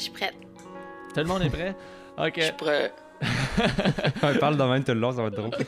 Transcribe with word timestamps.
Je 0.00 0.04
suis 0.04 0.12
prête. 0.12 0.32
Tout 1.12 1.20
le 1.20 1.24
monde 1.26 1.42
est 1.42 1.50
prêt? 1.50 1.76
OK. 2.16 2.32
Je 2.36 2.42
suis 2.42 2.52
prêt. 2.54 2.90
On 4.22 4.34
parle 4.38 4.56
de 4.56 4.62
même 4.62 4.82
tout 4.82 4.94
le 4.94 5.00
long, 5.00 5.12
ça 5.12 5.20
va 5.20 5.28
être 5.28 5.34
drôle. 5.34 5.50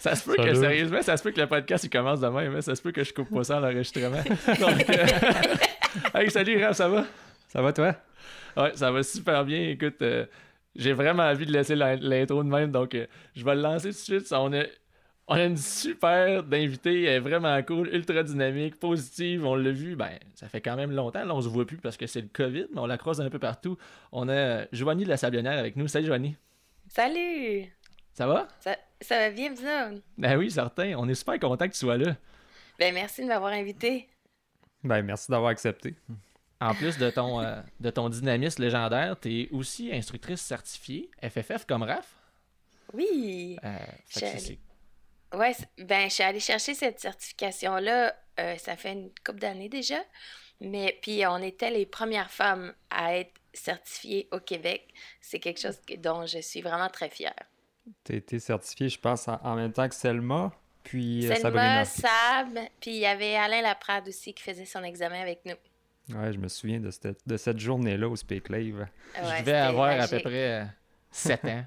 ça 0.00 0.14
se 0.14 0.24
peut 0.24 0.36
que, 0.36 0.54
sérieusement, 0.54 1.02
ça 1.02 1.18
se 1.18 1.22
peut 1.22 1.32
que 1.32 1.40
le 1.42 1.46
podcast 1.46 1.84
il 1.84 1.90
commence 1.90 2.20
de 2.20 2.28
même, 2.28 2.56
hein. 2.56 2.62
ça 2.62 2.74
se 2.74 2.80
peut 2.80 2.92
que 2.92 3.04
je 3.04 3.12
coupe 3.12 3.28
pas 3.28 3.44
ça 3.44 3.58
à 3.58 3.60
l'enregistrement. 3.60 4.22
Donc, 4.58 4.88
euh, 4.88 5.06
hey, 6.14 6.30
salut 6.30 6.64
Raph, 6.64 6.76
ça 6.76 6.88
va? 6.88 7.04
Ça 7.48 7.60
va, 7.60 7.74
toi? 7.74 7.94
Ouais, 8.56 8.72
ça 8.74 8.90
va 8.90 9.02
super 9.02 9.44
bien. 9.44 9.68
Écoute, 9.68 10.00
euh, 10.00 10.24
j'ai 10.74 10.94
vraiment 10.94 11.24
envie 11.24 11.44
de 11.44 11.52
laisser 11.52 11.74
la- 11.74 11.96
l'intro 11.96 12.42
de 12.42 12.48
même, 12.48 12.70
donc 12.70 12.94
euh, 12.94 13.04
je 13.36 13.44
vais 13.44 13.54
le 13.54 13.60
lancer 13.60 13.90
tout 13.90 13.98
de 13.98 14.20
suite. 14.20 14.32
On 14.32 14.50
a, 14.54 14.62
on 15.26 15.34
a 15.34 15.44
une 15.44 15.56
super 15.56 16.42
d'invité, 16.42 17.04
elle 17.04 17.14
est 17.14 17.20
vraiment 17.20 17.62
cool, 17.62 17.88
ultra 17.94 18.22
dynamique, 18.22 18.78
positive. 18.78 19.46
On 19.46 19.54
l'a 19.54 19.70
vu, 19.70 19.96
ben, 19.96 20.18
ça 20.34 20.48
fait 20.48 20.60
quand 20.60 20.76
même 20.76 20.92
longtemps. 20.92 21.24
Là, 21.24 21.34
on 21.34 21.40
se 21.40 21.48
voit 21.48 21.66
plus 21.66 21.78
parce 21.78 21.96
que 21.96 22.06
c'est 22.06 22.20
le 22.20 22.28
COVID, 22.28 22.66
mais 22.74 22.80
on 22.80 22.86
la 22.86 22.98
croise 22.98 23.20
un 23.20 23.30
peu 23.30 23.38
partout. 23.38 23.78
On 24.12 24.28
a 24.28 24.66
Joanie 24.72 25.04
de 25.04 25.08
la 25.08 25.16
Sablionnaire 25.16 25.58
avec 25.58 25.76
nous. 25.76 25.88
Salut 25.88 26.06
Joanie. 26.06 26.36
Salut! 26.88 27.66
Ça 28.12 28.26
va? 28.26 28.46
Ça, 28.60 28.76
ça 29.00 29.18
va 29.18 29.30
bien, 29.30 29.52
vous? 29.52 30.00
Ben 30.18 30.36
oui, 30.36 30.50
certain. 30.50 30.94
On 30.96 31.08
est 31.08 31.14
super 31.14 31.38
content 31.40 31.66
que 31.66 31.72
tu 31.72 31.78
sois 31.78 31.96
là. 31.96 32.14
Ben, 32.78 32.92
merci 32.92 33.22
de 33.22 33.26
m'avoir 33.26 33.52
invité. 33.52 34.08
Ben, 34.82 35.02
merci 35.02 35.30
d'avoir 35.30 35.50
accepté. 35.50 35.94
En 36.60 36.74
plus 36.74 36.98
de 36.98 37.10
ton, 37.10 37.40
euh, 37.40 37.60
de 37.80 37.90
ton 37.90 38.08
dynamisme 38.08 38.62
légendaire, 38.62 39.18
tu 39.18 39.40
es 39.40 39.48
aussi 39.50 39.90
instructrice 39.92 40.42
certifiée, 40.42 41.10
FFF 41.22 41.64
comme 41.66 41.82
RAF. 41.82 42.14
Oui! 42.92 43.58
Euh, 43.64 43.78
c- 45.54 45.64
ben, 45.78 46.08
je 46.08 46.14
suis 46.14 46.22
allée 46.22 46.40
chercher 46.40 46.74
cette 46.74 47.00
certification-là, 47.00 48.14
euh, 48.40 48.56
ça 48.58 48.76
fait 48.76 48.92
une 48.92 49.10
couple 49.24 49.40
d'années 49.40 49.68
déjà. 49.68 49.98
Mais 50.60 50.98
puis, 51.02 51.26
on 51.26 51.38
était 51.38 51.70
les 51.70 51.86
premières 51.86 52.30
femmes 52.30 52.72
à 52.90 53.16
être 53.16 53.32
certifiées 53.52 54.28
au 54.32 54.38
Québec. 54.40 54.86
C'est 55.20 55.38
quelque 55.40 55.60
chose 55.60 55.78
que- 55.86 55.94
dont 55.96 56.26
je 56.26 56.38
suis 56.38 56.60
vraiment 56.62 56.88
très 56.88 57.08
fière. 57.10 57.34
T'as 58.04 58.14
été 58.14 58.38
certifié, 58.38 58.88
je 58.88 58.98
pense, 58.98 59.28
en, 59.28 59.38
en 59.42 59.54
même 59.56 59.72
temps 59.72 59.88
que 59.88 59.94
Selma, 59.94 60.52
puis 60.84 61.26
euh, 61.26 61.34
Selma, 61.34 61.40
Sabrina. 61.42 61.84
Sab, 61.84 62.58
puis 62.80 62.92
il 62.92 62.96
y 62.98 63.06
avait 63.06 63.36
Alain 63.36 63.60
Laprade 63.62 64.08
aussi 64.08 64.32
qui 64.32 64.42
faisait 64.42 64.64
son 64.64 64.82
examen 64.84 65.20
avec 65.20 65.40
nous. 65.44 65.54
Ouais, 66.16 66.32
je 66.32 66.38
me 66.38 66.48
souviens 66.48 66.80
de 66.80 66.90
cette, 66.90 67.18
de 67.26 67.36
cette 67.36 67.58
journée-là 67.58 68.08
au 68.08 68.16
Spéclave. 68.16 68.60
Ouais, 68.80 68.86
je 69.38 69.40
devais 69.40 69.52
avoir 69.58 70.00
à 70.00 70.08
peu 70.08 70.20
près 70.20 70.66
7 71.10 71.44
ans. 71.46 71.64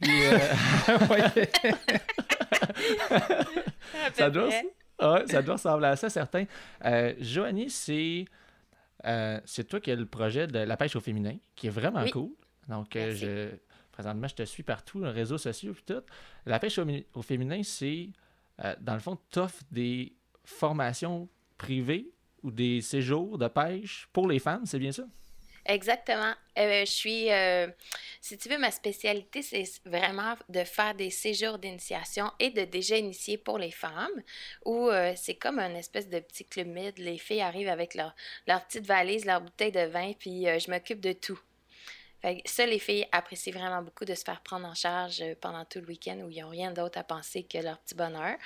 Puis, 0.00 0.26
euh, 0.26 0.38
peu 0.98 1.46
ça, 4.14 4.30
doit, 4.30 4.50
ça 5.26 5.42
doit 5.42 5.54
ressembler 5.54 5.86
à 5.88 5.96
ça, 5.96 6.08
certain. 6.10 6.44
Euh, 6.84 7.14
Joanie, 7.20 7.70
c'est 7.70 8.24
euh, 9.06 9.40
c'est 9.44 9.64
toi 9.64 9.80
qui 9.80 9.90
as 9.90 9.96
le 9.96 10.06
projet 10.06 10.46
de 10.46 10.58
la 10.60 10.76
pêche 10.76 10.96
au 10.96 11.00
féminin, 11.00 11.36
qui 11.54 11.66
est 11.66 11.70
vraiment 11.70 12.02
Oui. 12.02 12.10
cool. 12.10 12.30
Donc, 12.68 12.96
euh, 12.96 13.14
je, 13.14 13.50
présentement, 13.92 14.28
je 14.28 14.34
te 14.34 14.42
suis 14.44 14.62
partout, 14.62 15.00
les 15.02 15.10
réseaux 15.10 15.36
sociaux 15.38 15.72
et 15.72 15.92
tout. 15.92 16.02
La 16.46 16.58
pêche 16.58 16.78
au, 16.78 16.86
au 17.14 17.22
féminin, 17.22 17.60
c'est, 17.62 18.08
dans 18.80 18.94
le 18.94 19.00
fond, 19.00 19.18
tu 19.30 19.38
offres 19.40 19.62
des 19.70 20.14
formations 20.44 21.28
privées 21.58 22.10
ou 22.42 22.50
des 22.50 22.80
séjours 22.80 23.36
de 23.38 23.48
pêche 23.48 24.08
pour 24.12 24.28
les 24.28 24.38
femmes, 24.38 24.64
c'est 24.64 24.78
bien 24.78 24.92
ça? 24.92 25.04
Exactement. 25.66 26.34
Euh, 26.58 26.84
je 26.84 26.90
suis, 26.90 27.32
euh, 27.32 27.68
si 28.20 28.36
tu 28.36 28.48
veux, 28.50 28.58
ma 28.58 28.70
spécialité, 28.70 29.40
c'est 29.42 29.64
vraiment 29.86 30.34
de 30.50 30.62
faire 30.62 30.94
des 30.94 31.10
séjours 31.10 31.58
d'initiation 31.58 32.30
et 32.38 32.50
de 32.50 32.64
déjà 32.64 32.96
initier 32.98 33.38
pour 33.38 33.58
les 33.58 33.70
femmes, 33.70 34.22
où 34.66 34.88
euh, 34.90 35.14
c'est 35.16 35.36
comme 35.36 35.58
un 35.58 35.74
espèce 35.74 36.08
de 36.08 36.20
petit 36.20 36.44
club 36.44 36.66
med. 36.68 36.98
Les 36.98 37.18
filles 37.18 37.40
arrivent 37.40 37.68
avec 37.68 37.94
leur, 37.94 38.14
leur 38.46 38.64
petite 38.66 38.86
valise, 38.86 39.24
leur 39.24 39.40
bouteille 39.40 39.72
de 39.72 39.86
vin, 39.86 40.12
puis 40.18 40.46
euh, 40.48 40.58
je 40.58 40.70
m'occupe 40.70 41.00
de 41.00 41.12
tout. 41.12 41.40
Ça, 42.46 42.64
les 42.64 42.78
filles 42.78 43.06
apprécient 43.12 43.52
vraiment 43.52 43.82
beaucoup 43.82 44.06
de 44.06 44.14
se 44.14 44.24
faire 44.24 44.40
prendre 44.40 44.66
en 44.66 44.74
charge 44.74 45.20
euh, 45.20 45.34
pendant 45.38 45.64
tout 45.66 45.80
le 45.80 45.86
week-end 45.86 46.16
où 46.24 46.30
ils 46.30 46.40
n'ont 46.40 46.48
rien 46.48 46.70
d'autre 46.70 46.98
à 46.98 47.04
penser 47.04 47.42
que 47.42 47.58
leur 47.58 47.78
petit 47.78 47.94
bonheur. 47.94 48.36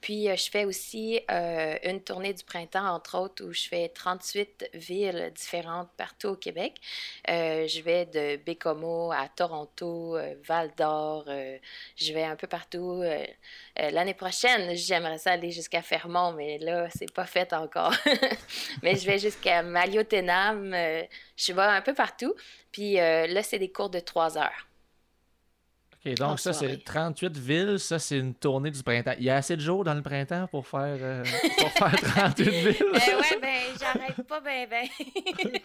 Puis, 0.00 0.28
euh, 0.28 0.34
je 0.34 0.50
fais 0.50 0.64
aussi 0.64 1.20
euh, 1.30 1.76
une 1.84 2.02
tournée 2.02 2.34
du 2.34 2.42
printemps, 2.42 2.88
entre 2.92 3.18
autres, 3.18 3.44
où 3.44 3.52
je 3.52 3.68
fais 3.68 3.88
38 3.88 4.70
villes 4.74 5.32
différentes 5.34 5.90
partout 5.96 6.28
au 6.28 6.36
Québec. 6.36 6.80
Je 7.28 7.82
vais 7.82 8.06
de 8.06 8.36
Bécomo 8.36 9.12
à 9.12 9.28
Toronto, 9.28 10.18
Val 10.46 10.72
d'Or, 10.76 11.24
je 11.26 12.12
vais 12.12 12.24
un 12.24 12.36
peu 12.36 12.46
partout. 12.46 13.02
L'année 13.76 14.14
prochaine, 14.14 14.74
j'aimerais 14.74 15.18
ça 15.18 15.32
aller 15.32 15.50
jusqu'à 15.50 15.82
Fermont, 15.82 16.32
mais 16.32 16.58
là, 16.58 16.88
c'est 16.90 17.12
pas 17.12 17.26
fait 17.26 17.52
encore. 17.52 17.94
mais 18.82 18.96
je 18.96 19.06
vais 19.06 19.18
jusqu'à 19.18 19.62
Maliotenam, 19.62 20.74
je 21.36 21.52
vais 21.52 21.62
un 21.62 21.82
peu 21.82 21.94
partout. 21.94 22.34
Puis 22.72 23.00
euh, 23.00 23.26
là, 23.26 23.42
c'est 23.42 23.58
des 23.58 23.70
cours 23.70 23.90
de 23.90 24.00
3 24.00 24.38
heures. 24.38 24.66
OK, 26.06 26.14
donc 26.14 26.30
En 26.30 26.36
ça, 26.38 26.54
c'est 26.54 26.82
38 26.82 27.36
villes, 27.36 27.78
ça, 27.78 27.98
c'est 27.98 28.16
une 28.16 28.34
tournée 28.34 28.70
du 28.70 28.82
printemps. 28.82 29.14
Il 29.18 29.24
y 29.24 29.30
a 29.30 29.36
assez 29.36 29.54
de 29.54 29.60
jours 29.60 29.84
dans 29.84 29.92
le 29.92 30.00
printemps 30.00 30.46
pour 30.46 30.66
faire, 30.66 30.96
euh, 30.98 31.22
pour 31.58 31.70
faire 31.72 32.00
38 32.00 32.48
villes? 32.48 32.76
Euh, 32.80 33.20
ouais, 33.20 33.38
ben, 33.40 33.62
j'arrête 33.78 34.26
pas, 34.26 34.40
ben, 34.40 34.66
ben. 34.66 34.86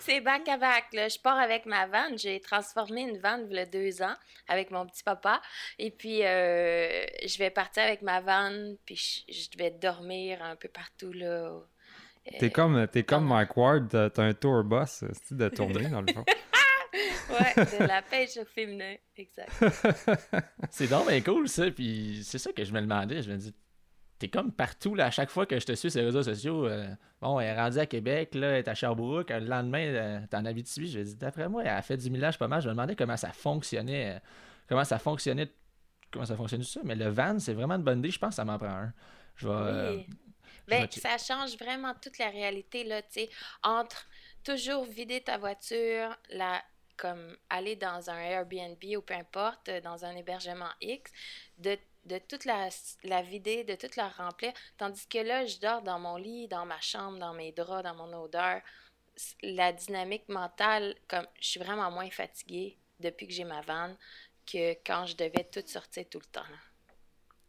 c'est 0.00 0.20
back 0.20 0.48
à 0.48 0.56
back, 0.56 0.86
là. 0.92 1.08
Je 1.08 1.18
pars 1.20 1.38
avec 1.38 1.66
ma 1.66 1.86
vanne. 1.86 2.18
J'ai 2.18 2.40
transformé 2.40 3.02
une 3.02 3.18
vanne 3.18 3.46
il 3.48 3.56
y 3.56 3.60
a 3.60 3.66
deux 3.66 4.02
ans 4.02 4.14
avec 4.48 4.72
mon 4.72 4.86
petit 4.86 5.04
papa. 5.04 5.40
Et 5.78 5.92
puis, 5.92 6.24
euh, 6.24 7.06
je 7.24 7.38
vais 7.38 7.50
partir 7.50 7.84
avec 7.84 8.02
ma 8.02 8.20
vanne, 8.20 8.76
puis 8.84 8.96
je, 8.96 9.32
je 9.32 9.56
vais 9.56 9.70
dormir 9.70 10.42
un 10.42 10.56
peu 10.56 10.68
partout, 10.68 11.12
là. 11.12 11.52
T'es 12.38 12.50
comme, 12.50 12.86
t'es 12.88 13.02
comme 13.02 13.26
Mike 13.26 13.56
Ward, 13.56 13.88
t'as 13.88 14.22
un 14.22 14.34
tour 14.34 14.62
boss, 14.64 15.04
c'est 15.24 15.36
de 15.36 15.48
tourner, 15.48 15.88
dans 15.88 16.00
le 16.02 16.12
fond? 16.12 16.24
Ouais, 17.30 17.64
de 17.64 17.84
la 17.86 18.02
pêche 18.02 18.36
au 18.38 18.44
féminin, 18.44 18.96
exact. 19.16 19.50
C'est 20.70 20.88
donc 20.88 21.08
bien 21.08 21.20
cool, 21.20 21.48
ça. 21.48 21.70
Puis 21.70 22.22
c'est 22.24 22.38
ça 22.38 22.52
que 22.52 22.64
je 22.64 22.72
me 22.72 22.80
demandais. 22.80 23.22
Je 23.22 23.30
me 23.30 23.36
dis, 23.36 23.54
t'es 24.18 24.26
comme 24.28 24.50
partout, 24.50 24.96
là, 24.96 25.06
à 25.06 25.10
chaque 25.12 25.30
fois 25.30 25.46
que 25.46 25.58
je 25.60 25.64
te 25.64 25.72
suis 25.74 25.90
sur 25.92 26.00
les 26.00 26.06
réseaux 26.06 26.24
sociaux. 26.24 26.66
euh, 26.66 26.88
bon, 27.20 27.38
elle 27.38 27.48
est 27.56 27.60
rendue 27.60 27.78
à 27.78 27.86
Québec, 27.86 28.34
là, 28.34 28.48
elle 28.48 28.56
est 28.58 28.68
à 28.68 28.74
Sherbrooke. 28.74 29.30
Le 29.30 29.46
lendemain, 29.46 29.78
euh, 29.86 30.20
t'es 30.28 30.36
en 30.36 30.44
Abitibi. 30.44 30.90
Je 30.90 30.98
me 30.98 31.04
dis, 31.04 31.14
d'après 31.16 31.48
moi, 31.48 31.62
elle 31.62 31.68
a 31.68 31.82
fait 31.82 31.96
du 31.96 32.10
millage 32.10 32.36
pas 32.38 32.48
mal. 32.48 32.60
Je 32.60 32.66
me 32.68 32.72
demandais 32.72 32.96
comment 32.96 33.16
ça 33.16 33.30
fonctionnait. 33.32 34.16
euh, 34.16 34.18
comment 34.68 34.84
ça 34.84 34.98
fonctionnait. 34.98 35.48
Comment 36.10 36.26
ça 36.26 36.34
fonctionne 36.36 36.60
tout 36.62 36.66
ça. 36.66 36.80
Mais 36.84 36.96
le 36.96 37.08
van, 37.08 37.38
c'est 37.38 37.54
vraiment 37.54 37.76
une 37.76 37.84
bonne 37.84 38.00
idée. 38.00 38.10
Je 38.10 38.18
pense 38.18 38.30
que 38.30 38.34
ça 38.34 38.44
m'en 38.44 38.58
prend 38.58 38.66
un. 38.70 38.92
Je 39.36 39.46
vais. 39.46 39.54
euh, 39.54 39.96
Oui. 39.98 40.06
Je 40.70 40.76
vais 40.76 40.86
Ben, 40.86 41.18
ça 41.18 41.18
change 41.18 41.56
vraiment 41.56 41.94
toute 41.94 42.18
la 42.18 42.30
réalité, 42.30 42.84
là, 42.84 43.02
tu 43.02 43.08
sais, 43.12 43.30
entre 43.62 44.06
toujours 44.44 44.84
vider 44.84 45.20
ta 45.20 45.38
voiture, 45.38 46.16
la, 46.30 46.62
comme 46.96 47.36
aller 47.48 47.76
dans 47.76 48.10
un 48.10 48.18
Airbnb 48.18 48.82
ou 48.96 49.02
peu 49.02 49.14
importe, 49.14 49.68
euh, 49.68 49.80
dans 49.80 50.04
un 50.04 50.14
hébergement 50.16 50.70
X, 50.80 51.10
de, 51.58 51.78
de 52.04 52.18
toute 52.18 52.44
la, 52.44 52.68
la 53.04 53.22
vider, 53.22 53.64
de 53.64 53.74
toute 53.74 53.96
la 53.96 54.08
remplir, 54.08 54.52
tandis 54.76 55.06
que 55.06 55.18
là, 55.18 55.46
je 55.46 55.58
dors 55.58 55.82
dans 55.82 55.98
mon 55.98 56.16
lit, 56.16 56.48
dans 56.48 56.66
ma 56.66 56.80
chambre, 56.80 57.18
dans 57.18 57.34
mes 57.34 57.52
draps, 57.52 57.84
dans 57.84 57.94
mon 57.94 58.12
odeur. 58.22 58.60
La 59.42 59.72
dynamique 59.72 60.28
mentale, 60.28 60.94
comme 61.08 61.26
je 61.40 61.48
suis 61.48 61.60
vraiment 61.60 61.90
moins 61.90 62.10
fatiguée 62.10 62.78
depuis 63.00 63.26
que 63.26 63.32
j'ai 63.32 63.44
ma 63.44 63.60
vanne 63.60 63.96
que 64.46 64.72
quand 64.84 65.06
je 65.06 65.16
devais 65.16 65.44
tout 65.44 65.62
sortir 65.66 66.08
tout 66.08 66.18
le 66.18 66.26
temps. 66.26 66.46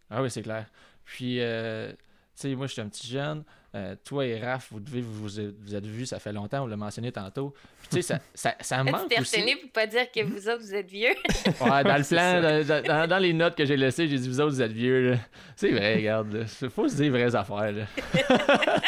Ah 0.09 0.21
oui, 0.21 0.29
c'est 0.29 0.43
clair. 0.43 0.69
Puis, 1.05 1.39
euh, 1.39 1.93
sais, 2.41 2.55
moi, 2.55 2.67
je 2.67 2.73
suis 2.73 2.81
un 2.81 2.87
petit 2.89 3.07
jeune. 3.07 3.43
Euh, 3.73 3.95
toi 4.03 4.25
et 4.25 4.37
Raph, 4.37 4.67
vous 4.71 4.81
devez 4.81 4.99
vous, 4.99 5.13
vous 5.13 5.39
êtes- 5.39 5.55
vous 5.61 5.73
êtes 5.73 5.85
vus, 5.85 6.05
ça 6.05 6.19
fait 6.19 6.33
longtemps, 6.33 6.63
on 6.63 6.67
l'a 6.67 6.75
mentionné 6.75 7.09
tantôt. 7.11 7.53
Puis, 7.79 7.87
tu 7.89 8.01
sais, 8.01 8.01
ça, 8.01 8.19
ça, 8.33 8.55
ça 8.59 8.83
manque 8.83 9.09
aussi. 9.17 9.41
pour 9.61 9.71
pas 9.71 9.87
dire 9.87 10.11
que 10.11 10.21
vous 10.23 10.49
autres, 10.49 10.59
vous 10.61 10.75
êtes 10.75 10.89
vieux? 10.89 11.13
Ouais, 11.61 11.83
dans 11.83 11.97
le 11.97 12.03
plan, 12.09 12.41
dans, 12.41 12.83
dans- 12.83 13.07
dans 13.07 13.17
les 13.17 13.31
notes 13.31 13.55
que 13.55 13.63
j'ai 13.63 13.77
laissées, 13.77 14.09
j'ai 14.09 14.17
dit, 14.17 14.27
vous 14.27 14.41
autres, 14.41 14.51
vous 14.55 14.61
êtes 14.61 14.73
vieux. 14.73 15.17
C'est 15.55 15.71
vrai, 15.71 15.95
regarde. 15.95 16.45
Il 16.61 16.69
faut 16.69 16.89
se 16.89 16.95
dire 16.97 17.11
vraies 17.13 17.33
affaires. 17.33 17.71
Là. 17.71 17.85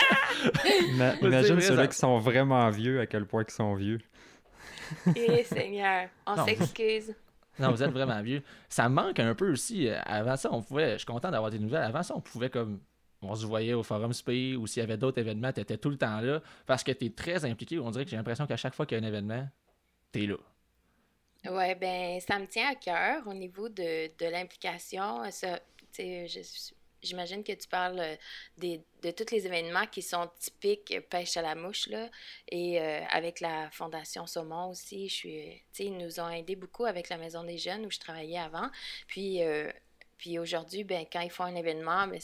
Imagine 1.22 1.54
vrai, 1.56 1.62
ceux-là 1.62 1.88
qui 1.88 1.98
sont 1.98 2.18
vraiment 2.20 2.70
vieux, 2.70 3.00
à 3.00 3.06
quel 3.06 3.26
point 3.26 3.44
ils 3.48 3.52
sont 3.54 3.76
vieux. 3.76 4.00
Eh 5.16 5.44
Seigneur, 5.46 6.08
on 6.28 6.46
s'excuse. 6.46 7.16
Non, 7.58 7.72
vous 7.72 7.82
êtes 7.82 7.92
vraiment 7.92 8.22
vieux. 8.22 8.42
Ça 8.68 8.90
me 8.90 8.96
manque 8.96 9.20
un 9.20 9.34
peu 9.34 9.52
aussi. 9.52 9.88
Euh, 9.88 9.98
Avant 10.06 10.36
ça, 10.36 10.50
on 10.52 10.62
pouvait. 10.62 10.94
Je 10.94 10.98
suis 10.98 11.06
content 11.06 11.32
d'avoir 11.32 11.50
des 11.52 11.58
nouvelles. 11.60 11.84
Avant 11.84 12.04
ça, 12.04 12.14
on 12.16 12.20
pouvait 12.22 12.50
comme. 12.50 12.80
On 13.24 13.36
se 13.36 13.46
voyait 13.46 13.74
au 13.74 13.84
Forum 13.84 14.14
Spé 14.14 14.56
ou 14.56 14.68
s'il 14.68 14.82
y 14.82 14.84
avait 14.84 14.98
d'autres 14.98 15.20
événements, 15.20 15.52
tu 15.52 15.62
étais 15.62 15.78
tout 15.78 15.90
le 15.90 15.98
temps 15.98 16.22
là 16.22 16.42
parce 16.66 16.84
que 16.84 16.92
tu 16.92 17.06
es 17.06 17.10
très 17.10 17.46
impliqué. 17.46 17.80
On 17.80 17.92
dirait 17.92 18.06
que 18.06 18.12
j'ai 18.12 18.18
l'impression 18.18 18.46
qu'à 18.48 18.58
chaque 18.58 18.74
fois 18.74 18.86
qu'il 18.86 18.98
y 18.98 19.02
a 19.02 19.04
un 19.04 19.08
événement, 19.08 19.48
tu 20.12 20.24
es 20.24 20.28
là. 20.28 20.38
Ouais, 21.50 21.76
ben, 21.76 22.20
ça 22.22 22.40
me 22.40 22.48
tient 22.48 22.70
à 22.70 22.76
cœur 22.76 23.28
au 23.28 23.34
niveau 23.34 23.68
de, 23.68 24.08
de 24.18 24.26
l'implication. 24.30 25.24
J'imagine 27.02 27.44
que 27.44 27.52
tu 27.52 27.68
parles 27.68 28.00
euh, 28.00 28.16
des, 28.58 28.82
de 29.02 29.12
tous 29.12 29.30
les 29.34 29.46
événements 29.46 29.86
qui 29.88 30.02
sont 30.02 30.30
typiques 30.40 30.96
pêche 31.10 31.36
à 31.36 31.42
la 31.42 31.54
mouche, 31.54 31.90
là. 31.90 32.10
Et 32.48 32.80
euh, 32.80 33.02
avec 33.10 33.42
la 33.42 33.70
Fondation 33.72 34.26
Saumon 34.26 34.70
aussi, 34.70 35.10
je 35.10 35.14
suis, 35.14 35.64
sais, 35.74 35.84
ils 35.84 35.98
nous 35.98 36.22
ont 36.22 36.30
aidés 36.30 36.56
beaucoup 36.56 36.86
avec 36.86 37.10
la 37.10 37.18
Maison 37.18 37.44
des 37.44 37.58
Jeunes 37.58 37.86
où 37.86 37.92
je 37.92 38.00
travaillais 38.00 38.40
avant. 38.40 38.70
Puis, 39.08 39.44
euh, 39.44 39.70
puis 40.18 40.40
aujourd'hui, 40.40 40.86
ben, 40.86 41.06
quand 41.12 41.20
ils 41.20 41.30
font 41.30 41.44
un 41.44 41.56
événement, 41.56 42.08
ben, 42.08 42.22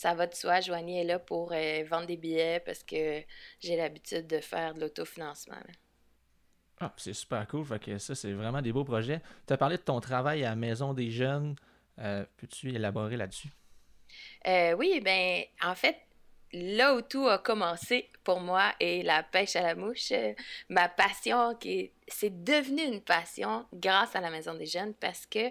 ça 0.00 0.14
va 0.14 0.26
de 0.26 0.34
soi, 0.34 0.62
Joanie 0.62 1.00
est 1.00 1.04
là 1.04 1.18
pour 1.18 1.52
euh, 1.52 1.84
vendre 1.86 2.06
des 2.06 2.16
billets 2.16 2.58
parce 2.60 2.82
que 2.82 3.22
j'ai 3.60 3.76
l'habitude 3.76 4.26
de 4.26 4.38
faire 4.38 4.72
de 4.72 4.80
l'autofinancement. 4.80 5.56
Ah, 6.80 6.90
c'est 6.96 7.12
super 7.12 7.46
cool. 7.46 7.66
Fait 7.66 7.78
que 7.78 7.98
ça, 7.98 8.14
c'est 8.14 8.32
vraiment 8.32 8.62
des 8.62 8.72
beaux 8.72 8.84
projets. 8.84 9.20
Tu 9.46 9.52
as 9.52 9.58
parlé 9.58 9.76
de 9.76 9.82
ton 9.82 10.00
travail 10.00 10.42
à 10.42 10.50
la 10.50 10.56
Maison 10.56 10.94
des 10.94 11.10
Jeunes. 11.10 11.54
Euh, 11.98 12.24
peux-tu 12.38 12.70
élaborer 12.70 13.18
là-dessus? 13.18 13.50
Euh, 14.46 14.72
oui, 14.72 15.02
ben 15.04 15.42
en 15.62 15.74
fait, 15.74 15.98
là 16.54 16.94
où 16.94 17.02
tout 17.02 17.28
a 17.28 17.36
commencé 17.36 18.08
pour 18.24 18.40
moi 18.40 18.72
et 18.80 19.02
la 19.02 19.22
pêche 19.22 19.54
à 19.54 19.60
la 19.60 19.74
mouche, 19.74 20.14
ma 20.70 20.88
passion 20.88 21.54
qui 21.56 21.92
c'est 22.08 22.42
devenu 22.42 22.84
une 22.84 23.02
passion 23.02 23.66
grâce 23.74 24.16
à 24.16 24.22
la 24.22 24.30
Maison 24.30 24.54
des 24.54 24.64
Jeunes 24.64 24.94
parce 24.94 25.26
que 25.26 25.50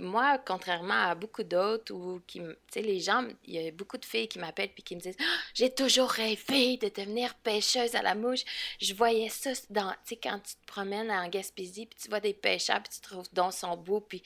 moi, 0.00 0.38
contrairement 0.38 1.08
à 1.10 1.14
beaucoup 1.14 1.42
d'autres, 1.42 1.92
ou 1.94 2.20
qui, 2.26 2.40
tu 2.40 2.46
sais, 2.70 2.82
les 2.82 3.00
gens, 3.00 3.26
il 3.44 3.54
y 3.54 3.66
a 3.66 3.70
beaucoup 3.70 3.96
de 3.96 4.04
filles 4.04 4.28
qui 4.28 4.38
m'appellent 4.38 4.72
puis 4.72 4.82
qui 4.82 4.96
me 4.96 5.00
disent 5.00 5.16
«Ah, 5.20 5.38
J'ai 5.54 5.70
toujours 5.70 6.10
rêvé 6.10 6.76
de 6.76 6.88
devenir 6.88 7.34
pêcheuse 7.36 7.94
à 7.94 8.02
la 8.02 8.14
mouche. 8.14 8.44
Je 8.80 8.94
voyais 8.94 9.28
ça 9.28 9.50
dans, 9.70 9.90
tu 9.90 9.96
sais, 10.04 10.16
quand 10.16 10.38
tu 10.40 10.54
te 10.54 10.66
promènes 10.66 11.10
en 11.10 11.28
Gaspésie 11.28 11.86
puis 11.86 11.98
tu 12.00 12.08
vois 12.08 12.20
des 12.20 12.34
pêcheurs 12.34 12.82
puis 12.82 12.92
tu 12.94 13.00
trouves 13.00 13.28
dans 13.32 13.50
son 13.50 13.76
beau, 13.76 14.00
puis, 14.00 14.22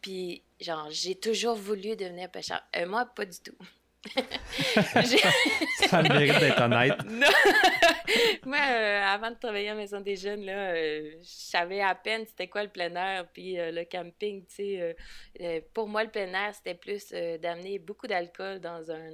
puis 0.00 0.42
genre, 0.60 0.88
j'ai 0.90 1.14
toujours 1.14 1.56
voulu 1.56 1.96
devenir 1.96 2.30
pêcheur. 2.30 2.62
Euh, 2.76 2.86
moi, 2.86 3.06
pas 3.06 3.24
du 3.24 3.38
tout. 3.38 3.56
ça 5.88 6.02
mérite 6.02 6.38
d'être 6.38 6.60
honnête. 6.60 6.94
Moi, 8.44 8.58
euh, 8.58 9.02
avant 9.02 9.30
de 9.30 9.36
travailler 9.36 9.70
à 9.70 9.74
Maison 9.74 10.00
des 10.00 10.16
Jeunes, 10.16 10.44
là, 10.44 10.72
euh, 10.74 11.12
je 11.20 11.26
savais 11.26 11.80
à 11.80 11.94
peine 11.94 12.24
c'était 12.26 12.48
quoi 12.48 12.62
le 12.62 12.68
plein 12.68 12.94
air, 12.94 13.26
puis 13.32 13.58
euh, 13.58 13.70
le 13.72 13.84
camping, 13.84 14.44
tu 14.46 14.54
sais. 14.54 15.66
pour 15.72 15.88
moi, 15.88 16.04
le 16.04 16.10
plein 16.10 16.32
air, 16.32 16.54
c'était 16.54 16.74
plus 16.74 17.10
d'amener 17.10 17.78
beaucoup 17.78 18.06
d'alcool 18.06 18.60
dans, 18.60 18.90
un, 18.90 19.10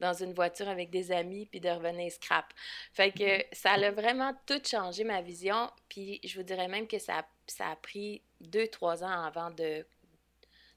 dans 0.00 0.12
une 0.12 0.32
voiture 0.32 0.68
avec 0.68 0.90
des 0.90 1.10
amis, 1.10 1.46
puis 1.46 1.60
de 1.60 1.68
revenir 1.68 2.10
scrap. 2.12 2.46
Fait 2.92 3.10
que 3.10 3.44
ça 3.52 3.72
a 3.72 3.90
vraiment 3.90 4.32
tout 4.46 4.60
changé 4.64 5.04
ma 5.04 5.20
vision, 5.20 5.70
puis 5.88 6.20
je 6.24 6.36
vous 6.38 6.44
dirais 6.44 6.68
même 6.68 6.86
que 6.86 6.98
ça, 6.98 7.26
ça 7.46 7.70
a 7.70 7.76
pris 7.76 8.22
deux, 8.40 8.68
trois 8.68 9.02
ans 9.02 9.24
avant 9.24 9.50
de 9.50 9.84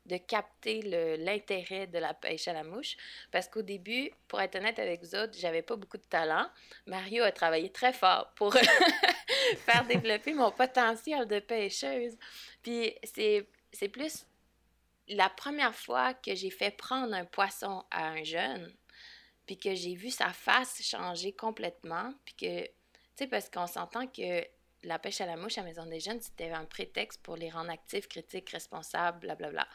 de 0.06 0.18
capter 0.18 0.82
l'intérêt 1.18 1.88
de 1.88 2.00
la 2.00 2.14
pêche 2.14 2.48
à 2.48 2.54
la 2.54 2.64
mouche. 2.64 2.98
Parce 3.32 3.48
qu'au 3.48 3.62
début, 3.62 4.12
pour 4.28 4.42
être 4.42 4.56
honnête 4.56 4.80
avec 4.80 5.02
vous 5.02 5.16
autres, 5.16 5.38
j'avais 5.38 5.62
pas 5.62 5.76
beaucoup 5.76 5.98
de 5.98 6.04
talent. 6.04 6.48
Mario 6.86 7.24
a 7.24 7.32
travaillé 7.32 7.72
très 7.72 7.94
fort 7.94 8.32
pour 8.36 8.54
faire 9.58 9.86
développer 9.86 10.34
mon 10.34 10.52
potentiel 10.52 11.28
de 11.28 11.40
pêcheuse. 11.40 12.18
Puis 12.64 12.94
c'est 13.04 13.88
plus 13.92 14.26
la 15.08 15.30
première 15.30 15.76
fois 15.76 16.14
que 16.14 16.36
j'ai 16.36 16.50
fait 16.50 16.72
prendre 16.72 17.14
un 17.14 17.26
poisson 17.26 17.84
à 17.92 18.08
un 18.08 18.24
jeune, 18.24 18.74
puis 19.46 19.58
que 19.58 19.76
j'ai 19.76 19.96
vu 19.96 20.10
sa 20.10 20.30
face 20.30 20.82
changer 20.84 21.34
complètement, 21.34 22.14
puis 22.26 22.36
que, 22.36 22.64
tu 22.64 22.72
sais, 23.16 23.28
parce 23.28 23.50
qu'on 23.50 23.68
s'entend 23.68 24.08
que 24.08 24.46
la 24.84 25.00
pêche 25.00 25.22
à 25.22 25.26
la 25.26 25.38
mouche 25.38 25.58
à 25.58 25.64
Maison 25.64 25.86
des 25.86 26.00
Jeunes, 26.00 26.22
c'était 26.22 26.52
un 26.52 26.66
prétexte 26.66 27.22
pour 27.22 27.36
les 27.36 27.50
rendre 27.50 27.72
actifs, 27.72 28.08
critiques, 28.08 28.50
responsables, 28.50 29.20
blablabla. 29.20 29.68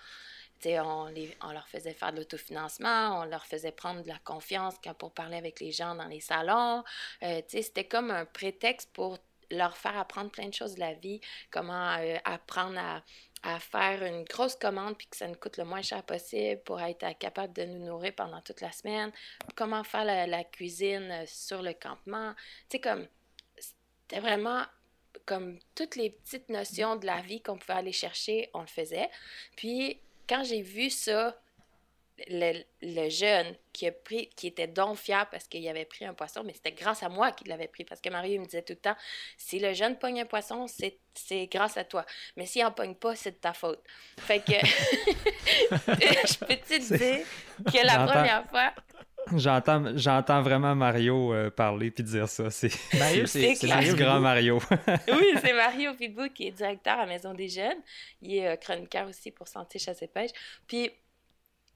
On, 0.64 1.06
les, 1.06 1.36
on 1.42 1.52
leur 1.52 1.68
faisait 1.68 1.92
faire 1.92 2.12
de 2.12 2.18
l'autofinancement, 2.18 3.20
on 3.20 3.24
leur 3.24 3.44
faisait 3.44 3.72
prendre 3.72 4.02
de 4.02 4.08
la 4.08 4.18
confiance 4.18 4.74
pour 4.98 5.12
parler 5.12 5.36
avec 5.36 5.60
les 5.60 5.70
gens 5.70 5.94
dans 5.94 6.06
les 6.06 6.20
salons. 6.20 6.82
Euh, 7.22 7.42
c'était 7.46 7.84
comme 7.84 8.10
un 8.10 8.24
prétexte 8.24 8.90
pour 8.92 9.18
leur 9.50 9.76
faire 9.76 9.96
apprendre 9.96 10.30
plein 10.30 10.48
de 10.48 10.54
choses 10.54 10.74
de 10.74 10.80
la 10.80 10.94
vie, 10.94 11.20
comment 11.50 11.96
euh, 11.98 12.16
apprendre 12.24 12.78
à, 12.78 13.02
à, 13.42 13.60
faire 13.60 14.02
une 14.02 14.24
grosse 14.24 14.56
commande 14.56 14.96
puis 14.96 15.06
que 15.06 15.16
ça 15.16 15.28
nous 15.28 15.36
coûte 15.36 15.56
le 15.56 15.64
moins 15.64 15.82
cher 15.82 16.02
possible 16.02 16.60
pour 16.64 16.80
être 16.80 17.16
capable 17.18 17.52
de 17.52 17.64
nous 17.64 17.84
nourrir 17.84 18.14
pendant 18.14 18.40
toute 18.40 18.60
la 18.60 18.72
semaine, 18.72 19.12
comment 19.54 19.84
faire 19.84 20.04
la, 20.04 20.26
la 20.26 20.42
cuisine 20.42 21.10
euh, 21.12 21.24
sur 21.26 21.62
le 21.62 21.74
campement. 21.74 22.34
Tu 22.68 22.76
sais, 22.76 22.80
comme, 22.80 23.06
c'était 23.56 24.20
vraiment 24.20 24.64
comme 25.26 25.58
toutes 25.74 25.96
les 25.96 26.10
petites 26.10 26.48
notions 26.48 26.96
de 26.96 27.06
la 27.06 27.20
vie 27.20 27.42
qu'on 27.42 27.58
pouvait 27.58 27.78
aller 27.78 27.92
chercher, 27.92 28.48
on 28.54 28.60
le 28.60 28.66
faisait. 28.66 29.10
Puis 29.56 30.00
quand 30.28 30.44
j'ai 30.44 30.62
vu 30.62 30.88
ça, 30.88 31.36
le, 32.28 33.08
jeune 33.10 33.54
qui 33.72 33.86
a 33.86 33.92
pris, 33.92 34.30
qui 34.36 34.46
était 34.46 34.66
donc 34.66 34.96
fier 34.96 35.28
parce 35.30 35.46
qu'il 35.46 35.66
avait 35.68 35.84
pris 35.84 36.04
un 36.04 36.14
poisson, 36.14 36.42
mais 36.44 36.52
c'était 36.54 36.72
grâce 36.72 37.02
à 37.02 37.08
moi 37.08 37.32
qu'il 37.32 37.48
l'avait 37.48 37.68
pris. 37.68 37.84
Parce 37.84 38.00
que 38.00 38.08
Marie 38.08 38.38
me 38.38 38.44
disait 38.44 38.62
tout 38.62 38.72
le 38.72 38.78
temps 38.78 38.96
si 39.36 39.58
le 39.58 39.74
jeune 39.74 39.98
pogne 39.98 40.22
un 40.22 40.26
poisson, 40.26 40.66
c'est 40.66 41.46
grâce 41.46 41.76
à 41.76 41.84
toi. 41.84 42.06
Mais 42.36 42.46
s'il 42.46 42.62
n'en 42.62 42.72
pogne 42.72 42.94
pas, 42.94 43.14
c'est 43.16 43.32
de 43.32 43.36
ta 43.36 43.52
faute. 43.52 43.82
Fait 44.18 44.40
que 44.40 44.52
je 45.72 46.38
peux 46.38 46.56
te 46.56 46.96
dire 46.96 47.26
que 47.66 47.86
la 47.86 48.06
première 48.06 48.48
fois, 48.48 48.72
J'entends, 49.34 49.96
j'entends 49.96 50.40
vraiment 50.40 50.74
Mario 50.74 51.32
euh, 51.32 51.50
parler 51.50 51.90
puis 51.90 52.04
dire 52.04 52.28
ça. 52.28 52.50
C'est 52.50 52.70
Mario, 52.94 53.26
c'est, 53.26 53.60
le 53.62 53.94
grand 53.94 54.20
Mario. 54.20 54.60
oui, 55.08 55.34
c'est 55.42 55.52
Mario 55.54 55.94
Pitbull 55.94 56.32
qui 56.32 56.48
est 56.48 56.52
directeur 56.52 57.00
à 57.00 57.06
Maison 57.06 57.34
des 57.34 57.48
Jeunes. 57.48 57.82
Il 58.22 58.36
est 58.36 58.46
euh, 58.46 58.56
chroniqueur 58.56 59.08
aussi 59.08 59.32
pour 59.32 59.48
Santé 59.48 59.78
Chasse 59.78 60.02
et 60.02 60.06
Pêche. 60.06 60.30
Puis 60.68 60.90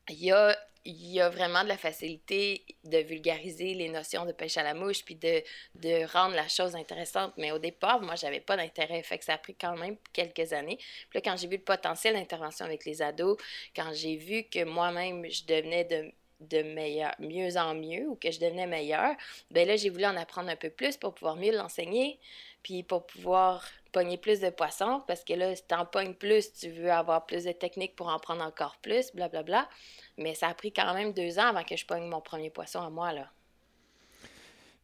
il 0.08 0.24
y 0.24 0.30
a, 0.30 0.56
il 0.84 1.12
y 1.12 1.20
a 1.20 1.28
vraiment 1.28 1.64
de 1.64 1.68
la 1.68 1.76
facilité 1.76 2.64
de 2.84 2.98
vulgariser 2.98 3.74
les 3.74 3.88
notions 3.88 4.26
de 4.26 4.32
pêche 4.32 4.56
à 4.56 4.62
la 4.62 4.74
mouche 4.74 5.04
puis 5.04 5.16
de, 5.16 5.42
de 5.74 6.10
rendre 6.12 6.36
la 6.36 6.48
chose 6.48 6.76
intéressante. 6.76 7.32
Mais 7.36 7.50
au 7.50 7.58
départ, 7.58 8.00
moi, 8.00 8.14
j'avais 8.14 8.40
pas 8.40 8.56
d'intérêt. 8.56 9.02
Fait 9.02 9.18
que 9.18 9.24
ça 9.24 9.34
a 9.34 9.38
pris 9.38 9.56
quand 9.56 9.76
même 9.76 9.96
quelques 10.12 10.52
années. 10.52 10.78
Puis 11.10 11.16
là, 11.18 11.20
quand 11.20 11.36
j'ai 11.36 11.48
vu 11.48 11.56
le 11.56 11.62
potentiel 11.62 12.14
d'intervention 12.14 12.64
avec 12.64 12.84
les 12.84 13.02
ados, 13.02 13.36
quand 13.74 13.92
j'ai 13.92 14.16
vu 14.16 14.44
que 14.44 14.64
moi-même, 14.64 15.28
je 15.28 15.44
devenais 15.44 15.84
de 15.84 16.12
de 16.40 16.62
meilleur, 16.62 17.14
mieux 17.18 17.56
en 17.56 17.74
mieux 17.74 18.08
ou 18.08 18.14
que 18.16 18.30
je 18.30 18.40
devenais 18.40 18.66
meilleure, 18.66 19.14
ben 19.50 19.66
là, 19.66 19.76
j'ai 19.76 19.90
voulu 19.90 20.06
en 20.06 20.16
apprendre 20.16 20.50
un 20.50 20.56
peu 20.56 20.70
plus 20.70 20.96
pour 20.96 21.14
pouvoir 21.14 21.36
mieux 21.36 21.52
l'enseigner, 21.56 22.18
puis 22.62 22.82
pour 22.82 23.06
pouvoir 23.06 23.66
pogner 23.92 24.16
plus 24.16 24.40
de 24.40 24.50
poissons, 24.50 25.02
parce 25.06 25.24
que 25.24 25.32
là, 25.32 25.54
si 25.56 25.64
t'en 25.64 25.84
pognes 25.84 26.14
plus, 26.14 26.52
tu 26.52 26.70
veux 26.70 26.90
avoir 26.90 27.26
plus 27.26 27.44
de 27.44 27.52
techniques 27.52 27.96
pour 27.96 28.08
en 28.08 28.18
prendre 28.18 28.42
encore 28.42 28.76
plus, 28.82 29.12
blablabla. 29.12 29.42
Bla, 29.42 29.62
bla. 29.62 29.68
Mais 30.16 30.34
ça 30.34 30.48
a 30.48 30.54
pris 30.54 30.72
quand 30.72 30.94
même 30.94 31.12
deux 31.12 31.38
ans 31.38 31.46
avant 31.46 31.64
que 31.64 31.76
je 31.76 31.86
pogne 31.86 32.06
mon 32.06 32.20
premier 32.20 32.50
poisson 32.50 32.80
à 32.80 32.90
moi, 32.90 33.12
là. 33.12 33.30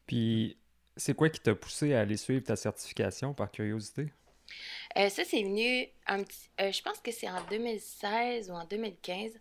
Puis, 0.06 0.56
c'est 0.96 1.14
quoi 1.14 1.28
qui 1.28 1.40
t'a 1.40 1.54
poussé 1.54 1.94
à 1.94 2.00
aller 2.00 2.16
suivre 2.16 2.44
ta 2.44 2.56
certification 2.56 3.34
par 3.34 3.50
curiosité? 3.50 4.12
Euh, 4.96 5.10
ça, 5.10 5.24
c'est 5.24 5.42
venu 5.42 5.88
un 6.06 6.22
petit. 6.22 6.48
Euh, 6.60 6.72
je 6.72 6.80
pense 6.82 6.98
que 7.00 7.12
c'est 7.12 7.28
en 7.28 7.42
2016 7.50 8.50
ou 8.50 8.54
en 8.54 8.64
2015. 8.64 9.32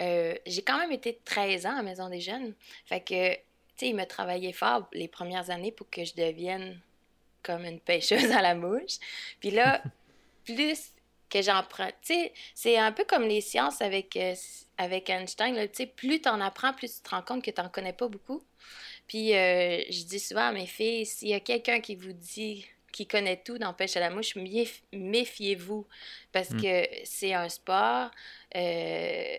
Euh, 0.00 0.34
j'ai 0.46 0.62
quand 0.62 0.78
même 0.78 0.92
été 0.92 1.20
13 1.24 1.66
ans 1.66 1.76
à 1.76 1.82
Maison 1.82 2.08
des 2.08 2.20
Jeunes. 2.20 2.54
Fait 2.86 3.00
que, 3.00 3.34
tu 3.34 3.40
sais, 3.76 3.88
il 3.88 3.94
me 3.94 4.04
travaillait 4.04 4.52
fort 4.52 4.88
les 4.92 5.08
premières 5.08 5.50
années 5.50 5.70
pour 5.70 5.88
que 5.88 6.04
je 6.04 6.14
devienne 6.14 6.80
comme 7.42 7.64
une 7.64 7.80
pêcheuse 7.80 8.32
à 8.32 8.42
la 8.42 8.54
mouche. 8.54 8.98
Puis 9.38 9.50
là, 9.50 9.82
plus 10.44 10.92
que 11.30 11.42
j'en 11.42 11.62
prends. 11.62 11.90
Tu 12.02 12.14
sais, 12.14 12.32
c'est 12.54 12.78
un 12.78 12.90
peu 12.90 13.04
comme 13.04 13.24
les 13.24 13.40
sciences 13.40 13.82
avec, 13.82 14.18
avec 14.78 15.10
Einstein. 15.10 15.54
Tu 15.68 15.68
sais, 15.74 15.86
plus 15.86 16.22
tu 16.22 16.28
en 16.28 16.40
apprends, 16.40 16.72
plus 16.72 16.96
tu 16.96 17.02
te 17.02 17.10
rends 17.10 17.22
compte 17.22 17.44
que 17.44 17.50
tu 17.52 17.60
n'en 17.60 17.68
connais 17.68 17.92
pas 17.92 18.08
beaucoup. 18.08 18.42
Puis 19.06 19.30
je 19.30 20.04
dis 20.04 20.18
souvent 20.18 20.48
à 20.48 20.52
mes 20.52 20.66
filles, 20.66 21.06
s'il 21.06 21.28
y 21.28 21.34
a 21.34 21.40
quelqu'un 21.40 21.80
qui 21.80 21.94
vous 21.94 22.12
dit 22.12 22.66
qui 22.94 23.08
connaît 23.08 23.42
tout 23.42 23.58
dans 23.58 23.74
Pêche 23.74 23.96
à 23.96 24.00
la 24.00 24.08
mouche, 24.08 24.36
méfiez-vous 24.92 25.84
parce 26.30 26.50
mm. 26.50 26.62
que 26.62 26.88
c'est 27.02 27.34
un 27.34 27.48
sport. 27.48 28.08
Euh, 28.54 29.36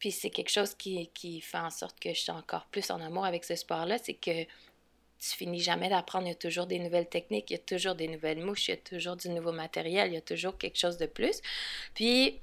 puis 0.00 0.10
c'est 0.10 0.30
quelque 0.30 0.50
chose 0.50 0.74
qui, 0.74 1.08
qui, 1.14 1.40
fait 1.40 1.58
en 1.58 1.70
sorte 1.70 2.00
que 2.00 2.08
je 2.12 2.18
suis 2.18 2.32
encore 2.32 2.66
plus 2.66 2.90
en 2.90 3.00
amour 3.00 3.24
avec 3.24 3.44
ce 3.44 3.54
sport-là, 3.54 3.98
c'est 3.98 4.14
que 4.14 4.42
tu 4.42 5.36
finis 5.36 5.60
jamais 5.60 5.88
d'apprendre. 5.88 6.26
Il 6.26 6.30
y 6.30 6.32
a 6.32 6.34
toujours 6.34 6.66
des 6.66 6.80
nouvelles 6.80 7.08
techniques, 7.08 7.50
il 7.50 7.52
y 7.52 7.56
a 7.56 7.62
toujours 7.62 7.94
des 7.94 8.08
nouvelles 8.08 8.40
mouches, 8.40 8.66
il 8.66 8.70
y 8.72 8.74
a 8.74 8.78
toujours 8.78 9.14
du 9.14 9.28
nouveau 9.28 9.52
matériel, 9.52 10.10
il 10.10 10.14
y 10.14 10.18
a 10.18 10.22
toujours 10.22 10.58
quelque 10.58 10.78
chose 10.78 10.96
de 10.96 11.06
plus. 11.06 11.40
Puis 11.94 12.40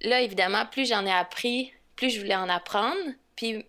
là, 0.00 0.22
évidemment, 0.22 0.64
plus 0.64 0.88
j'en 0.88 1.04
ai 1.04 1.12
appris, 1.12 1.74
plus 1.96 2.08
je 2.08 2.20
voulais 2.20 2.36
en 2.36 2.48
apprendre. 2.48 2.96
Puis, 3.36 3.66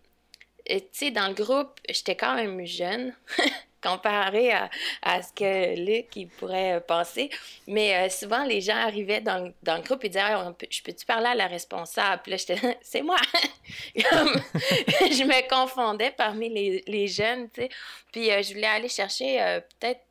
tu 0.66 0.82
sais, 0.94 1.12
dans 1.12 1.28
le 1.28 1.34
groupe, 1.34 1.78
j'étais 1.90 2.16
quand 2.16 2.36
même 2.36 2.66
jeune. 2.66 3.14
comparé 3.82 4.52
à, 4.52 4.70
à, 5.02 5.22
ce 5.22 5.34
que 5.34 5.76
Luc 5.80 6.30
pourrait 6.38 6.74
euh, 6.74 6.80
penser. 6.80 7.30
Mais 7.68 7.96
euh, 7.96 8.10
souvent, 8.10 8.44
les 8.44 8.62
gens 8.62 8.78
arrivaient 8.78 9.22
dans, 9.22 9.52
dans 9.64 9.76
le 9.76 9.82
groupe 9.82 10.04
et 10.04 10.10
disaient 10.10 10.22
Je 10.70 10.84
peux-tu 10.84 11.06
parler 11.06 11.28
à 11.28 11.36
la 11.36 11.48
responsable? 11.48 12.22
Puis 12.24 12.32
là, 12.32 12.38
j'étais 12.38 12.78
C'est 12.82 13.02
moi 13.02 13.18
Je 13.96 15.24
me 15.24 15.50
confondais 15.50 16.12
parmi 16.12 16.50
les, 16.50 16.84
les 16.88 17.08
jeunes, 17.08 17.50
tu 17.50 17.62
sais. 17.62 17.70
Puis 18.12 18.32
euh, 18.32 18.42
je 18.42 18.54
voulais 18.54 18.68
aller 18.68 18.90
chercher 18.90 19.60
peut-être 19.80 20.02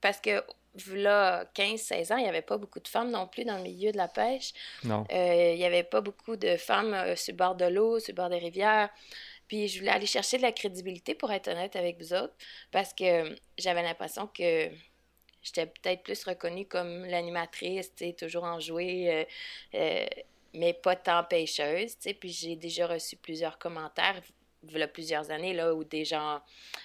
parce 0.00 0.20
que 0.20 0.42
là, 0.92 1.44
15-16 1.56 2.12
ans, 2.12 2.16
il 2.18 2.24
n'y 2.24 2.28
avait 2.28 2.42
pas 2.42 2.58
beaucoup 2.58 2.80
de 2.80 2.88
femmes 2.88 3.10
non 3.10 3.26
plus 3.26 3.44
dans 3.44 3.56
le 3.56 3.62
milieu 3.62 3.92
de 3.92 3.96
la 3.96 4.08
pêche. 4.08 4.52
Non. 4.84 5.04
il 5.10 5.56
n'y 5.56 5.64
avait 5.64 5.82
pas 5.82 6.02
beaucoup 6.02 6.36
de 6.36 6.56
femmes 6.56 7.16
sur 7.16 7.32
le 7.32 7.36
bord 7.36 7.54
de 7.54 7.64
l'eau, 7.64 7.98
sur 7.98 8.12
le 8.12 8.16
bord 8.16 8.28
des 8.28 8.38
rivières. 8.38 8.90
Puis 9.48 9.68
je 9.68 9.78
voulais 9.78 9.92
aller 9.92 10.06
chercher 10.06 10.38
de 10.38 10.42
la 10.42 10.52
crédibilité, 10.52 11.14
pour 11.14 11.32
être 11.32 11.48
honnête 11.48 11.76
avec 11.76 11.98
vous 11.98 12.12
autres, 12.12 12.34
parce 12.70 12.92
que 12.92 13.36
j'avais 13.58 13.82
l'impression 13.82 14.26
que 14.26 14.70
j'étais 15.42 15.66
peut-être 15.66 16.02
plus 16.02 16.24
reconnue 16.24 16.66
comme 16.66 17.04
l'animatrice, 17.04 17.94
tu 17.94 18.06
sais, 18.06 18.12
toujours 18.12 18.44
en 18.44 18.60
jouer, 18.60 19.10
euh, 19.10 19.24
euh, 19.74 20.06
mais 20.54 20.72
pas 20.72 20.96
tant 20.96 21.24
pêcheuse, 21.24 21.96
tu 21.96 22.02
sais. 22.02 22.14
Puis 22.14 22.30
j'ai 22.30 22.56
déjà 22.56 22.86
reçu 22.86 23.16
plusieurs 23.16 23.58
commentaires 23.58 24.20
il 24.74 24.88
plusieurs 24.88 25.30
années, 25.30 25.52
là, 25.52 25.74
où 25.74 25.84
des 25.84 26.04
gens, 26.04 26.40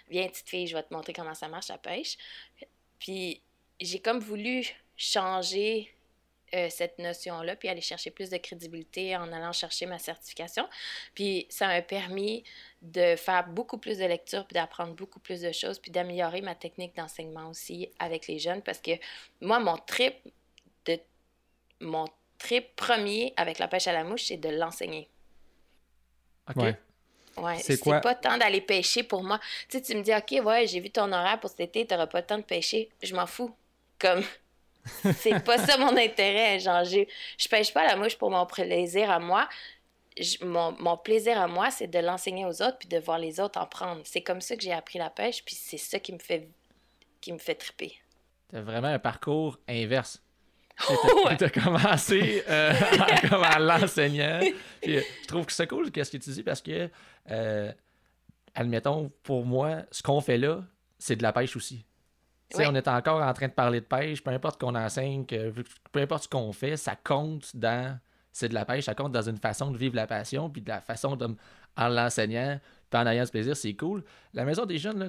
viens, 0.09 0.27
petite 0.27 0.49
fille, 0.49 0.67
je 0.67 0.75
vais 0.75 0.83
te 0.83 0.93
montrer 0.93 1.13
comment 1.13 1.33
ça 1.33 1.47
marche 1.47 1.69
la 1.69 1.77
pêche. 1.77 2.17
Puis 2.99 3.41
j'ai 3.79 3.99
comme 3.99 4.19
voulu 4.19 4.67
changer 4.97 5.93
euh, 6.53 6.67
cette 6.69 6.99
notion-là, 6.99 7.55
puis 7.55 7.69
aller 7.69 7.81
chercher 7.81 8.11
plus 8.11 8.29
de 8.29 8.37
crédibilité 8.37 9.15
en 9.15 9.31
allant 9.31 9.53
chercher 9.53 9.85
ma 9.85 9.99
certification. 9.99 10.67
Puis 11.15 11.47
ça 11.49 11.67
m'a 11.67 11.81
permis 11.81 12.43
de 12.81 13.15
faire 13.15 13.47
beaucoup 13.47 13.77
plus 13.77 13.97
de 13.99 14.05
lectures, 14.05 14.45
puis 14.45 14.55
d'apprendre 14.55 14.93
beaucoup 14.93 15.19
plus 15.19 15.41
de 15.41 15.51
choses, 15.51 15.79
puis 15.79 15.91
d'améliorer 15.91 16.41
ma 16.41 16.55
technique 16.55 16.95
d'enseignement 16.95 17.49
aussi 17.49 17.89
avec 17.99 18.27
les 18.27 18.39
jeunes, 18.39 18.61
parce 18.61 18.79
que 18.79 18.91
moi, 19.39 19.59
mon 19.59 19.77
trip 19.77 20.15
de 20.85 20.99
mon 21.79 22.05
trip 22.37 22.75
premier 22.75 23.33
avec 23.37 23.59
la 23.59 23.67
pêche 23.67 23.87
à 23.87 23.93
la 23.93 24.03
mouche, 24.03 24.25
c'est 24.25 24.37
de 24.37 24.49
l'enseigner. 24.49 25.07
OK. 26.49 26.63
Ouais. 27.37 27.57
c'est 27.59 27.81
pas 27.81 28.15
tant 28.15 28.37
d'aller 28.37 28.61
pêcher 28.61 29.03
pour 29.03 29.23
moi. 29.23 29.39
Tu 29.69 29.77
sais, 29.77 29.81
tu 29.81 29.95
me 29.95 30.01
dis, 30.01 30.13
OK, 30.13 30.45
ouais, 30.45 30.67
j'ai 30.67 30.79
vu 30.79 30.89
ton 30.89 31.11
horaire 31.11 31.39
pour 31.39 31.49
cet 31.49 31.61
été, 31.61 31.87
t'auras 31.87 32.07
pas 32.07 32.19
le 32.19 32.25
temps 32.25 32.37
de 32.37 32.43
pêcher. 32.43 32.89
Je 33.01 33.15
m'en 33.15 33.25
fous. 33.25 33.55
Comme, 33.99 34.23
c'est 35.15 35.43
pas 35.43 35.57
ça 35.57 35.77
mon 35.77 35.95
intérêt. 35.97 36.59
Genre, 36.59 36.83
je 36.83 37.47
pêche 37.49 37.73
pas 37.73 37.85
la 37.85 37.95
mouche 37.95 38.17
pour 38.17 38.31
mon 38.31 38.45
plaisir 38.45 39.09
à 39.09 39.19
moi. 39.19 39.47
mon, 40.41 40.97
plaisir 40.97 41.39
à 41.39 41.47
moi, 41.47 41.71
c'est 41.71 41.87
de 41.87 41.99
l'enseigner 41.99 42.45
aux 42.45 42.61
autres 42.61 42.77
puis 42.79 42.89
de 42.89 42.97
voir 42.97 43.19
les 43.19 43.39
autres 43.39 43.59
en 43.59 43.65
prendre. 43.65 44.01
C'est 44.05 44.21
comme 44.21 44.41
ça 44.41 44.55
que 44.55 44.63
j'ai 44.63 44.73
appris 44.73 44.99
la 44.99 45.09
pêche, 45.09 45.43
puis 45.43 45.55
c'est 45.55 45.77
ça 45.77 45.99
qui 45.99 46.13
me 46.13 46.19
fait 46.19 46.47
qui 47.19 47.31
me 47.31 47.37
fait 47.37 47.55
triper. 47.55 47.93
T'as 48.49 48.61
vraiment 48.61 48.87
un 48.87 48.99
parcours 48.99 49.59
inverse. 49.69 50.21
Tu 51.37 51.43
as 51.43 51.49
commencé 51.49 52.43
euh, 52.49 52.73
comme 53.29 53.43
à 53.43 53.59
l'enseignant. 53.59 54.39
je 54.83 55.27
trouve 55.27 55.45
que 55.45 55.53
c'est 55.53 55.67
cool 55.67 55.91
qu'est-ce 55.91 56.11
que 56.11 56.17
tu 56.17 56.31
dis 56.31 56.41
parce 56.41 56.61
que, 56.61 56.89
euh, 57.29 57.71
admettons, 58.55 59.11
pour 59.21 59.45
moi, 59.45 59.83
ce 59.91 60.01
qu'on 60.01 60.21
fait 60.21 60.39
là, 60.39 60.63
c'est 60.97 61.15
de 61.15 61.23
la 61.23 61.33
pêche 61.33 61.55
aussi. 61.55 61.85
On 62.55 62.75
est 62.75 62.87
encore 62.87 63.21
en 63.21 63.33
train 63.33 63.47
de 63.47 63.53
parler 63.53 63.81
de 63.81 63.85
pêche, 63.85 64.23
peu 64.23 64.31
importe 64.31 64.59
qu'on 64.59 64.75
enseigne, 64.75 65.25
peu 65.25 65.99
importe 65.99 66.23
ce 66.23 66.29
qu'on 66.29 66.51
fait, 66.51 66.77
ça 66.77 66.95
compte 66.95 67.55
dans. 67.55 67.97
C'est 68.33 68.47
de 68.47 68.53
la 68.53 68.63
pêche, 68.63 68.85
ça 68.85 68.95
compte 68.95 69.11
dans 69.11 69.27
une 69.27 69.37
façon 69.37 69.71
de 69.71 69.77
vivre 69.77 69.95
la 69.95 70.07
passion, 70.07 70.49
puis 70.49 70.61
de 70.61 70.69
la 70.69 70.81
façon 70.81 71.15
de. 71.15 71.27
En 71.77 71.87
l'enseignant, 71.87 72.59
puis 72.89 72.99
en 72.99 73.07
ayant 73.07 73.25
ce 73.25 73.31
plaisir, 73.31 73.55
c'est 73.55 73.73
cool. 73.75 74.03
La 74.33 74.43
maison 74.43 74.65
des 74.65 74.77
jeunes, 74.77 74.99
là, 74.99 75.07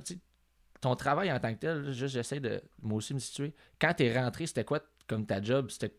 ton 0.80 0.94
travail 0.94 1.32
en 1.32 1.40
tant 1.40 1.52
que 1.54 1.58
tel, 1.58 1.92
juste 1.92 2.14
j'essaie 2.14 2.40
de 2.40 2.62
moi 2.80 2.98
aussi 2.98 3.14
me 3.14 3.18
situer. 3.18 3.52
Quand 3.80 3.94
tu 3.94 4.04
es 4.04 4.16
rentré, 4.16 4.46
c'était 4.46 4.64
quoi 4.64 4.80
comme 5.08 5.26
ta 5.26 5.42
job? 5.42 5.70
C'était 5.70 5.92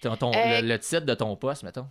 ton, 0.00 0.32
euh, 0.34 0.60
le, 0.60 0.78
titre 0.78 1.06
de 1.06 1.14
ton 1.14 1.36
poste, 1.36 1.62
mettons? 1.62 1.88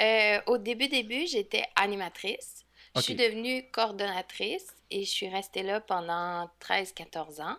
Euh, 0.00 0.40
au 0.46 0.58
début, 0.58 0.88
début, 0.88 1.26
j'étais 1.26 1.64
animatrice. 1.76 2.64
Je 2.96 3.02
suis 3.02 3.14
devenue 3.14 3.64
coordonnatrice 3.70 4.66
et 4.90 5.04
je 5.04 5.10
suis 5.10 5.28
restée 5.28 5.62
là 5.62 5.80
pendant 5.80 6.50
13-14 6.60 7.42
ans. 7.42 7.56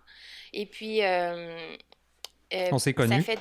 Et 0.54 0.66
puis. 0.66 1.04
Euh, 1.04 1.76
euh, 2.54 2.68
on 2.72 2.80
s'est 2.80 2.94
connus. 2.94 3.22
Fait... 3.22 3.40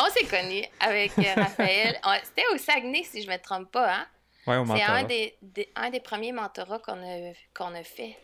On 0.00 0.10
s'est 0.10 0.26
connus 0.26 0.64
avec 0.80 1.18
euh, 1.18 1.22
Raphaël. 1.36 1.98
C'était 2.22 2.44
au 2.52 2.58
Saguenay, 2.58 3.02
si 3.02 3.22
je 3.22 3.28
ne 3.28 3.32
me 3.32 3.38
trompe 3.38 3.70
pas. 3.72 3.94
Hein? 3.94 4.06
Oui, 4.46 4.56
au 4.56 4.66
C'est 4.66 4.82
un 4.82 5.04
des, 5.04 5.36
un 5.74 5.90
des 5.90 6.00
premiers 6.00 6.32
mentorats 6.32 6.78
qu'on 6.78 7.02
a, 7.02 7.32
qu'on 7.54 7.74
a 7.74 7.82
fait. 7.82 8.16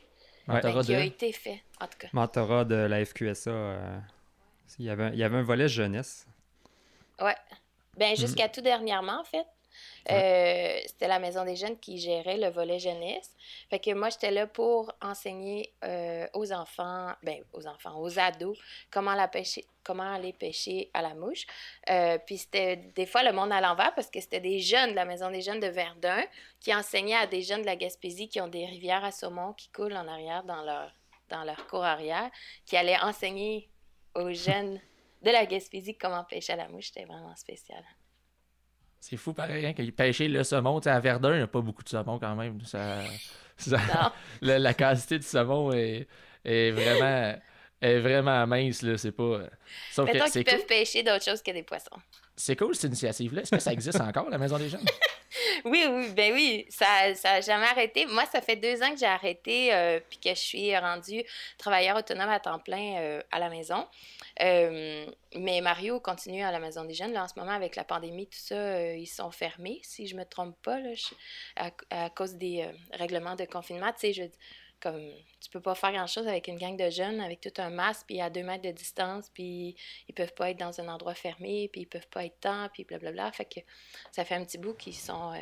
Ben, 0.46 0.60
qui 0.82 0.94
a 0.94 1.04
été 1.04 1.32
fait, 1.32 1.62
en 1.80 1.86
tout 1.86 1.98
cas. 1.98 2.08
Mentorat 2.12 2.64
de 2.64 2.74
la 2.74 3.04
FQSA. 3.04 3.76
il, 4.78 4.84
y 4.84 4.90
avait, 4.90 5.10
il 5.10 5.18
y 5.18 5.22
avait 5.22 5.36
un 5.36 5.42
volet 5.42 5.68
jeunesse. 5.68 6.26
Ouais. 7.20 7.36
Ben, 7.96 8.16
jusqu'à 8.16 8.48
mm. 8.48 8.52
tout 8.52 8.60
dernièrement, 8.60 9.20
en 9.20 9.24
fait. 9.24 9.46
Euh, 10.08 10.78
c'était 10.86 11.08
la 11.08 11.18
Maison 11.18 11.44
des 11.44 11.56
jeunes 11.56 11.78
qui 11.78 11.98
gérait 11.98 12.38
le 12.38 12.48
volet 12.48 12.78
jeunesse. 12.78 13.34
Fait 13.68 13.78
que 13.78 13.92
moi, 13.92 14.08
j'étais 14.10 14.30
là 14.30 14.46
pour 14.46 14.92
enseigner 15.02 15.72
euh, 15.84 16.26
aux 16.34 16.52
enfants, 16.52 17.12
ben, 17.22 17.42
aux 17.52 17.66
enfants, 17.66 18.00
aux 18.00 18.18
ados, 18.18 18.58
comment, 18.90 19.10
aller 19.10 20.32
pêcher 20.32 20.90
à 20.94 21.02
la 21.02 21.14
mouche. 21.14 21.46
Euh, 21.90 22.18
puis 22.24 22.38
c'était 22.38 22.76
des 22.76 23.06
fois 23.06 23.22
le 23.22 23.32
monde 23.32 23.52
à 23.52 23.60
l'envers 23.60 23.94
parce 23.94 24.10
que 24.10 24.20
c'était 24.20 24.40
des 24.40 24.60
jeunes 24.60 24.90
de 24.90 24.96
la 24.96 25.04
Maison 25.04 25.30
des 25.30 25.42
jeunes 25.42 25.60
de 25.60 25.66
Verdun 25.66 26.22
qui 26.60 26.74
enseignaient 26.74 27.16
à 27.16 27.26
des 27.26 27.42
jeunes 27.42 27.62
de 27.62 27.66
la 27.66 27.76
Gaspésie 27.76 28.28
qui 28.28 28.40
ont 28.40 28.48
des 28.48 28.66
rivières 28.66 29.04
à 29.04 29.10
saumon 29.10 29.52
qui 29.52 29.68
coulent 29.70 29.96
en 29.96 30.06
arrière 30.06 30.44
dans 30.44 30.62
leur, 30.62 30.92
dans 31.28 31.44
leur 31.44 31.66
cour 31.66 31.84
arrière, 31.84 32.30
qui 32.66 32.76
allaient 32.76 33.00
enseigner 33.00 33.68
aux 34.14 34.32
jeunes 34.32 34.80
de 35.22 35.30
la 35.30 35.46
Gaspésie 35.46 35.96
comment 35.96 36.24
pêcher 36.24 36.54
à 36.54 36.56
la 36.56 36.68
mouche. 36.68 36.86
C'était 36.86 37.04
vraiment 37.04 37.34
spécial. 37.36 37.84
C'est 39.00 39.16
fou 39.16 39.32
pareil, 39.32 39.64
hein, 39.64 39.72
qu'il 39.72 39.92
pêchait 39.92 40.28
le 40.28 40.44
saumon. 40.44 40.78
à 40.78 41.00
Verdun, 41.00 41.32
il 41.32 41.36
n'y 41.38 41.42
a 41.42 41.46
pas 41.46 41.62
beaucoup 41.62 41.82
de 41.82 41.88
saumon 41.88 42.18
quand 42.18 42.36
même. 42.36 42.60
Ça, 42.64 42.98
la, 44.42 44.74
quantité 44.74 45.18
de 45.18 45.24
saumon 45.24 45.72
est, 45.72 46.06
est, 46.44 46.70
vraiment, 46.70 47.34
est 47.80 47.98
vraiment 47.98 48.46
mince. 48.46 48.82
Là. 48.82 48.98
C'est 48.98 49.12
pas. 49.12 49.40
Sauf 49.90 50.12
Mettons 50.12 50.26
qu'ils 50.26 50.44
peuvent 50.44 50.66
pêcher 50.66 51.02
d'autres 51.02 51.24
choses 51.24 51.42
que 51.42 51.50
des 51.50 51.62
poissons. 51.62 51.96
C'est 52.40 52.56
cool 52.56 52.74
cette 52.74 52.84
initiative-là. 52.84 53.42
Est-ce 53.42 53.50
que 53.50 53.58
ça 53.58 53.70
existe 53.70 54.00
encore, 54.00 54.30
la 54.30 54.38
Maison 54.38 54.56
des 54.56 54.70
Jeunes? 54.70 54.86
oui, 55.66 55.84
oui, 55.90 56.10
ben 56.16 56.32
oui. 56.32 56.66
Ça 56.70 57.12
n'a 57.22 57.40
jamais 57.42 57.66
arrêté. 57.66 58.06
Moi, 58.06 58.24
ça 58.32 58.40
fait 58.40 58.56
deux 58.56 58.82
ans 58.82 58.90
que 58.92 58.98
j'ai 58.98 59.04
arrêté 59.04 59.74
euh, 59.74 60.00
puis 60.08 60.18
que 60.18 60.30
je 60.30 60.40
suis 60.40 60.74
rendue 60.74 61.22
travailleur 61.58 61.98
autonome 61.98 62.30
à 62.30 62.40
temps 62.40 62.58
plein 62.58 62.96
euh, 62.96 63.22
à 63.30 63.38
la 63.38 63.50
maison. 63.50 63.86
Euh, 64.40 65.04
mais 65.36 65.60
Mario 65.60 66.00
continue 66.00 66.42
à 66.42 66.50
la 66.50 66.60
Maison 66.60 66.84
des 66.84 66.94
Jeunes. 66.94 67.12
Là, 67.12 67.24
en 67.24 67.28
ce 67.28 67.38
moment, 67.38 67.52
avec 67.52 67.76
la 67.76 67.84
pandémie, 67.84 68.26
tout 68.26 68.38
ça, 68.38 68.94
ils 68.94 69.06
sont 69.06 69.30
fermés, 69.30 69.80
si 69.82 70.06
je 70.06 70.16
me 70.16 70.24
trompe 70.24 70.56
pas, 70.62 70.80
là, 70.80 70.90
à, 71.90 72.08
cause 72.08 72.36
des 72.36 72.66
règlements 72.94 73.36
de 73.36 73.44
confinement. 73.44 73.92
Tu 73.92 74.00
sais, 74.00 74.12
je, 74.14 74.22
comme, 74.80 75.00
tu 75.40 75.50
peux 75.50 75.60
pas 75.60 75.74
faire 75.74 75.92
grand-chose 75.92 76.26
avec 76.26 76.48
une 76.48 76.58
gang 76.58 76.76
de 76.76 76.90
jeunes, 76.90 77.20
avec 77.20 77.40
tout 77.40 77.52
un 77.58 77.70
masque, 77.70 78.06
puis 78.06 78.20
à 78.20 78.30
deux 78.30 78.42
mètres 78.42 78.64
de 78.64 78.72
distance, 78.72 79.30
puis 79.30 79.76
ils 80.08 80.14
peuvent 80.14 80.34
pas 80.34 80.50
être 80.50 80.58
dans 80.58 80.80
un 80.80 80.88
endroit 80.88 81.14
fermé, 81.14 81.68
puis 81.72 81.82
ils 81.82 81.86
peuvent 81.86 82.08
pas 82.08 82.24
être 82.24 82.40
temps, 82.40 82.68
puis 82.72 82.84
blablabla. 82.84 83.30
Fait 83.32 83.44
que 83.44 83.60
ça 84.12 84.24
fait 84.24 84.34
un 84.34 84.44
petit 84.44 84.58
bout 84.58 84.74
qu'ils 84.74 84.96
sont, 84.96 85.32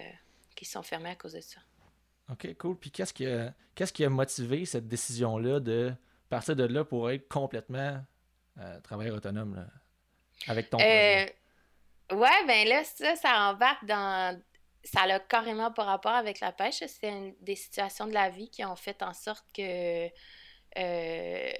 qui 0.55 0.65
sont 0.65 0.83
fermés 0.83 1.11
à 1.11 1.15
cause 1.15 1.35
de 1.35 1.41
ça. 1.41 1.61
OK, 2.31 2.57
cool. 2.59 2.77
Puis 2.77 2.91
qu'est-ce 2.91 3.15
qui 3.15 3.27
a, 3.27 3.55
qu'est-ce 3.75 3.93
qui 3.93 4.05
a 4.05 4.11
motivé 4.11 4.65
cette 4.65 4.89
décision-là 4.89 5.61
de 5.61 5.93
partir 6.29 6.57
de 6.57 6.65
là 6.65 6.85
pour 6.85 7.11
être 7.11 7.29
complètement 7.29 8.01
euh, 8.59 8.81
travailleur 8.81 9.17
autonome 9.17 9.55
là, 9.55 9.67
avec 10.47 10.69
ton 10.69 10.79
euh, 10.79 11.27
Ouais, 12.11 12.47
ben 12.47 12.67
là, 12.67 12.85
ça, 12.85 13.17
ça 13.17 13.51
embarque 13.51 13.85
dans. 13.85 14.41
Ça 14.93 15.03
a 15.03 15.21
carrément 15.21 15.71
pas 15.71 15.85
rapport 15.85 16.15
avec 16.15 16.41
la 16.41 16.53
pêche. 16.53 16.83
C'est 16.87 17.35
des 17.41 17.57
situations 17.57 18.07
de 18.07 18.15
la 18.15 18.31
vie 18.31 18.51
qui 18.51 18.65
ont 18.65 18.77
fait 18.77 19.03
en 19.03 19.13
sorte 19.13 19.45
que. 19.55 20.09
Euh, 20.79 21.53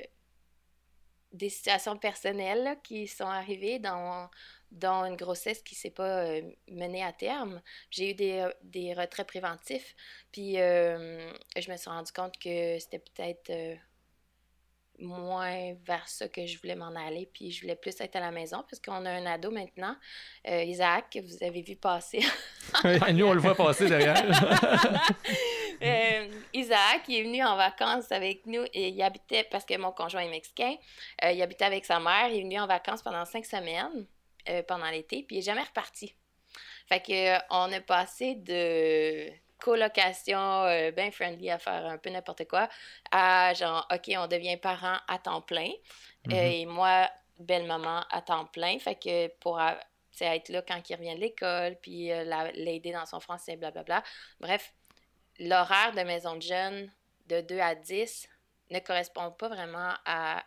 des 1.33 1.51
situations 1.51 1.99
personnelles 1.99 2.79
qui 2.83 3.07
sont 3.07 3.27
arrivées 3.27 3.79
dans, 3.79 4.31
dans 4.71 5.05
une 5.05 5.17
grossesse 5.17 5.63
qui 5.63 5.75
ne 5.75 5.79
s'est 5.79 5.91
pas 5.91 6.25
euh, 6.25 6.43
menée 6.69 7.05
à 7.05 7.13
terme. 7.13 7.61
J'ai 7.91 8.13
eu 8.13 8.15
des, 8.15 8.49
des, 8.63 8.95
retraits 8.95 9.27
préventifs. 9.27 9.95
Puis 10.33 10.55
je 10.55 11.71
me 11.71 11.77
suis 11.77 11.91
rendu 11.91 12.13
compte 12.13 12.39
que 12.39 12.79
c'était 12.79 13.01
peut-être 13.01 13.79
moins 14.99 15.75
vers 15.85 16.07
ça 16.09 16.29
que 16.29 16.47
je 16.47 16.59
voulais 16.61 16.75
m'en 16.75 16.95
aller, 16.95 17.29
puis 17.33 17.51
je 17.51 17.63
voulais 17.63 17.77
plus 17.77 17.99
être 18.01 18.17
à 18.17 18.21
la 18.21 18.31
maison, 18.31 18.65
parce 18.69 18.81
qu'on 18.81 19.05
a 19.05 19.11
un 19.11 19.27
ado 19.27 19.51
maintenant, 19.51 19.97
euh, 20.49 20.63
Isaac, 20.65 21.11
que 21.11 21.19
vous 21.21 21.45
avez 21.45 21.63
vu 21.63 21.77
passer. 21.77 22.21
Nous, 23.13 23.27
on 23.27 23.33
le 23.33 23.41
voit 23.41 23.55
passer 23.55 23.89
derrière. 23.89 24.17
euh, 25.83 26.29
Isaac, 26.53 27.03
il 27.09 27.17
est 27.17 27.23
venu 27.23 27.45
en 27.45 27.57
vacances 27.57 28.11
avec 28.13 28.47
nous, 28.47 28.65
et 28.75 28.89
il 28.89 29.03
habitait, 29.03 29.45
parce 29.51 29.65
que 29.65 29.77
mon 29.77 29.93
conjoint 29.93 30.23
est 30.23 30.31
mexicain, 30.31 30.75
euh, 31.25 31.33
il 31.33 31.41
habitait 31.43 31.65
avec 31.65 31.85
sa 31.85 32.01
mère, 32.01 32.29
il 32.31 32.39
est 32.39 32.43
venu 32.43 32.59
en 32.59 32.67
vacances 32.67 33.03
pendant 33.03 33.25
cinq 33.25 33.45
semaines, 33.45 34.07
pendant 34.67 34.89
l'été, 34.89 35.25
puis 35.25 35.37
il 35.37 35.39
n'est 35.41 35.45
jamais 35.45 35.63
reparti. 35.63 36.15
Fait 36.89 37.01
que 37.01 37.37
on 37.51 37.71
a 37.71 37.81
passé 37.83 38.35
de 38.35 39.31
colocation 39.69 40.65
euh, 40.65 40.91
bien 40.93 41.11
friendly 41.11 41.51
à 41.51 41.59
faire 41.59 41.85
un 41.87 41.99
peu 41.99 42.09
n'importe 42.09 42.49
quoi, 42.49 42.69
à 43.11 43.53
genre, 43.53 43.87
OK, 43.93 44.11
on 44.17 44.27
devient 44.27 44.57
parent 44.57 44.97
à 45.07 45.19
temps 45.19 45.43
plein. 45.43 45.71
Mm-hmm. 46.27 46.35
et 46.35 46.67
moi, 46.67 47.09
belle 47.39 47.67
maman 47.67 48.03
à 48.11 48.23
temps 48.23 48.47
plein. 48.47 48.79
Fait 48.79 48.97
que 48.97 49.29
pour 49.41 49.61
être 50.21 50.49
là 50.49 50.63
quand 50.63 50.81
il 50.89 50.97
revient 50.97 51.15
de 51.15 51.21
l'école, 51.21 51.77
puis 51.83 52.11
euh, 52.13 52.25
l'aider 52.55 52.93
dans 52.93 53.07
son 53.07 53.21
français, 53.21 53.57
blablabla. 53.57 54.03
Bref, 54.41 54.73
l'horaire 55.39 55.93
de 55.93 56.01
maison 56.03 56.37
de 56.37 56.43
jeunes 56.43 56.91
de 57.27 57.41
2 57.43 57.59
à 57.59 57.75
10 57.75 58.29
ne 58.71 58.79
correspond 58.81 59.31
pas 59.33 59.49
vraiment 59.49 59.93
à 60.05 60.45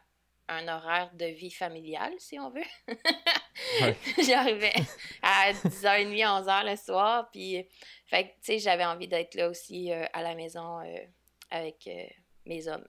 un 0.47 0.67
horaire 0.67 1.11
de 1.13 1.25
vie 1.25 1.51
familiale, 1.51 2.13
si 2.17 2.39
on 2.39 2.49
veut. 2.49 2.61
J'arrivais 4.25 4.73
à 5.21 5.51
10h30, 5.51 6.43
11h 6.43 6.71
le 6.71 6.75
soir, 6.75 7.29
puis 7.31 7.65
fait 8.07 8.23
tu 8.23 8.31
sais, 8.41 8.59
j'avais 8.59 8.85
envie 8.85 9.07
d'être 9.07 9.35
là 9.35 9.49
aussi 9.49 9.91
euh, 9.91 10.05
à 10.13 10.21
la 10.21 10.35
maison 10.35 10.79
euh, 10.79 10.97
avec 11.49 11.87
euh, 11.87 12.03
mes 12.45 12.67
hommes. 12.67 12.85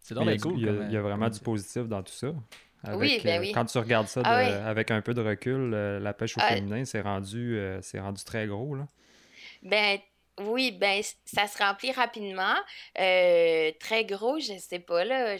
C'est 0.00 0.14
donc 0.14 0.24
cool. 0.40 0.58
Il 0.58 0.92
y, 0.92 0.96
a, 0.96 1.02
vraiment 1.02 1.28
du 1.28 1.40
positif 1.40 1.84
dans 1.84 2.02
tout 2.02 2.12
ça. 2.12 2.28
oui, 2.94 3.20
ben 3.22 3.40
oui. 3.40 3.52
Quand 3.52 3.66
tu 3.66 3.76
regardes 3.78 4.06
ça 4.06 4.22
ah 4.24 4.68
avec 4.68 4.90
un 4.90 5.02
peu 5.02 5.12
de 5.12 5.20
recul, 5.20 5.70
la 5.70 6.14
pêche 6.14 6.36
au 6.38 6.40
ah. 6.42 6.54
féminin, 6.54 6.84
c'est 6.84 7.02
rendu, 7.02 7.60
rendu 7.94 8.24
très 8.24 8.46
gros, 8.46 8.74
là. 8.74 8.86
Ben, 9.62 9.98
Oui, 10.40 10.72
ben 10.72 11.02
ça 11.24 11.46
se 11.46 11.58
remplit 11.58 11.92
rapidement. 11.92 12.54
Euh, 12.98 13.72
très 13.80 14.04
gros, 14.04 14.38
je 14.38 14.56
sais 14.58 14.78
pas, 14.78 15.04
là. 15.04 15.36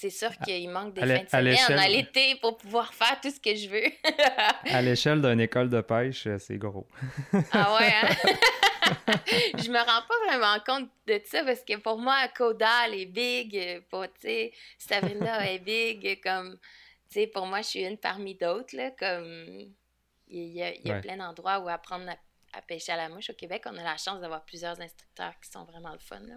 C'est 0.00 0.10
sûr 0.10 0.30
qu'il 0.38 0.70
manque 0.70 0.94
des 0.94 1.00
fins 1.00 1.24
de 1.24 1.54
semaine 1.56 1.78
à 1.80 1.88
l'été 1.88 2.36
pour 2.36 2.56
pouvoir 2.56 2.94
faire 2.94 3.20
tout 3.20 3.32
ce 3.32 3.40
que 3.40 3.56
je 3.56 3.68
veux. 3.68 3.90
à 4.72 4.80
l'échelle 4.80 5.20
d'une 5.20 5.40
école 5.40 5.68
de 5.68 5.80
pêche, 5.80 6.28
euh, 6.28 6.38
c'est 6.38 6.56
gros. 6.56 6.86
ah 7.50 7.74
ouais, 7.74 7.92
hein? 7.92 8.08
je 9.58 9.68
me 9.68 9.78
rends 9.78 10.06
pas 10.06 10.14
vraiment 10.28 10.62
compte 10.64 10.88
de 11.08 11.20
ça 11.24 11.42
parce 11.42 11.64
que 11.64 11.76
pour 11.78 11.98
moi, 11.98 12.28
Coda, 12.28 12.88
est 12.88 13.06
big. 13.06 13.82
Pour, 13.90 14.04
tu 14.04 14.20
sais, 14.20 14.52
Sabrina 14.78 15.50
est 15.50 15.58
big. 15.58 16.22
Comme, 16.22 16.60
tu 17.10 17.14
sais, 17.14 17.26
pour 17.26 17.46
moi, 17.46 17.62
je 17.62 17.66
suis 17.66 17.84
une 17.84 17.98
parmi 17.98 18.36
d'autres, 18.36 18.76
là. 18.76 18.92
Comme, 18.92 19.74
il 20.28 20.52
y 20.52 20.62
a, 20.92 21.00
plein 21.00 21.16
d'endroits 21.16 21.58
où 21.58 21.68
apprendre 21.68 22.08
à, 22.52 22.62
pêcher 22.62 22.92
à 22.92 22.96
la 22.96 23.08
mouche 23.08 23.30
au 23.30 23.34
Québec. 23.34 23.64
On 23.66 23.76
a 23.76 23.82
la 23.82 23.96
chance 23.96 24.20
d'avoir 24.20 24.44
plusieurs 24.44 24.80
instructeurs 24.80 25.34
qui 25.42 25.50
sont 25.50 25.64
vraiment 25.64 25.90
le 25.90 25.98
fun, 25.98 26.20
là. 26.20 26.36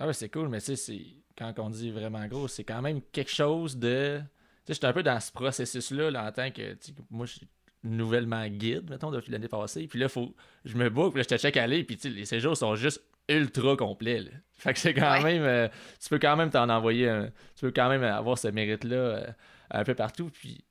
Ah 0.00 0.06
ouais, 0.06 0.14
c'est 0.14 0.30
cool, 0.30 0.48
mais 0.48 0.62
tu 0.62 0.74
sais, 0.76 1.02
quand 1.36 1.52
on 1.58 1.68
dit 1.68 1.90
vraiment 1.90 2.26
gros, 2.26 2.48
c'est 2.48 2.64
quand 2.64 2.80
même 2.80 3.02
quelque 3.12 3.30
chose 3.30 3.76
de. 3.76 4.18
Tu 4.64 4.68
sais, 4.68 4.74
j'étais 4.74 4.86
un 4.86 4.94
peu 4.94 5.02
dans 5.02 5.20
ce 5.20 5.30
processus-là 5.30 6.10
là, 6.10 6.26
en 6.26 6.32
tant 6.32 6.50
que. 6.50 6.74
Moi, 7.10 7.26
je 7.26 7.32
suis 7.32 7.48
nouvellement 7.84 8.46
guide, 8.48 8.88
mettons, 8.88 9.10
depuis 9.10 9.30
l'année 9.30 9.48
passée. 9.48 9.86
Puis 9.86 9.98
là, 9.98 10.08
faut, 10.08 10.34
je 10.64 10.76
me 10.78 10.88
boucle, 10.88 11.10
puis 11.10 11.18
là, 11.18 11.26
je 11.28 11.36
te 11.36 11.40
check 11.40 11.56
aller, 11.58 11.84
puis 11.84 11.98
les 12.08 12.24
séjours 12.24 12.56
sont 12.56 12.76
juste 12.76 13.02
ultra 13.28 13.76
complets. 13.76 14.20
Là. 14.20 14.30
Fait 14.52 14.72
que 14.72 14.78
c'est 14.78 14.94
quand 14.94 15.22
même. 15.22 15.42
Euh, 15.42 15.68
tu 16.02 16.08
peux 16.08 16.18
quand 16.18 16.36
même 16.36 16.48
t'en 16.48 16.70
envoyer 16.70 17.06
un, 17.10 17.26
Tu 17.54 17.66
peux 17.66 17.72
quand 17.72 17.90
même 17.90 18.02
avoir 18.02 18.38
ce 18.38 18.48
mérite-là 18.48 18.96
euh, 18.96 19.26
un 19.70 19.84
peu 19.84 19.94
partout. 19.94 20.30
Puis 20.30 20.64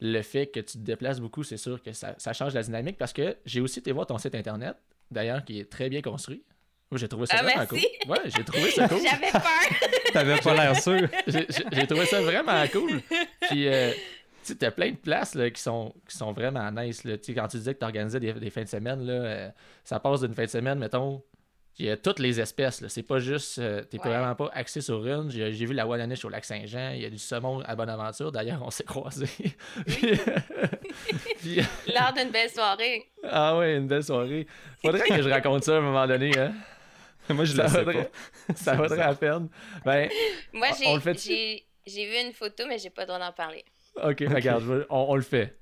le 0.00 0.22
fait 0.22 0.48
que 0.48 0.58
tu 0.58 0.78
te 0.78 0.82
déplaces 0.84 1.20
beaucoup, 1.20 1.44
c'est 1.44 1.56
sûr 1.56 1.80
que 1.80 1.92
ça, 1.92 2.16
ça, 2.18 2.32
change 2.32 2.52
la 2.52 2.64
dynamique 2.64 2.98
parce 2.98 3.12
que 3.12 3.36
j'ai 3.46 3.60
aussi 3.60 3.78
été 3.78 3.92
voir 3.92 4.06
ton 4.06 4.18
site 4.18 4.34
internet, 4.34 4.76
d'ailleurs, 5.12 5.44
qui 5.44 5.60
est 5.60 5.70
très 5.70 5.88
bien 5.88 6.02
construit. 6.02 6.42
Moi, 6.90 6.98
j'ai 6.98 7.08
trouvé 7.08 7.26
ça 7.26 7.36
ah, 7.38 7.42
vraiment 7.42 7.66
cool. 7.66 7.78
Ouais, 7.78 8.18
j'ai 8.26 8.44
trouvé 8.44 8.70
ça 8.70 8.88
cool. 8.88 9.00
J'avais 9.02 9.32
peur. 9.32 9.42
T'avais 10.12 10.36
pas 10.36 10.54
l'air 10.54 10.80
sûr. 10.80 11.08
j'ai 11.72 11.86
trouvé 11.86 12.06
ça 12.06 12.22
vraiment 12.22 12.64
cool. 12.68 13.02
Puis, 13.48 13.66
euh, 13.66 13.90
tu 13.92 13.98
sais, 14.42 14.54
t'as 14.54 14.70
plein 14.70 14.92
de 14.92 14.96
places 14.96 15.34
là, 15.34 15.50
qui, 15.50 15.60
sont, 15.60 15.92
qui 16.08 16.16
sont 16.16 16.32
vraiment 16.32 16.70
nice. 16.70 17.02
Là. 17.02 17.14
Quand 17.16 17.48
tu 17.48 17.56
disais 17.56 17.74
que 17.74 17.80
t'organisais 17.80 18.20
des, 18.20 18.32
des 18.34 18.50
fins 18.50 18.62
de 18.62 18.68
semaine, 18.68 19.04
là, 19.04 19.12
euh, 19.12 19.48
ça 19.82 19.98
passe 19.98 20.20
d'une 20.20 20.34
fin 20.34 20.44
de 20.44 20.50
semaine, 20.50 20.78
mettons, 20.78 21.22
il 21.78 21.86
y 21.86 21.90
a 21.90 21.96
toutes 21.96 22.20
les 22.20 22.40
espèces. 22.40 22.86
C'est 22.86 23.02
pas 23.02 23.18
juste. 23.18 23.58
Euh, 23.58 23.82
t'es 23.82 23.98
vraiment 23.98 24.34
pas 24.34 24.50
axé 24.54 24.80
sur 24.80 25.04
une. 25.06 25.28
J'ai, 25.30 25.50
vu 25.50 25.74
la 25.74 25.86
Wallaniche 25.86 26.24
au 26.24 26.28
lac 26.28 26.44
Saint-Jean. 26.44 26.92
Il 26.94 27.02
y 27.02 27.04
a 27.04 27.10
du 27.10 27.18
saumon 27.18 27.60
à 27.66 27.76
Bonaventure. 27.76 28.32
D'ailleurs, 28.32 28.62
on 28.64 28.70
s'est 28.70 28.84
croisés. 28.84 29.28
Lors 31.94 32.12
d'une 32.16 32.30
belle 32.30 32.48
soirée. 32.48 33.04
Ah 33.24 33.58
oui, 33.58 33.76
une 33.76 33.88
belle 33.88 34.04
soirée. 34.04 34.46
Faudrait 34.80 35.06
que 35.06 35.20
je 35.20 35.28
raconte 35.28 35.64
ça 35.64 35.74
à 35.74 35.78
un 35.78 35.82
moment 35.82 36.06
donné. 36.06 36.30
Hein? 36.38 36.52
Moi, 37.34 37.44
je 37.44 37.54
ça 37.56 37.66
vaudrait, 37.66 38.10
Ça 38.54 38.74
vaudrait 38.74 38.98
la 38.98 39.14
peine. 39.14 39.48
Ben, 39.84 40.08
Moi, 40.52 40.68
j'ai, 40.78 41.64
j'ai, 41.86 42.06
vu 42.06 42.26
une 42.26 42.32
photo, 42.32 42.64
mais 42.68 42.78
j'ai 42.78 42.90
pas 42.90 43.02
le 43.02 43.06
droit 43.08 43.18
d'en 43.18 43.32
parler. 43.32 43.64
OK, 43.96 44.20
regarde, 44.20 44.86
on, 44.90 45.16
le 45.16 45.22
fait. 45.22 45.56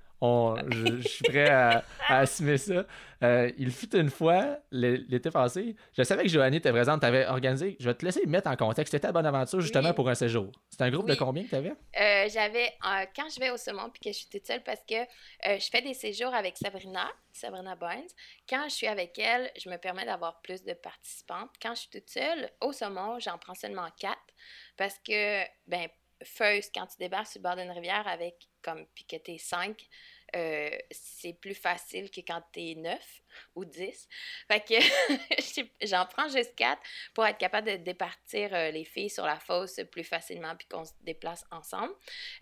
Je, 0.70 1.00
suis 1.06 1.24
prêt 1.24 1.50
à, 1.50 1.84
assumer 2.08 2.58
ça. 2.58 2.84
Euh, 3.22 3.50
il 3.56 3.70
fut 3.70 3.94
une 3.96 4.10
fois, 4.10 4.58
l'été 4.70 5.30
passé, 5.30 5.76
je 5.96 6.02
savais 6.02 6.24
que 6.24 6.28
Joanie 6.28 6.58
était 6.58 6.72
présente, 6.72 7.00
tu 7.00 7.06
avais 7.06 7.26
organisé, 7.26 7.76
je 7.80 7.88
vais 7.88 7.94
te 7.94 8.04
laisser 8.04 8.26
mettre 8.26 8.50
en 8.50 8.56
contexte, 8.56 8.92
c'était 8.92 9.06
à 9.06 9.12
Bonaventure 9.12 9.60
justement 9.60 9.94
pour 9.94 10.08
un 10.08 10.14
séjour. 10.14 10.52
C'était 10.68 10.84
un 10.84 10.90
groupe 10.90 11.08
de 11.08 11.14
combien 11.14 11.44
que 11.44 11.48
tu 11.48 11.54
avais? 11.54 11.70
Euh, 11.70 12.28
j'avais, 12.28 12.66
euh, 12.66 13.06
quand 13.16 13.28
je 13.34 13.40
vais 13.40 13.50
au 13.50 13.56
Saumon 13.56 13.88
puis 13.90 14.00
que 14.00 14.12
je 14.12 14.18
suis 14.18 14.28
toute 14.28 14.46
seule, 14.46 14.62
parce 14.62 14.80
que 14.88 14.96
je 15.42 15.68
fais 15.70 15.80
des 15.80 15.94
séjours 15.94 16.34
avec 16.34 16.56
Sabrina, 16.58 17.08
Sabrina 17.32 17.76
Burns, 17.76 18.10
quand 18.48 18.64
je 18.68 18.74
suis 18.74 18.86
avec 18.86 19.18
elle, 19.18 19.50
je 19.58 19.70
me 19.70 19.76
permets 19.76 20.04
d'avoir 20.04 20.40
plus 20.42 20.62
de 20.62 20.74
participantes. 20.74 21.50
Quand 21.62 21.74
je 21.74 21.80
suis 21.80 21.90
toute 21.90 22.10
seule, 22.10 22.50
au 22.60 22.72
Saumon, 22.72 23.18
j'en 23.20 23.38
prends 23.38 23.54
seulement 23.54 23.88
quatre, 23.98 24.20
parce 24.76 24.98
que, 24.98 25.44
ben, 25.66 25.88
first, 26.22 26.72
quand 26.74 26.86
tu 26.86 26.96
débarques 26.98 27.26
sur 27.26 27.40
le 27.40 27.42
bord 27.42 27.56
d'une 27.56 27.70
rivière 27.70 28.06
avec, 28.06 28.48
comme, 28.62 28.86
puis 28.94 29.04
que 29.04 29.16
t'es 29.16 29.38
cinq, 29.38 29.88
euh, 30.36 30.70
c'est 30.90 31.34
plus 31.34 31.54
facile 31.54 32.10
que 32.10 32.20
quand 32.20 32.42
t'es 32.52 32.74
9 32.76 33.22
ou 33.54 33.64
10. 33.64 34.08
Fait 34.48 34.60
que 34.60 34.74
j'en 35.86 36.06
prends 36.06 36.28
juste 36.28 36.56
4 36.56 36.80
pour 37.14 37.24
être 37.24 37.38
capable 37.38 37.70
de 37.70 37.76
départir 37.76 38.52
euh, 38.52 38.70
les 38.72 38.84
filles 38.84 39.10
sur 39.10 39.24
la 39.26 39.38
fosse 39.38 39.80
plus 39.92 40.02
facilement 40.02 40.56
puis 40.56 40.66
qu'on 40.66 40.84
se 40.84 40.92
déplace 41.02 41.44
ensemble. 41.52 41.94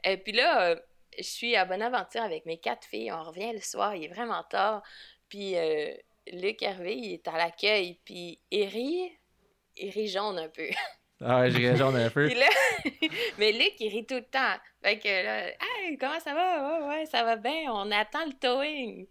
et 0.05 0.11
euh, 0.13 0.17
puis 0.17 0.33
là, 0.33 0.81
je 1.19 1.23
suis 1.23 1.55
à 1.55 1.67
Bonaventure 1.67 2.23
avec 2.23 2.47
mes 2.47 2.59
quatre 2.59 2.87
filles. 2.87 3.13
On 3.13 3.25
revient 3.25 3.53
le 3.53 3.61
soir, 3.61 3.95
il 3.95 4.05
est 4.05 4.09
vraiment 4.09 4.43
tard. 4.45 4.83
Puis 5.29 5.55
Luc 6.33 6.63
Hervé, 6.63 7.13
est 7.13 7.29
à 7.29 7.33
l'accueil, 7.33 8.01
puis 8.07 8.41
il 8.51 8.65
rit, 8.65 9.19
il 9.77 9.91
rit 9.91 10.09
jaune 10.09 10.39
un 10.39 10.49
peu. 10.49 10.71
Ah 11.25 11.41
ouais, 11.41 11.77
jaune 11.77 11.97
un 11.97 12.11
peu. 12.11 12.29
mais 13.39 13.53
Luc, 13.53 13.75
il 13.79 13.91
rit 13.91 14.07
tout 14.07 14.15
le 14.15 14.25
temps. 14.25 14.57
Fait 14.83 14.99
que 14.99 15.09
là, 15.09 15.49
hey, 15.49 15.97
comment 15.99 16.21
ça 16.21 16.35
va? 16.35 16.81
Ouais, 16.81 16.89
ouais, 16.89 17.07
ça 17.07 17.23
va 17.23 17.37
bien. 17.37 17.73
On 17.73 17.91
attend 17.91 18.25
le 18.27 18.33
towing. 18.33 19.07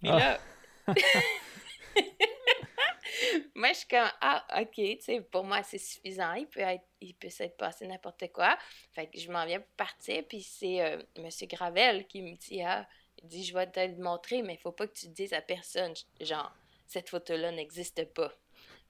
Puis 0.00 0.08
là. 0.08 0.38
Ah. 0.86 0.94
moi, 3.54 3.68
je 3.68 3.78
suis 3.78 3.88
comme, 3.88 4.10
ah, 4.20 4.44
OK, 4.60 4.74
tu 4.74 4.96
sais, 5.00 5.20
pour 5.20 5.44
moi, 5.44 5.62
c'est 5.62 5.78
suffisant. 5.78 6.34
Il 6.34 6.46
peut 6.46 6.60
être, 6.60 6.84
il 7.00 7.14
peut 7.14 7.28
s'être 7.28 7.56
passé 7.56 7.86
n'importe 7.86 8.32
quoi. 8.32 8.56
Fait 8.92 9.06
que 9.06 9.18
je 9.18 9.30
m'en 9.30 9.44
viens 9.44 9.60
pour 9.60 9.74
partir. 9.76 10.24
Puis 10.28 10.42
c'est 10.42 10.80
euh, 10.80 11.02
M. 11.16 11.28
Gravel 11.48 12.06
qui 12.06 12.22
me 12.22 12.34
dit, 12.36 12.62
ah, 12.62 12.86
il 13.22 13.28
dit, 13.28 13.44
je 13.44 13.54
vais 13.54 13.70
te 13.70 13.80
le 13.80 14.02
montrer, 14.02 14.42
mais 14.42 14.54
il 14.54 14.58
faut 14.58 14.72
pas 14.72 14.86
que 14.86 14.94
tu 14.94 15.08
dises 15.08 15.32
à 15.32 15.42
personne. 15.42 15.92
Genre, 16.20 16.52
cette 16.86 17.10
photo-là 17.10 17.52
n'existe 17.52 18.04
pas. 18.12 18.32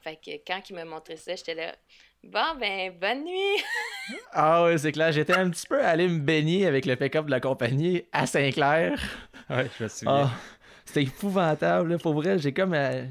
Fait 0.01 0.17
que 0.17 0.33
quand 0.47 0.69
il 0.69 0.75
m'a 0.75 0.85
montré 0.85 1.17
ça, 1.17 1.37
j'étais 1.37 1.55
là, 1.55 1.77
Bon, 2.25 2.57
ben, 2.59 2.93
bonne 3.01 3.25
nuit! 3.25 3.63
ah 4.33 4.65
oui, 4.65 4.79
c'est 4.79 4.93
clair. 4.93 5.11
J'étais 5.11 5.35
un 5.35 5.51
petit 5.51 5.67
peu 5.67 5.85
allé 5.85 6.07
me 6.07 6.21
baigner 6.21 6.67
avec 6.67 6.87
le 6.87 6.95
pick-up 6.95 7.27
de 7.27 7.31
la 7.31 7.41
compagnie 7.41 8.05
à 8.13 8.27
Saint-Clair. 8.27 8.99
Ouais, 9.51 9.69
je 9.77 9.83
me 9.83 9.89
souviens. 9.89 10.31
Ah, 10.31 10.31
c'était 10.85 11.03
épouvantable. 11.03 11.99
Pour 11.99 12.15
vrai, 12.15 12.39
j'ai 12.39 12.53
comme. 12.53 12.75
Euh, 12.75 13.05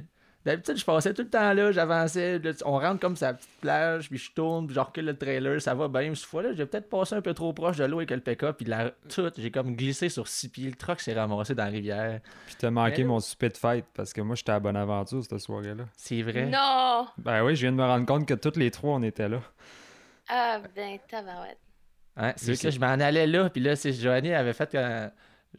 D'habitude, 0.43 0.77
je 0.77 0.85
passais 0.85 1.13
tout 1.13 1.21
le 1.21 1.29
temps 1.29 1.53
là, 1.53 1.71
j'avançais, 1.71 2.41
on 2.65 2.79
rentre 2.79 2.99
comme 2.99 3.15
sa 3.15 3.33
petite 3.33 3.59
plage, 3.61 4.09
puis 4.09 4.17
je 4.17 4.31
tourne, 4.31 4.65
puis 4.65 4.75
je 4.75 4.79
recule 4.79 5.05
le 5.05 5.15
trailer, 5.15 5.61
ça 5.61 5.75
va 5.75 5.87
bien. 5.87 6.15
Cette 6.15 6.25
fois-là, 6.25 6.53
j'ai 6.53 6.65
peut-être 6.65 6.89
passé 6.89 7.13
un 7.15 7.21
peu 7.21 7.33
trop 7.33 7.53
proche 7.53 7.77
de 7.77 7.85
l'eau 7.85 7.97
avec 7.97 8.09
le 8.09 8.19
pick-up, 8.19 8.57
puis 8.57 8.65
la... 8.65 8.91
tout, 9.07 9.29
j'ai 9.37 9.51
comme 9.51 9.75
glissé 9.75 10.09
sur 10.09 10.27
six 10.27 10.49
pieds, 10.49 10.69
le 10.69 10.75
truck 10.75 10.99
s'est 10.99 11.13
ramassé 11.13 11.53
dans 11.53 11.65
la 11.65 11.69
rivière. 11.69 12.21
Puis 12.47 12.55
t'as 12.57 12.71
manqué 12.71 13.03
mon 13.03 13.19
souper 13.19 13.49
de 13.49 13.57
fête, 13.57 13.85
parce 13.93 14.13
que 14.13 14.21
moi, 14.21 14.35
j'étais 14.35 14.51
à 14.51 14.59
Bonaventure 14.59 15.23
cette 15.23 15.37
soirée-là. 15.37 15.83
C'est 15.95 16.21
vrai? 16.23 16.47
Non! 16.47 17.07
Ben 17.19 17.43
oui, 17.43 17.55
je 17.55 17.61
viens 17.61 17.71
de 17.71 17.77
me 17.77 17.85
rendre 17.85 18.05
compte 18.07 18.27
que 18.27 18.33
toutes 18.33 18.57
les 18.57 18.71
trois, 18.71 18.95
on 18.95 19.03
était 19.03 19.29
là. 19.29 19.41
Ah 20.27 20.59
ben, 20.75 20.97
tabarouette. 21.07 21.59
Ouais, 22.17 22.33
c'est 22.35 22.59
que 22.59 22.71
je 22.71 22.79
m'en 22.79 22.87
allais 22.87 23.27
là, 23.27 23.49
puis 23.49 23.61
là, 23.61 23.75
c'est 23.75 23.93
Joanie 23.93 24.33
avait 24.33 24.53
fait... 24.53 24.73
Euh... 24.75 25.07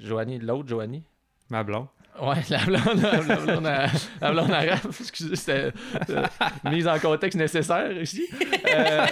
Joanie, 0.00 0.38
l'autre 0.38 0.68
Joanie. 0.68 1.04
Ma 1.50 1.62
blonde. 1.62 1.86
Ouais, 2.20 2.36
la 2.50 2.64
blonde, 2.66 3.00
la 3.00 3.36
blonde, 3.36 3.66
à, 3.66 3.86
la 4.20 4.32
blonde 4.32 4.50
arabe, 4.52 4.92
excusez, 5.00 5.34
c'était 5.34 5.72
euh, 6.10 6.26
mise 6.64 6.86
en 6.86 6.98
contexte 6.98 7.38
nécessaire 7.38 7.90
ici. 8.00 8.28
Euh, 8.68 9.06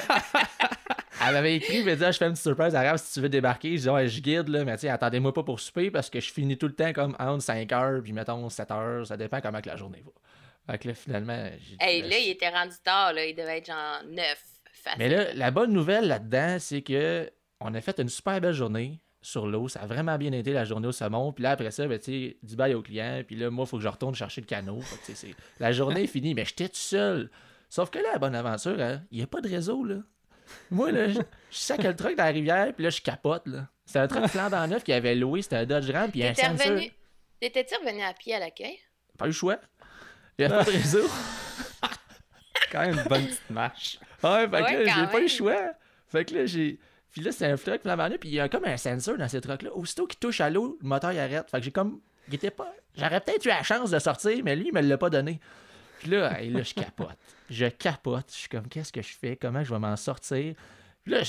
elle 1.26 1.32
m'avait 1.32 1.56
écrit, 1.56 1.78
elle 1.78 1.84
m'a 1.86 1.96
dit 1.96 2.04
ah, 2.04 2.10
Je 2.10 2.18
fais 2.18 2.26
une 2.26 2.32
petite 2.32 2.44
surprise 2.44 2.74
arabe 2.74 2.98
si 2.98 3.14
tu 3.14 3.20
veux 3.20 3.30
débarquer. 3.30 3.76
Je 3.78 3.82
dis 3.82 3.88
Ouais, 3.88 4.06
je 4.06 4.20
guide, 4.20 4.48
là, 4.48 4.64
mais 4.64 4.76
tu 4.76 4.86
attendez-moi 4.86 5.32
pas 5.32 5.42
pour 5.42 5.60
souper 5.60 5.90
parce 5.90 6.10
que 6.10 6.20
je 6.20 6.30
finis 6.30 6.58
tout 6.58 6.66
le 6.66 6.74
temps 6.74 6.92
comme 6.92 7.16
entre 7.18 7.42
5 7.42 7.72
heures, 7.72 8.02
puis 8.02 8.12
mettons 8.12 8.48
7 8.48 8.70
heures, 8.70 9.06
ça 9.06 9.16
dépend 9.16 9.40
comment 9.40 9.62
que 9.62 9.68
la 9.68 9.76
journée 9.76 10.04
va. 10.04 10.72
Fait 10.72 10.78
que 10.78 10.88
là, 10.88 10.94
finalement. 10.94 11.46
Hey, 11.80 12.02
là, 12.02 12.18
il 12.18 12.30
était 12.30 12.50
rendu 12.50 12.76
tard, 12.84 13.14
là, 13.14 13.24
il 13.24 13.34
devait 13.34 13.58
être 13.58 13.66
genre 13.66 14.02
9. 14.08 14.24
Facile. 14.72 14.98
Mais 14.98 15.08
là, 15.08 15.34
la 15.34 15.50
bonne 15.50 15.72
nouvelle 15.72 16.06
là-dedans, 16.06 16.56
c'est 16.58 16.82
que 16.82 17.30
on 17.60 17.74
a 17.74 17.80
fait 17.80 17.98
une 17.98 18.08
super 18.08 18.40
belle 18.40 18.54
journée 18.54 19.00
sur 19.22 19.46
l'eau. 19.46 19.68
Ça 19.68 19.80
a 19.80 19.86
vraiment 19.86 20.16
bien 20.16 20.32
été 20.32 20.52
la 20.52 20.64
journée 20.64 20.88
au 20.88 20.92
saumon. 20.92 21.32
Puis 21.32 21.42
là, 21.42 21.52
après 21.52 21.70
ça, 21.70 21.86
ben, 21.86 21.98
tu 21.98 22.36
dis 22.42 22.56
bye 22.56 22.74
au 22.74 22.82
client. 22.82 23.22
Puis 23.26 23.36
là, 23.36 23.50
moi, 23.50 23.64
il 23.66 23.68
faut 23.68 23.76
que 23.76 23.82
je 23.82 23.88
retourne 23.88 24.14
chercher 24.14 24.40
le 24.40 24.46
canot. 24.46 24.80
la 25.58 25.72
journée 25.72 26.04
est 26.04 26.06
finie, 26.06 26.34
mais 26.34 26.44
j'étais 26.44 26.68
tout 26.68 26.76
seul. 26.76 27.30
Sauf 27.68 27.90
que 27.90 27.98
là, 27.98 28.08
à 28.14 28.18
Bonaventure, 28.18 28.80
hein, 28.80 29.02
il 29.10 29.18
n'y 29.18 29.24
a 29.24 29.26
pas 29.26 29.40
de 29.40 29.48
réseau, 29.48 29.84
là. 29.84 29.96
Moi, 30.70 30.90
là, 30.90 31.08
je, 31.08 31.20
sac 31.50 31.84
le 31.84 31.94
truck 31.94 32.16
dans 32.16 32.24
la 32.24 32.30
rivière, 32.30 32.72
puis 32.74 32.82
là, 32.82 32.90
je 32.90 33.00
capote, 33.00 33.46
là. 33.46 33.68
C'était 33.86 34.00
un 34.00 34.08
truck 34.08 34.26
flambant 34.28 34.66
neuf 34.66 34.82
qui 34.82 34.92
avait 34.92 35.14
loué, 35.14 35.42
c'était 35.42 35.56
un 35.56 35.66
Dodge 35.66 35.88
Ram, 35.90 36.10
puis 36.10 36.24
un 36.24 36.34
sensor. 36.34 36.80
T'étais-tu 37.40 37.76
revenu 37.76 38.02
à 38.02 38.12
pied 38.12 38.34
à 38.34 38.40
l'accueil? 38.40 38.78
Pas 39.16 39.26
eu 39.26 39.28
le 39.28 39.34
choix. 39.34 39.58
Il 40.38 40.46
n'y 40.46 40.52
a 40.52 40.58
pas 40.58 40.64
de 40.64 40.70
réseau. 40.70 41.06
quand 42.72 42.80
même 42.80 42.98
une 42.98 43.04
bonne 43.04 43.26
petite 43.26 43.50
marche. 43.50 43.98
Ouais, 44.22 44.48
fait 44.48 44.64
que 44.64 44.84
là, 44.84 44.94
j'ai 44.94 45.06
pas 45.06 45.18
eu 45.18 45.22
le 45.22 45.28
choix. 45.28 45.72
Fait 46.08 46.24
que 46.24 46.34
là, 46.34 46.46
j'ai 46.46 46.78
puis 47.12 47.22
là, 47.22 47.32
c'est 47.32 47.46
un 47.46 47.56
truck 47.56 47.82
flambant 47.82 48.08
puis 48.20 48.28
il 48.28 48.34
y 48.34 48.40
a 48.40 48.48
comme 48.48 48.64
un 48.64 48.76
sensor 48.76 49.16
dans 49.16 49.28
ce 49.28 49.38
truck-là. 49.38 49.70
Aussitôt 49.74 50.06
qu'il 50.06 50.18
touche 50.18 50.40
à 50.40 50.50
l'eau, 50.50 50.78
le 50.80 50.88
moteur 50.88 51.12
il 51.12 51.18
arrête. 51.18 51.50
Fait 51.50 51.58
que 51.58 51.64
j'ai 51.64 51.72
comme. 51.72 52.00
Était 52.32 52.50
pas. 52.50 52.72
J'aurais 52.96 53.20
peut-être 53.20 53.44
eu 53.44 53.48
la 53.48 53.62
chance 53.64 53.90
de 53.90 53.98
sortir, 53.98 54.38
mais 54.44 54.54
lui, 54.54 54.68
il 54.68 54.74
me 54.74 54.80
l'a 54.80 54.96
pas 54.96 55.10
donné. 55.10 55.40
Puis 55.98 56.10
là, 56.10 56.40
là, 56.40 56.62
je 56.62 56.74
capote. 56.74 57.16
Je 57.50 57.66
capote. 57.66 58.26
Je 58.30 58.36
suis 58.36 58.48
comme, 58.48 58.68
qu'est-ce 58.68 58.92
que 58.92 59.02
je 59.02 59.12
fais? 59.12 59.36
Comment 59.36 59.64
je 59.64 59.72
vais 59.72 59.78
m'en 59.80 59.96
sortir? 59.96 60.54
Puis 61.02 61.12
là, 61.12 61.22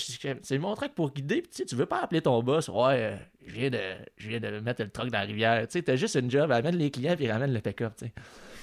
c'est 0.44 0.58
mon 0.58 0.76
truck 0.76 0.94
pour 0.94 1.12
guider. 1.12 1.42
Puis 1.42 1.50
tu 1.50 1.58
sais, 1.58 1.66
tu 1.66 1.76
veux 1.76 1.86
pas 1.86 2.02
appeler 2.02 2.22
ton 2.22 2.42
boss. 2.44 2.68
Ouais, 2.68 2.96
euh, 2.98 3.16
je 3.46 3.54
viens 3.54 3.70
de, 3.70 3.80
je 4.18 4.30
viens 4.30 4.40
de 4.40 4.60
mettre 4.60 4.84
le 4.84 4.90
truck 4.90 5.10
dans 5.10 5.20
la 5.20 5.26
rivière. 5.26 5.62
Tu 5.68 5.74
sais, 5.74 5.82
t'as 5.82 5.96
juste 5.96 6.16
une 6.16 6.30
job. 6.30 6.52
Amène 6.52 6.76
les 6.76 6.92
clients 6.92 7.16
puis 7.16 7.32
ramène 7.32 7.54
le 7.54 7.62
pick-up, 7.62 7.94
tu 7.98 8.06
sais. 8.06 8.14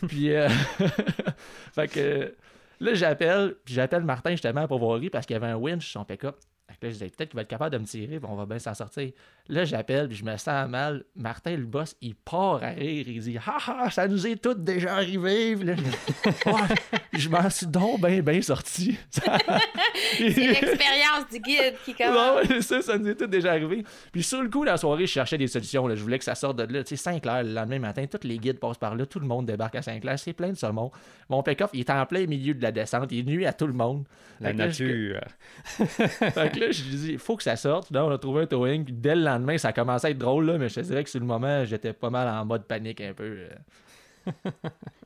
puis, 0.07 0.33
euh, 0.33 0.49
fait 1.75 1.89
que 1.89 2.35
là, 2.81 2.95
j'appelle, 2.95 3.57
puis 3.65 3.75
j'appelle 3.75 4.05
Martin 4.05 4.31
justement 4.31 4.69
pour 4.69 4.79
voir 4.79 5.01
parce 5.11 5.27
qu'il 5.27 5.35
y 5.35 5.37
avait 5.37 5.49
un 5.49 5.57
winch 5.57 5.85
sur 5.85 6.01
son 6.01 6.05
pick-up. 6.05 6.37
Là, 6.81 6.91
je 6.91 6.95
disais, 6.95 7.07
peut-être 7.07 7.31
qu'il 7.31 7.37
va 7.37 7.43
être 7.43 7.49
capable 7.49 7.73
de 7.73 7.79
me 7.79 7.85
tirer, 7.85 8.21
on 8.23 8.37
va 8.37 8.47
bien 8.47 8.61
s'en 8.61 8.73
sortir. 8.73 9.11
Là, 9.49 9.65
j'appelle, 9.65 10.09
puis 10.09 10.17
je 10.17 10.25
me 10.25 10.37
sens 10.37 10.69
mal. 10.69 11.05
Martin, 11.17 11.57
le 11.57 11.65
boss, 11.65 11.97
il 12.01 12.15
part 12.15 12.63
à 12.63 12.69
rire. 12.69 13.07
Il 13.09 13.21
dit, 13.21 13.37
ha 13.39 13.57
ha, 13.67 13.91
ça 13.91 14.07
nous 14.07 14.27
est 14.27 14.37
tout 14.37 14.55
déjà 14.55 14.95
arrivé. 14.95 15.57
je, 17.13 17.29
m'en 17.29 17.51
suis 17.51 17.67
donc 17.67 18.01
bien, 18.01 18.21
bien 18.21 18.41
sorti. 18.43 18.97
c'est 19.11 20.29
l'expérience 20.29 21.29
du 21.33 21.41
guide 21.41 21.75
qui 21.85 21.95
commence. 21.95 22.19
Non, 22.19 22.61
ça, 22.61 22.83
ça 22.83 22.99
nous 22.99 23.09
est 23.09 23.15
tout 23.15 23.27
déjà 23.27 23.53
arrivé. 23.53 23.85
Puis 24.13 24.23
sur 24.23 24.43
le 24.43 24.49
coup, 24.49 24.65
la 24.65 24.77
soirée, 24.77 25.07
je 25.07 25.13
cherchais 25.13 25.39
des 25.39 25.47
solutions. 25.47 25.89
Je 25.89 26.03
voulais 26.03 26.19
que 26.19 26.25
ça 26.25 26.35
sorte 26.35 26.59
de 26.59 26.73
là. 26.73 26.85
Tu 26.85 26.97
sais, 26.97 27.03
Saint-Clair, 27.03 27.43
le 27.43 27.53
lendemain 27.53 27.79
matin, 27.79 28.05
tous 28.07 28.27
les 28.27 28.39
guides 28.39 28.59
passent 28.59 28.79
par 28.79 28.95
là. 28.95 29.07
Tout 29.07 29.21
le 29.21 29.27
monde 29.27 29.47
débarque 29.47 29.77
à 29.77 29.83
Saint-Clair. 29.83 30.19
C'est 30.19 30.33
plein 30.33 30.51
de 30.51 30.57
saumon. 30.57 30.91
Mon 31.29 31.43
pick-up, 31.43 31.71
il 31.73 31.81
est 31.81 31.91
en 31.91 32.05
plein 32.07 32.27
milieu 32.27 32.55
de 32.55 32.63
la 32.63 32.73
descente. 32.73 33.11
Il 33.13 33.21
est 33.21 33.23
nuit 33.23 33.47
à 33.47 33.53
tout 33.53 33.67
le 33.67 33.73
monde. 33.73 34.05
La 34.41 34.53
nature. 34.53 35.21
fait 35.65 36.53
que 36.53 36.61
là, 36.61 36.68
je 36.73 36.83
dis, 36.83 37.13
il 37.13 37.19
faut 37.19 37.37
que 37.37 37.43
ça 37.43 37.57
sorte. 37.57 37.91
Là, 37.91 38.05
on 38.05 38.11
a 38.11 38.19
trouvé 38.19 38.43
un 38.43 38.47
towing. 38.47 38.85
Puis 38.85 38.95
dès 38.95 39.15
le 39.15 39.23
lendemain, 39.23 39.59
ça 39.59 39.69
a 39.69 39.73
commencé 39.73 40.07
à 40.07 40.11
être 40.11 40.19
drôle, 40.19 40.47
là, 40.47 40.59
mais 40.59 40.69
je 40.69 40.77
te 40.77 40.81
dirais 40.81 41.05
que 41.05 41.11
sur 41.11 41.21
le 41.21 41.27
moment, 41.27 41.65
j'étais 41.65 41.93
pas 41.93 42.11
mal 42.11 42.29
en 42.29 42.45
mode 42.45 42.65
panique 42.65 43.01
un 43.01 43.13
peu. 43.15 43.47
Euh. 44.27 44.31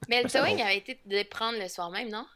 mais 0.08 0.22
le 0.22 0.28
towing 0.28 0.60
avait 0.60 0.78
été 0.78 0.98
de 1.04 1.22
prendre 1.28 1.58
le 1.60 1.68
soir 1.68 1.90
même, 1.90 2.08
non? 2.08 2.26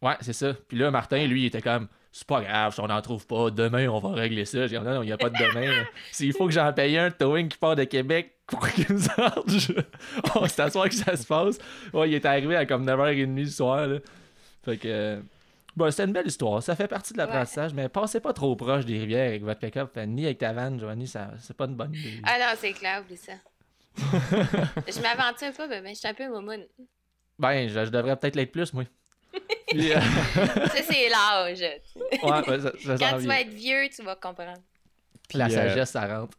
Ouais, 0.00 0.16
c'est 0.20 0.32
ça. 0.32 0.54
Puis 0.68 0.76
là, 0.78 0.90
Martin, 0.90 1.24
lui, 1.26 1.42
il 1.42 1.46
était 1.46 1.62
comme, 1.62 1.88
c'est 2.10 2.26
pas 2.26 2.42
grave, 2.42 2.74
si 2.74 2.80
on 2.80 2.88
n'en 2.88 3.00
trouve 3.00 3.26
pas, 3.26 3.50
demain, 3.50 3.88
on 3.88 3.98
va 3.98 4.10
régler 4.10 4.44
ça. 4.44 4.66
J'ai 4.66 4.78
dit, 4.78 4.84
non, 4.84 5.02
il 5.02 5.06
n'y 5.06 5.12
a 5.12 5.16
pas 5.16 5.30
de 5.30 5.38
demain. 5.38 5.84
S'il 6.12 6.32
faut 6.34 6.46
que 6.46 6.52
j'en 6.52 6.72
paye 6.72 6.98
un 6.98 7.10
towing 7.10 7.48
qui 7.48 7.56
part 7.56 7.76
de 7.76 7.84
Québec 7.84 8.32
pour 8.46 8.68
qu'il 8.68 8.92
me 8.92 8.98
sorte, 8.98 9.48
je... 9.48 9.72
on 10.34 10.46
s'assoit 10.46 10.88
que 10.88 10.94
ça 10.94 11.16
se 11.16 11.26
passe. 11.26 11.58
Ouais, 11.92 12.10
il 12.10 12.14
est 12.14 12.26
arrivé 12.26 12.56
à 12.56 12.66
comme 12.66 12.84
9h30 12.84 13.34
du 13.34 13.48
soir, 13.48 13.86
là. 13.86 13.98
Fait 14.64 14.76
que. 14.76 15.22
Bon, 15.74 15.90
c'est 15.90 16.04
une 16.04 16.12
belle 16.12 16.26
histoire. 16.26 16.62
Ça 16.62 16.76
fait 16.76 16.88
partie 16.88 17.12
de 17.12 17.18
l'apprentissage, 17.18 17.72
mais 17.72 17.88
passez 17.88 18.20
pas 18.20 18.32
trop 18.32 18.54
proche 18.56 18.84
des 18.84 18.98
rivières 18.98 19.28
avec 19.28 19.42
votre 19.42 19.60
pick-up, 19.60 19.96
ni 20.06 20.26
avec 20.26 20.38
ta 20.38 20.52
vanne, 20.52 20.78
Joanie, 20.78 21.06
ça, 21.06 21.30
c'est 21.40 21.56
pas 21.56 21.64
une 21.64 21.76
bonne 21.76 21.94
idée. 21.94 22.20
Ah 22.24 22.38
non, 22.38 22.58
c'est 22.58 22.72
clair, 22.72 23.02
oublie 23.02 23.16
ça. 23.16 23.32
je 23.96 25.00
m'aventure 25.02 25.52
pas, 25.56 25.68
mais 25.80 25.94
je 25.94 25.98
suis 25.98 26.08
un 26.08 26.14
peu 26.14 26.28
moumoune. 26.28 26.64
Ben, 27.38 27.68
je, 27.68 27.90
devrais 27.90 28.16
peut-être 28.16 28.36
l'être 28.36 28.52
plus, 28.52 28.72
moi. 28.72 28.84
Euh, 29.74 29.98
ça, 29.98 30.82
c'est 30.82 31.08
l'âge. 31.08 31.64
Ouais, 32.22 32.60
ça, 32.60 32.72
ça 32.78 32.96
Quand 32.98 33.18
tu 33.18 33.26
vas 33.26 33.40
être 33.40 33.54
vieux, 33.54 33.88
tu 33.88 34.02
vas 34.02 34.16
comprendre. 34.16 34.60
La 35.32 35.46
euh, 35.46 35.48
sagesse, 35.48 35.92
ça 35.92 36.06
rentre. 36.06 36.36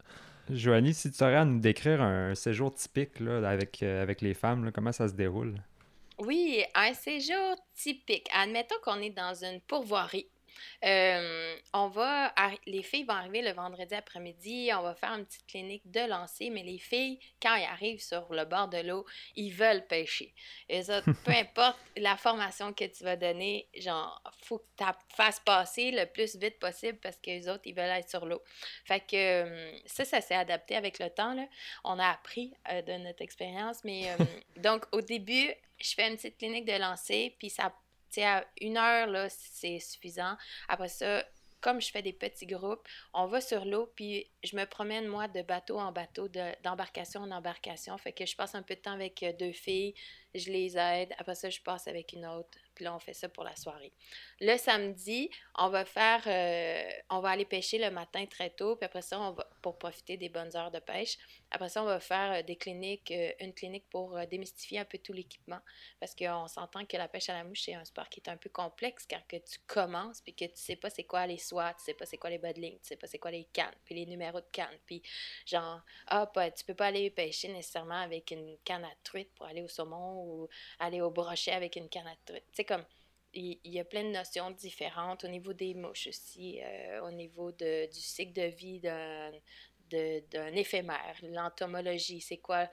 Joanie, 0.52 0.94
si 0.94 1.12
tu 1.12 1.24
aurais 1.24 1.38
à 1.38 1.46
nous 1.46 1.60
décrire 1.60 2.00
un 2.04 2.36
séjour 2.36 2.76
typique 2.76 3.20
là, 3.20 3.50
avec, 3.50 3.82
euh, 3.82 4.04
avec 4.04 4.22
les 4.22 4.36
femmes, 4.36 4.72
comment 4.72 4.92
ça 4.92 5.08
se 5.08 5.14
déroule? 5.14 5.56
Oui, 6.26 6.64
un 6.74 6.94
séjour 6.94 7.56
typique. 7.76 8.30
Admettons 8.34 8.78
qu'on 8.82 9.02
est 9.02 9.10
dans 9.10 9.36
une 9.44 9.60
pourvoirie. 9.60 10.30
Euh, 10.84 11.56
on 11.74 11.88
va, 11.88 12.34
les 12.66 12.84
filles 12.84 13.04
vont 13.04 13.14
arriver 13.14 13.42
le 13.42 13.52
vendredi 13.52 13.94
après-midi, 13.96 14.70
on 14.74 14.82
va 14.82 14.96
faire 14.96 15.12
une 15.12 15.26
petite 15.26 15.48
clinique 15.48 15.90
de 15.90 16.02
lancer, 16.02 16.50
mais 16.50 16.64
les 16.64 16.78
filles, 16.78 17.20
quand 17.42 17.56
elles 17.56 17.64
arrivent 17.64 18.02
sur 18.02 18.34
le 18.34 18.46
bord 18.46 18.68
de 18.68 18.80
l'eau, 18.80 19.06
ils 19.36 19.52
veulent 19.52 19.86
pêcher. 19.88 20.34
Et 20.70 20.84
ça, 20.84 21.02
peu 21.26 21.32
importe 21.32 21.78
la 21.98 22.18
formation 22.18 22.74
que 22.74 22.86
tu 22.86 23.04
vas 23.04 23.16
donner, 23.16 23.70
genre, 23.78 24.22
faut 24.44 24.60
que 24.60 24.68
tu 24.78 24.86
fasses 25.16 25.40
passer 25.40 25.92
le 25.92 26.06
plus 26.06 26.36
vite 26.36 26.60
possible 26.60 27.00
parce 27.00 27.18
que 27.18 27.30
les 27.30 27.48
autres, 27.48 27.64
ils 27.66 27.76
veulent 27.76 27.86
être 27.86 28.10
sur 28.10 28.26
l'eau. 28.26 28.42
Fait 28.86 29.00
que 29.00 29.16
euh, 29.16 29.78
ça, 29.86 30.06
ça 30.06 30.22
s'est 30.22 30.36
adapté 30.36 30.76
avec 30.76 31.00
le 31.00 31.10
temps. 31.10 31.34
Là. 31.34 31.46
On 31.84 32.00
a 32.00 32.08
appris 32.08 32.54
euh, 32.72 32.82
de 32.82 32.94
notre 32.94 33.22
expérience, 33.22 33.84
mais 33.84 34.08
donc 34.58 34.86
au 34.92 35.02
début, 35.02 35.54
je 35.80 35.94
fais 35.94 36.08
une 36.08 36.16
petite 36.16 36.38
clinique 36.38 36.66
de 36.66 36.80
lancer, 36.80 37.36
puis 37.40 37.50
ça 37.50 37.74
à 38.22 38.46
une 38.62 38.78
heure, 38.78 39.28
c'est 39.30 39.80
suffisant. 39.80 40.38
Après 40.68 40.90
ça, 40.90 41.24
comme 41.64 41.82
je 41.82 41.90
fais 41.90 42.02
des 42.02 42.14
petits 42.14 42.46
groupes, 42.46 42.86
on 43.14 43.26
va 43.26 43.40
sur 43.40 43.64
l'eau, 43.66 43.92
puis 43.96 44.30
je 44.44 44.56
me 44.58 44.66
promène, 44.66 45.08
moi, 45.08 45.30
de 45.30 45.42
bateau 45.42 45.80
en 45.80 45.94
bateau, 45.94 46.28
d'embarcation 46.62 47.22
en 47.22 47.32
embarcation. 47.32 47.98
Fait 47.98 48.12
que 48.12 48.26
je 48.26 48.36
passe 48.36 48.54
un 48.54 48.64
peu 48.64 48.76
de 48.76 48.82
temps 48.82 48.92
avec 48.92 49.24
euh, 49.24 49.32
deux 49.40 49.54
filles, 49.54 49.96
je 50.36 50.52
les 50.52 50.78
aide. 50.78 51.14
Après 51.18 51.36
ça, 51.36 51.50
je 51.50 51.62
passe 51.62 51.88
avec 51.88 52.12
une 52.12 52.26
autre. 52.26 52.58
Là, 52.84 52.94
on 52.94 53.00
fait 53.00 53.14
ça 53.14 53.30
pour 53.30 53.44
la 53.44 53.56
soirée. 53.56 53.94
Le 54.40 54.58
samedi, 54.58 55.30
on 55.58 55.70
va 55.70 55.86
faire, 55.86 56.22
euh, 56.28 57.02
on 57.10 57.20
va 57.20 57.30
aller 57.30 57.46
pêcher 57.46 57.78
le 57.78 57.90
matin 57.90 58.26
très 58.26 58.50
tôt, 58.50 58.76
puis 58.76 58.86
après 58.86 59.02
ça, 59.02 59.20
on 59.20 59.32
va, 59.32 59.48
pour 59.62 59.78
profiter 59.78 60.18
des 60.18 60.30
bonnes 60.30 60.56
heures 60.56 60.72
de 60.72 60.80
pêche. 60.80 61.18
Après 61.52 61.70
ça, 61.70 61.82
on 61.82 61.86
va 61.86 62.00
faire 62.00 62.40
euh, 62.40 62.42
des 62.44 62.56
cliniques, 62.56 63.12
euh, 63.12 63.32
une 63.40 63.54
clinique 63.54 63.90
pour 63.90 64.20
démystifier 64.28 64.80
un 64.80 64.86
peu 64.86 64.98
tout 64.98 65.14
l'équipement, 65.14 65.60
parce 66.00 66.14
qu'on 66.16 66.48
s'entend 66.48 66.86
que 66.86 66.98
la 66.98 67.08
pêche 67.08 67.30
à 67.30 67.34
la 67.34 67.44
mouche, 67.44 67.64
c'est 67.64 67.74
un 67.74 67.86
sport 67.86 68.10
qui 68.10 68.20
est 68.20 68.30
un 68.30 68.38
peu 68.38 68.50
complexe, 68.50 69.06
car 69.06 69.26
que 69.28 69.38
tu 69.38 69.60
commences, 69.66 70.22
puis 70.22 70.34
que 70.34 70.46
tu 70.46 70.56
sais 70.56 70.76
pas 70.76 70.90
c'est 70.90 71.06
quoi 71.06 71.26
les 71.26 71.38
soies, 71.38 71.74
tu 71.76 71.86
sais 71.86 71.94
pas 71.94 72.06
c'est 72.06 72.18
quoi 72.18 72.30
les 72.30 72.40
lignes, 72.54 72.80
tu 72.80 72.88
sais 72.88 72.96
pas 72.98 73.08
c'est 73.08 73.20
quoi 73.20 73.32
les 73.32 73.46
cannes, 73.46 73.76
puis 73.86 73.96
les 73.96 74.06
numéros 74.06 74.42
de 74.42 74.50
cannes, 74.52 74.78
puis 74.86 75.02
genre, 75.46 75.82
ah, 76.08 76.28
pas, 76.28 76.52
tu 76.52 76.66
peux 76.66 76.76
pas 76.76 76.88
aller 76.88 77.10
pêcher 77.10 77.48
nécessairement 77.48 78.02
avec 78.02 78.32
une 78.32 78.58
canne 78.66 78.84
à 78.84 78.94
truite 79.04 79.34
pour 79.36 79.46
aller 79.46 79.62
au 79.62 79.68
saumon 79.68 80.24
ou 80.26 80.50
aller 80.80 81.02
au 81.02 81.12
brochet 81.12 81.52
avec 81.52 81.76
une 81.76 81.90
canne 81.90 82.08
à 82.08 82.16
truite. 82.26 82.46
Tu 82.52 82.58
sais, 82.58 82.64
il, 83.34 83.60
y 83.66 83.80
a 83.80 83.86
plein 83.86 84.04
de 84.04 84.10
notions 84.10 84.52
différentes 84.52 85.24
au 85.24 85.28
niveau 85.28 85.54
des 85.54 85.74
mouches 85.74 86.08
aussi, 86.08 86.62
euh, 86.62 87.02
au 87.02 87.12
niveau 87.12 87.52
du 87.52 87.88
cycle 87.92 88.34
de 88.34 88.48
vie 88.48 88.80
d'un, 88.80 89.32
éphémère. 90.54 91.16
L'entomologie, 91.22 92.22
c'est 92.22 92.38
quoi? 92.38 92.70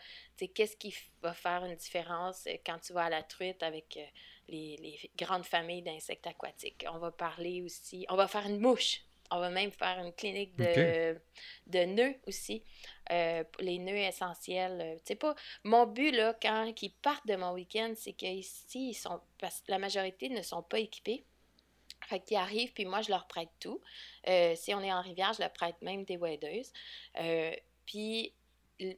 Qu'est-ce 0.55 0.77
qui 0.77 0.95
va 1.23 1.35
faire 1.35 1.65
une 1.65 1.77
différence 1.77 2.47
euh, 2.47 2.57
quand 2.65 2.79
tu 2.79 2.93
vas 2.93 3.05
à 3.05 3.11
la 3.11 3.23
truite 3.23 3.63
avec 3.63 3.99
euh, 3.99 4.07
les 4.49 5.11
grandes 5.17 5.45
familles 5.45 5.83
d'insectes 5.83 6.27
aquatiques? 6.27 6.87
On 6.91 6.99
va 6.99 7.11
parler 7.11 7.63
aussi, 7.63 8.07
on 8.09 8.17
va 8.17 8.27
faire 8.27 8.47
une 8.47 8.61
mouche. 8.61 9.03
On 9.31 9.39
va 9.39 9.51
même 9.51 9.71
faire 9.71 9.99
une 10.05 10.13
clinique 10.13 10.57
de, 10.57 11.17
de 11.67 11.85
nœuds 11.85 12.17
aussi. 12.27 12.63
Euh, 13.13 13.45
les 13.59 13.79
nœuds 13.79 13.97
essentiels. 13.97 14.99
Euh, 15.11 15.15
pas, 15.17 15.35
mon 15.65 15.87
but, 15.87 16.11
là, 16.11 16.35
quand 16.41 16.73
ils 16.83 16.93
partent 17.03 17.27
de 17.27 17.37
mon 17.37 17.53
week-end, 17.53 17.93
c'est 17.97 18.13
qu'ici, 18.13 18.91
ils 18.91 18.95
sont, 18.95 19.21
parce 19.39 19.61
que 19.61 19.71
la 19.71 19.79
majorité 19.79 20.29
ne 20.29 20.43
sont 20.43 20.63
pas 20.63 20.79
équipés. 20.79 21.25
Fait 22.07 22.21
qu'ils 22.21 22.37
arrivent, 22.37 22.73
puis 22.73 22.85
moi, 22.85 23.03
je 23.03 23.11
leur 23.11 23.27
prête 23.27 23.51
tout. 23.61 23.81
Euh, 24.29 24.55
si 24.57 24.75
on 24.75 24.81
est 24.81 24.93
en 24.93 25.03
rivière, 25.03 25.33
je 25.33 25.41
leur 25.41 25.53
prête 25.53 25.81
même 25.83 26.05
des 26.05 26.17
waders. 26.17 26.67
puis 27.87 28.33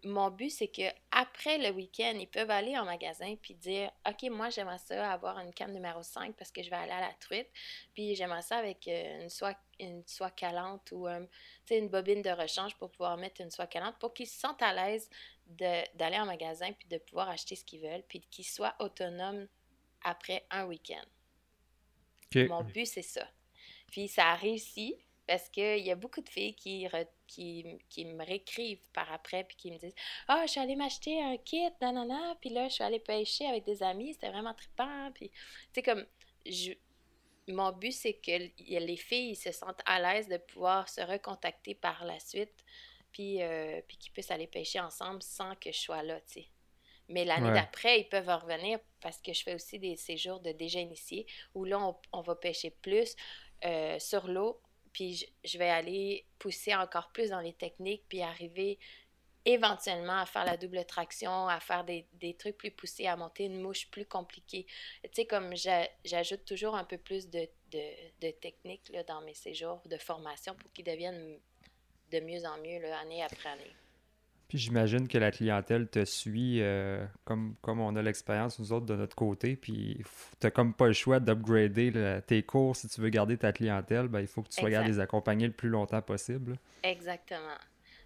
mon 0.04 0.30
but, 0.30 0.50
c'est 0.50 0.68
que 0.68 0.82
après 1.10 1.58
le 1.58 1.70
week-end, 1.70 2.14
ils 2.18 2.28
peuvent 2.28 2.50
aller 2.50 2.76
en 2.78 2.84
magasin 2.84 3.34
puis 3.40 3.54
dire 3.54 3.90
OK, 4.08 4.30
moi, 4.30 4.50
j'aimerais 4.50 4.78
ça 4.78 5.10
avoir 5.10 5.38
une 5.38 5.52
canne 5.52 5.72
numéro 5.72 6.02
5 6.02 6.34
parce 6.36 6.50
que 6.50 6.62
je 6.62 6.70
vais 6.70 6.76
aller 6.76 6.92
à 6.92 7.00
la 7.00 7.12
truite. 7.14 7.48
Puis 7.94 8.14
j'aimerais 8.14 8.42
ça 8.42 8.58
avec 8.58 8.86
euh, 8.88 9.22
une 9.22 9.28
soie, 9.28 9.54
une 9.80 10.06
soie 10.06 10.30
calante 10.30 10.92
ou 10.92 11.08
une 11.08 11.88
bobine 11.88 12.22
de 12.22 12.30
rechange 12.30 12.76
pour 12.76 12.90
pouvoir 12.90 13.16
mettre 13.16 13.40
une 13.40 13.50
soie 13.50 13.66
calante 13.66 13.98
pour 13.98 14.14
qu'ils 14.14 14.28
se 14.28 14.38
sentent 14.38 14.62
à 14.62 14.72
l'aise 14.72 15.08
d'aller 15.46 16.18
en 16.18 16.26
magasin 16.26 16.72
puis 16.72 16.88
de 16.88 16.98
pouvoir 16.98 17.28
acheter 17.28 17.56
ce 17.56 17.64
qu'ils 17.64 17.80
veulent 17.80 18.04
puis 18.08 18.20
qu'ils 18.20 18.46
soient 18.46 18.74
autonomes 18.78 19.48
après 20.04 20.46
un 20.50 20.64
week-end. 20.66 21.04
Mon 22.48 22.62
but, 22.62 22.86
c'est 22.86 23.02
ça. 23.02 23.28
Puis 23.90 24.08
ça 24.08 24.28
a 24.28 24.34
réussi. 24.36 24.96
Parce 25.32 25.48
qu'il 25.48 25.78
y 25.78 25.90
a 25.90 25.94
beaucoup 25.94 26.20
de 26.20 26.28
filles 26.28 26.54
qui, 26.54 26.86
qui, 27.26 27.78
qui, 27.88 28.04
me 28.04 28.22
réécrivent 28.22 28.86
par 28.92 29.10
après 29.10 29.44
puis 29.44 29.56
qui 29.56 29.70
me 29.70 29.78
disent 29.78 29.94
Ah, 30.28 30.40
oh, 30.40 30.42
je 30.44 30.50
suis 30.50 30.60
allée 30.60 30.76
m'acheter 30.76 31.22
un 31.22 31.38
kit, 31.38 31.70
nanana, 31.80 32.36
puis 32.38 32.50
là, 32.50 32.68
je 32.68 32.74
suis 32.74 32.84
allée 32.84 32.98
pêcher 32.98 33.46
avec 33.46 33.64
des 33.64 33.82
amis, 33.82 34.12
c'était 34.12 34.28
vraiment 34.28 34.52
trippant. 34.52 35.10
Puis, 35.14 35.30
tu 35.30 35.36
sais, 35.72 35.82
comme, 35.82 36.04
je, 36.44 36.72
mon 37.48 37.72
but, 37.72 37.92
c'est 37.92 38.12
que 38.12 38.50
les 38.58 38.96
filles 38.98 39.34
se 39.34 39.52
sentent 39.52 39.80
à 39.86 40.00
l'aise 40.00 40.28
de 40.28 40.36
pouvoir 40.36 40.86
se 40.90 41.00
recontacter 41.00 41.74
par 41.74 42.04
la 42.04 42.20
suite, 42.20 42.62
puis, 43.10 43.40
euh, 43.40 43.80
puis 43.88 43.96
qu'ils 43.96 44.12
puissent 44.12 44.30
aller 44.30 44.48
pêcher 44.48 44.80
ensemble 44.80 45.22
sans 45.22 45.54
que 45.54 45.72
je 45.72 45.78
sois 45.78 46.02
là, 46.02 46.20
tu 46.26 46.42
sais. 46.42 46.48
Mais 47.08 47.24
l'année 47.24 47.52
d'après, 47.52 48.00
ils 48.00 48.08
peuvent 48.10 48.28
revenir 48.28 48.78
parce 49.00 49.16
que 49.22 49.32
je 49.32 49.42
fais 49.42 49.54
aussi 49.54 49.78
des 49.78 49.96
séjours 49.96 50.40
de 50.40 50.52
déjà 50.52 50.78
initiés 50.78 51.26
où 51.54 51.64
là, 51.64 51.80
on, 51.80 51.96
on 52.12 52.20
va 52.20 52.36
pêcher 52.36 52.70
plus 52.70 53.16
euh, 53.64 53.98
sur 53.98 54.28
l'eau 54.28 54.60
puis 54.92 55.26
je, 55.44 55.58
vais 55.58 55.68
aller 55.68 56.26
pousser 56.38 56.74
encore 56.74 57.10
plus 57.12 57.30
dans 57.30 57.40
les 57.40 57.52
techniques, 57.52 58.04
puis 58.08 58.22
arriver 58.22 58.78
éventuellement 59.44 60.18
à 60.18 60.26
faire 60.26 60.44
la 60.44 60.56
double 60.56 60.84
traction, 60.84 61.48
à 61.48 61.58
faire 61.58 61.84
des, 61.84 62.36
trucs 62.38 62.56
plus 62.56 62.70
poussés, 62.70 63.06
à 63.06 63.16
monter 63.16 63.44
une 63.44 63.60
mouche 63.60 63.90
plus 63.90 64.06
compliquée. 64.06 64.66
Tu 65.02 65.10
sais, 65.12 65.26
comme 65.26 65.54
j'ajoute 66.04 66.44
toujours 66.44 66.76
un 66.76 66.84
peu 66.84 66.98
plus 66.98 67.28
de, 67.28 67.48
de, 67.70 68.30
techniques 68.30 68.88
là, 68.90 69.02
dans 69.02 69.20
mes 69.22 69.34
séjours 69.34 69.82
de 69.86 69.96
formation 69.96 70.54
pour 70.54 70.72
qu'ils 70.72 70.84
deviennent 70.84 71.40
de 72.12 72.20
mieux 72.20 72.44
en 72.44 72.58
mieux 72.58 72.92
année 72.92 73.22
après 73.22 73.48
année. 73.48 73.76
Puis 74.52 74.58
j'imagine 74.58 75.08
que 75.08 75.16
la 75.16 75.30
clientèle 75.30 75.88
te 75.88 76.04
suit 76.04 76.60
euh, 76.60 77.06
comme, 77.24 77.56
comme 77.62 77.80
on 77.80 77.96
a 77.96 78.02
l'expérience, 78.02 78.58
nous 78.58 78.70
autres, 78.74 78.84
de 78.84 78.94
notre 78.94 79.16
côté. 79.16 79.56
Puis 79.56 79.96
tu 80.38 80.46
n'as 80.46 80.50
comme 80.50 80.74
pas 80.74 80.88
le 80.88 80.92
choix 80.92 81.20
d'upgrader 81.20 82.20
tes 82.26 82.42
cours 82.42 82.76
si 82.76 82.86
tu 82.86 83.00
veux 83.00 83.08
garder 83.08 83.38
ta 83.38 83.54
clientèle. 83.54 84.08
Ben, 84.08 84.20
il 84.20 84.26
faut 84.26 84.42
que 84.42 84.50
tu 84.50 84.60
sois 84.60 84.68
capable 84.68 84.88
de 84.88 84.92
les 84.92 85.00
accompagner 85.00 85.46
le 85.46 85.54
plus 85.54 85.70
longtemps 85.70 86.02
possible. 86.02 86.58
Exactement. 86.82 87.56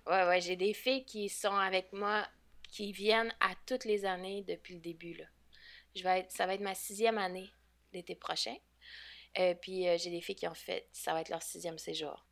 Ouais, 0.06 0.24
ouais, 0.28 0.40
j'ai 0.40 0.54
des 0.54 0.72
filles 0.72 1.04
qui 1.04 1.28
sont 1.28 1.56
avec 1.56 1.92
moi, 1.92 2.24
qui 2.68 2.92
viennent 2.92 3.34
à 3.40 3.50
toutes 3.66 3.84
les 3.84 4.04
années 4.04 4.44
depuis 4.46 4.74
le 4.74 4.80
début. 4.80 5.14
Là. 5.14 5.24
je 5.96 6.04
vais 6.04 6.20
être, 6.20 6.30
ça 6.30 6.46
va 6.46 6.54
être 6.54 6.60
ma 6.60 6.76
sixième 6.76 7.18
année 7.18 7.50
l'été 7.92 8.14
prochain. 8.14 8.54
Euh, 9.40 9.56
puis 9.60 9.88
euh, 9.88 9.96
j'ai 9.98 10.10
des 10.10 10.20
filles 10.20 10.36
qui 10.36 10.46
ont 10.46 10.54
fait, 10.54 10.86
ça 10.92 11.12
va 11.12 11.22
être 11.22 11.30
leur 11.30 11.42
sixième 11.42 11.78
séjour. 11.78 12.24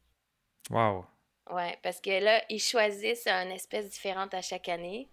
Wow. 0.71 1.05
Ouais, 1.51 1.79
parce 1.83 2.01
que 2.01 2.23
là, 2.23 2.43
ils 2.49 2.61
choisissent 2.61 3.27
une 3.27 3.51
espèce 3.51 3.91
différente 3.91 4.33
à 4.35 4.41
chaque 4.41 4.69
année. 4.69 5.09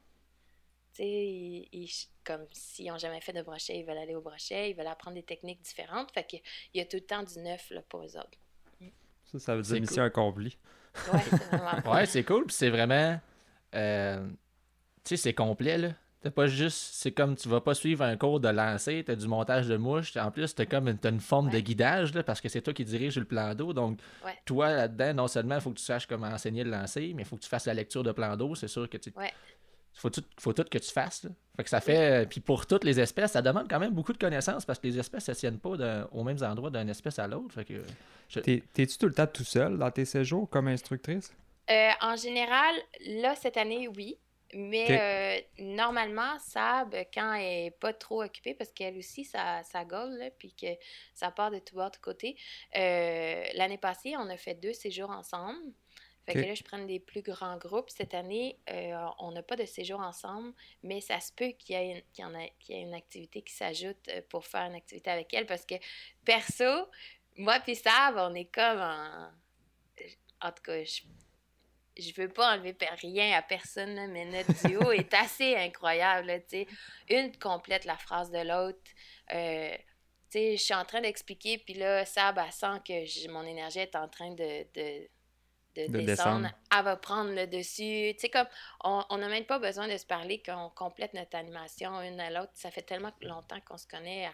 Tu 0.93 1.03
sais, 1.03 1.67
ils, 1.71 1.89
comme 2.23 2.45
s'ils 2.51 2.87
n'ont 2.87 2.97
jamais 2.97 3.21
fait 3.21 3.33
de 3.33 3.41
brochet, 3.41 3.79
ils 3.79 3.85
veulent 3.85 3.97
aller 3.97 4.15
au 4.15 4.21
brochet, 4.21 4.69
ils 4.69 4.75
veulent 4.75 4.87
apprendre 4.87 5.15
des 5.15 5.23
techniques 5.23 5.61
différentes. 5.61 6.11
Fait 6.13 6.25
qu'il 6.25 6.41
y 6.73 6.79
a 6.79 6.85
tout 6.85 6.97
le 6.97 7.05
temps 7.05 7.23
du 7.23 7.39
neuf 7.39 7.69
là, 7.69 7.81
pour 7.89 8.01
eux 8.03 8.17
autres. 8.17 8.37
Ça, 9.25 9.39
ça 9.39 9.55
veut 9.55 9.61
dire 9.61 9.79
mission 9.79 10.03
accomplie. 10.03 10.57
Ouais, 11.11 11.19
c'est 11.29 11.57
vraiment 11.57 11.91
Ouais, 11.93 12.05
c'est 12.05 12.23
cool. 12.23 12.45
Puis 12.45 12.55
c'est 12.55 12.69
vraiment. 12.69 13.19
euh, 13.75 14.27
tu 15.03 15.15
sais, 15.15 15.17
c'est 15.17 15.33
complet, 15.33 15.77
là. 15.77 15.93
T'as 16.23 16.29
pas 16.29 16.45
juste. 16.45 16.77
C'est 16.93 17.11
comme 17.11 17.35
tu 17.35 17.49
vas 17.49 17.61
pas 17.61 17.73
suivre 17.73 18.03
un 18.03 18.15
cours 18.15 18.39
de 18.39 18.47
lancer, 18.47 19.03
t'as 19.05 19.15
du 19.15 19.27
montage 19.27 19.67
de 19.67 19.75
mouches. 19.75 20.15
En 20.17 20.29
plus, 20.29 20.53
t'as 20.53 20.67
comme 20.67 20.87
une, 20.87 20.97
t'as 20.99 21.09
une 21.09 21.19
forme 21.19 21.49
de 21.49 21.59
guidage, 21.59 22.13
là, 22.13 22.21
parce 22.21 22.39
que 22.41 22.47
c'est 22.47 22.61
toi 22.61 22.73
qui 22.73 22.85
dirige 22.85 23.17
le 23.17 23.25
plan 23.25 23.55
d'eau. 23.55 23.73
Donc, 23.73 23.99
Ouais. 24.23 24.33
toi, 24.45 24.69
là-dedans, 24.71 25.13
non 25.15 25.27
seulement 25.27 25.55
il 25.55 25.61
faut 25.61 25.71
que 25.71 25.79
tu 25.79 25.83
saches 25.83 26.05
comment 26.05 26.27
enseigner 26.27 26.63
le 26.63 26.69
lancer, 26.69 27.11
mais 27.15 27.23
il 27.23 27.25
faut 27.25 27.37
que 27.37 27.41
tu 27.41 27.49
fasses 27.49 27.65
la 27.65 27.73
lecture 27.73 28.03
de 28.03 28.11
plan 28.11 28.37
d'eau. 28.37 28.53
C'est 28.53 28.67
sûr 28.67 28.87
que 28.87 28.97
tu. 28.97 29.11
Ouais. 29.17 29.31
Faut 29.95 30.09
tout, 30.11 30.23
faut 30.39 30.53
tout 30.53 30.63
que 30.63 30.77
tu 30.77 30.91
fasses. 30.91 31.23
Là. 31.23 31.31
Fait 31.57 31.63
que 31.63 31.69
ça 31.69 31.81
fait. 31.81 32.29
Puis 32.29 32.39
pour 32.39 32.65
toutes 32.67 32.83
les 32.83 32.99
espèces, 32.99 33.31
ça 33.31 33.41
demande 33.41 33.67
quand 33.67 33.79
même 33.79 33.93
beaucoup 33.93 34.13
de 34.13 34.17
connaissances 34.19 34.63
parce 34.63 34.77
que 34.79 34.87
les 34.87 34.97
espèces 34.99 35.27
ne 35.27 35.33
se 35.33 35.39
tiennent 35.39 35.59
pas 35.59 35.71
aux 36.11 36.23
mêmes 36.23 36.41
endroits 36.43 36.69
d'une 36.69 36.87
espèce 36.89 37.17
à 37.19 37.27
l'autre. 37.27 37.53
Fait 37.55 37.65
que. 37.65 37.81
je- 38.29 38.39
T'es- 38.39 38.63
T'es-tu 38.73 38.97
tout 38.97 39.07
le 39.07 39.13
temps 39.13 39.27
tout 39.27 39.43
seul 39.43 39.77
dans 39.77 39.89
tes 39.91 40.05
séjours 40.05 40.47
comme 40.49 40.67
instructrice? 40.69 41.33
Euh, 41.69 41.89
en 42.01 42.15
général, 42.15 42.75
là, 43.07 43.35
cette 43.35 43.57
année, 43.57 43.87
oui. 43.97 44.17
Mais 44.53 45.47
euh, 45.59 45.63
normalement, 45.63 46.37
Sab, 46.39 46.93
quand 47.13 47.33
elle 47.33 47.63
n'est 47.63 47.71
pas 47.71 47.93
trop 47.93 48.23
occupée, 48.23 48.53
parce 48.53 48.71
qu'elle 48.71 48.97
aussi, 48.97 49.23
ça, 49.23 49.63
ça 49.63 49.85
gaule, 49.85 50.31
puis 50.37 50.53
que 50.53 50.67
ça 51.13 51.31
part 51.31 51.51
de 51.51 51.59
tout 51.59 51.75
bord, 51.75 51.91
de 51.91 51.97
côté. 51.97 52.35
euh, 52.75 53.43
L'année 53.53 53.77
passée, 53.77 54.15
on 54.17 54.29
a 54.29 54.37
fait 54.37 54.55
deux 54.55 54.73
séjours 54.73 55.09
ensemble. 55.09 55.59
Fait 56.25 56.33
que 56.33 56.39
là, 56.39 56.53
je 56.53 56.63
prends 56.63 56.77
des 56.77 56.99
plus 56.99 57.23
grands 57.23 57.57
groupes. 57.57 57.89
Cette 57.89 58.13
année, 58.13 58.59
euh, 58.69 59.07
on 59.19 59.31
n'a 59.31 59.41
pas 59.41 59.55
de 59.55 59.65
séjour 59.65 59.99
ensemble, 59.99 60.53
mais 60.83 61.01
ça 61.01 61.19
se 61.19 61.33
peut 61.33 61.49
qu'il 61.49 61.75
y 61.75 61.79
ait 61.79 61.91
une, 61.97 62.01
qu'il 62.13 62.23
y 62.23 62.27
en 62.27 62.35
a- 62.35 62.47
qu'il 62.59 62.75
y 62.75 62.79
ait 62.79 62.83
une 62.83 62.93
activité 62.93 63.41
qui 63.41 63.53
s'ajoute 63.53 64.09
pour 64.29 64.45
faire 64.45 64.61
une 64.65 64.75
activité 64.75 65.09
avec 65.09 65.33
elle, 65.33 65.47
parce 65.47 65.65
que 65.65 65.75
perso, 66.23 66.89
moi 67.37 67.59
puis 67.61 67.75
Sab, 67.75 68.17
on 68.17 68.35
est 68.35 68.45
comme 68.53 68.79
en... 68.79 69.31
En 70.43 70.51
tout 70.51 70.63
cas, 70.63 70.83
je 70.83 71.01
je 71.97 72.11
veux 72.21 72.29
pas 72.29 72.53
enlever 72.53 72.75
rien 73.01 73.37
à 73.37 73.41
personne, 73.41 73.95
là, 73.95 74.07
mais 74.07 74.25
notre 74.25 74.67
duo 74.67 74.91
est 74.91 75.13
assez 75.13 75.55
incroyable. 75.55 76.27
là. 76.27 76.37
Une 77.09 77.37
complète 77.37 77.85
la 77.85 77.97
phrase 77.97 78.31
de 78.31 78.39
l'autre. 78.39 78.79
Euh, 79.33 79.75
je 80.33 80.55
suis 80.55 80.73
en 80.73 80.85
train 80.85 81.01
d'expliquer, 81.01 81.57
puis 81.57 81.73
là, 81.73 82.05
Sab, 82.05 82.37
elle 82.37 82.51
sent 82.53 82.79
que 82.87 83.29
mon 83.29 83.43
énergie 83.43 83.79
est 83.79 83.95
en 83.97 84.07
train 84.07 84.31
de, 84.31 84.63
de, 84.73 85.09
de 85.75 85.87
De 85.91 85.99
descendre. 85.99 86.05
descendre. 86.05 86.49
Elle 86.77 86.83
va 86.85 86.95
prendre 86.95 87.31
le 87.33 87.47
dessus. 87.47 88.13
Tu 88.13 88.19
sais, 88.19 88.29
comme, 88.29 88.47
on 88.85 89.03
on 89.09 89.17
n'a 89.17 89.27
même 89.27 89.45
pas 89.45 89.59
besoin 89.59 89.87
de 89.89 89.97
se 89.97 90.05
parler 90.05 90.41
qu'on 90.41 90.69
complète 90.69 91.13
notre 91.13 91.35
animation 91.35 92.01
une 92.01 92.19
à 92.21 92.29
l'autre. 92.29 92.51
Ça 92.55 92.71
fait 92.71 92.81
tellement 92.81 93.11
longtemps 93.21 93.59
qu'on 93.61 93.77
se 93.77 93.87
connaît. 93.87 94.23
J'ai- 94.23 94.31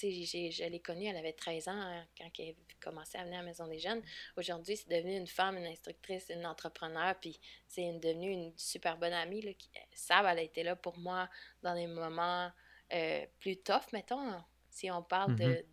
je 0.00 0.64
l'ai 0.68 0.80
connue, 0.80 1.06
elle 1.06 1.16
avait 1.16 1.32
13 1.32 1.68
ans 1.68 1.72
hein, 1.80 2.06
quand 2.18 2.28
elle 2.38 2.54
commençait 2.80 3.18
à 3.18 3.24
venir 3.24 3.38
à 3.38 3.42
la 3.42 3.46
Maison 3.48 3.66
des 3.66 3.78
Jeunes. 3.78 4.02
Aujourd'hui, 4.36 4.76
c'est 4.76 4.88
devenu 4.88 5.16
une 5.16 5.26
femme, 5.26 5.56
une 5.56 5.66
instructrice, 5.66 6.26
une 6.30 6.46
entrepreneur, 6.46 7.14
puis 7.20 7.38
c'est 7.66 7.82
une- 7.82 8.00
devenue 8.00 8.30
une 8.30 8.52
super 8.58 8.96
bonne 8.98 9.12
amie. 9.12 9.42
Là, 9.42 9.52
qui, 9.54 9.70
Sab, 9.92 10.26
elle 10.26 10.38
a 10.38 10.42
été 10.42 10.62
là 10.62 10.76
pour 10.76 10.98
moi 10.98 11.28
dans 11.62 11.74
des 11.74 11.86
moments 11.86 12.50
euh, 12.92 13.26
plus 13.40 13.56
tough, 13.56 13.92
mettons, 13.92 14.40
si 14.70 14.90
on 14.90 15.02
parle 15.02 15.34
de, 15.36 15.64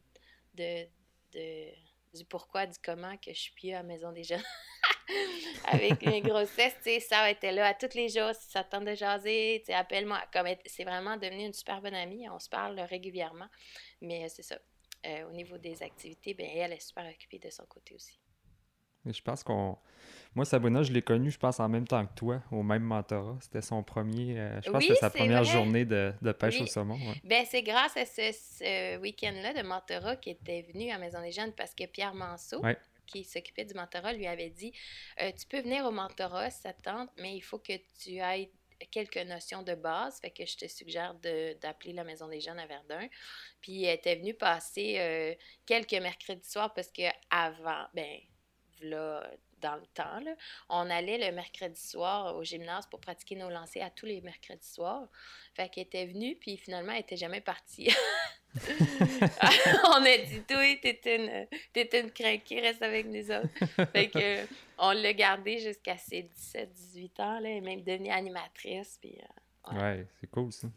de, 0.54 0.88
de- 1.34 1.74
du 2.14 2.26
pourquoi, 2.26 2.66
du 2.66 2.78
comment 2.84 3.18
que 3.18 3.34
je 3.34 3.40
suis 3.40 3.54
plus 3.54 3.72
à 3.72 3.78
la 3.78 3.84
Maison 3.84 4.12
des 4.12 4.24
Jeunes. 4.24 4.44
Avec 5.66 6.06
mes 6.06 6.22
grossesses, 6.22 6.76
tu 6.78 6.84
sais, 6.84 7.00
Sab 7.00 7.30
était 7.30 7.52
là 7.52 7.68
à 7.68 7.74
tous 7.74 7.94
les 7.96 8.10
jours, 8.10 8.34
si 8.34 8.50
ça 8.50 8.64
te 8.64 8.72
tente 8.72 8.86
de 8.86 8.96
jaser, 8.96 9.60
tu 9.60 9.68
sais, 9.68 9.74
appelle-moi. 9.74 10.22
C'est 10.66 10.84
vraiment 10.84 11.18
devenu 11.18 11.46
une 11.46 11.54
super 11.54 11.82
bonne 11.82 11.94
amie, 11.94 12.30
on 12.30 12.40
se 12.40 12.50
parle 12.50 12.80
régulièrement, 12.80 13.48
mais 14.02 14.26
euh, 14.26 14.28
c'est 14.30 14.44
ça. 14.44 14.58
Euh, 15.06 15.28
au 15.28 15.32
niveau 15.32 15.58
des 15.58 15.84
activités, 15.84 16.34
ben, 16.34 16.48
elle 16.50 16.72
est 16.72 16.80
super 16.80 17.06
occupée 17.06 17.40
de 17.40 17.50
son 17.50 17.66
côté 17.66 17.94
aussi. 17.96 18.18
Mais 19.06 19.14
je 19.14 19.22
pense 19.22 19.44
qu'on. 19.44 19.78
Moi, 20.36 20.46
Sabrina, 20.46 20.82
je 20.82 20.92
l'ai 20.92 21.02
connue, 21.04 21.30
je 21.30 21.38
pense, 21.38 21.60
en 21.60 21.70
même 21.70 21.88
temps 21.88 22.06
que 22.06 22.14
toi, 22.16 22.42
au 22.52 22.64
même 22.64 22.82
mentorat. 22.84 23.38
C'était 23.42 23.62
son 23.62 23.84
premier. 23.84 24.40
euh, 24.40 24.60
je 24.64 24.72
pense 24.72 24.82
Oui, 24.82 24.88
que 24.88 24.94
c'était 24.96 25.06
sa 25.06 25.10
première 25.12 25.44
vrai. 25.44 25.52
journée 25.52 25.86
de, 25.86 26.14
de 26.22 26.32
pêche 26.32 26.56
Oui. 26.58 26.64
au 26.64 26.66
saumon. 26.68 26.96
ouais. 26.96 27.22
Ben, 27.24 27.46
c'est 27.48 27.62
grâce 27.64 27.96
à 27.98 28.06
ce, 28.06 28.32
ce 28.32 28.98
week-end-là 28.98 29.54
de 29.54 29.62
mentorat 29.68 30.16
qui 30.16 30.32
était 30.32 30.64
venu 30.74 30.90
à 30.92 30.98
Maison 30.98 31.22
des 31.22 31.32
Jeunes 31.32 31.54
parce 31.54 31.76
que 31.76 31.86
Pierre 31.86 32.16
Manceau, 32.16 32.62
Ouais. 32.62 32.78
qui 33.06 33.24
s'occupait 33.24 33.66
du 33.66 33.74
mentorat, 33.76 34.14
lui 34.14 34.26
avait 34.26 34.50
dit 34.50 34.74
euh, 35.22 35.32
Tu 35.40 35.46
peux 35.46 35.62
venir 35.62 35.86
au 35.86 35.92
mentorat 35.92 36.50
ça 36.50 36.74
tente, 36.74 37.10
mais 37.20 37.36
il 37.36 37.42
faut 37.42 37.60
que 37.60 37.74
tu 38.02 38.20
ailles 38.20 38.50
quelques 38.92 39.18
notions 39.18 39.62
de 39.62 39.76
base. 39.76 40.20
Fait 40.20 40.32
que 40.32 40.46
je 40.46 40.58
te 40.58 40.68
suggère 40.68 41.14
de- 41.16 41.54
d'appeler 41.62 41.94
la 41.94 42.04
Maison 42.04 42.28
des 42.28 42.40
Jeunes 42.42 42.60
à 42.60 42.66
Verdun. 42.66 43.08
Puis 43.62 43.84
elle 43.84 43.96
était 43.96 44.16
venue 44.16 44.34
passer 44.34 44.96
euh, 44.98 45.36
quelques 45.68 45.94
mercredis 45.94 46.50
soirs 46.50 46.74
parce 46.74 46.90
que 46.92 47.04
avant, 47.30 47.86
ben, 47.94 48.18
là, 48.84 49.30
dans 49.64 49.76
le 49.76 49.86
temps, 49.94 50.20
là, 50.20 50.36
on 50.70 50.90
allait 50.90 51.18
le 51.18 51.36
mercredi 51.36 51.82
soir 51.82 52.36
au 52.36 52.44
gymnase 52.44 52.86
pour 52.88 53.00
pratiquer 53.00 53.36
nos 53.36 53.50
lancers 53.50 53.84
à 53.84 53.90
tous 53.90 54.06
les 54.06 54.22
mercredis 54.22 54.68
soirs. 54.68 55.08
Fait 55.56 55.70
qu'elle 55.70 55.86
était 55.86 56.06
venue, 56.06 56.36
puis 56.36 56.58
finalement, 56.58 56.92
elle 56.92 57.00
était 57.00 57.18
jamais 57.18 57.42
partie. 57.42 57.90
on 58.56 60.04
a 60.06 60.18
dit, 60.18 60.42
toi, 60.48 60.76
t'es 60.82 61.00
une, 61.16 61.48
t'es 61.72 62.00
une 62.00 62.12
craquée, 62.12 62.62
reste 62.62 62.82
avec 62.82 63.08
nous 63.08 63.32
autres. 63.32 63.92
Fait 63.92 64.10
que, 64.10 64.46
on 64.78 64.92
l'a 64.92 65.14
gardée 65.14 65.60
jusqu'à 65.60 65.98
ses 65.98 66.30
17-18 66.56 67.22
ans, 67.22 67.40
là, 67.40 67.50
et 67.50 67.62
même 67.62 67.82
devenue 67.84 68.12
animatrice. 68.12 69.00
Puis, 69.02 69.18
euh. 69.18 69.80
Ouais, 69.80 70.06
c'est 70.20 70.30
cool 70.30 70.52
ça. 70.52 70.68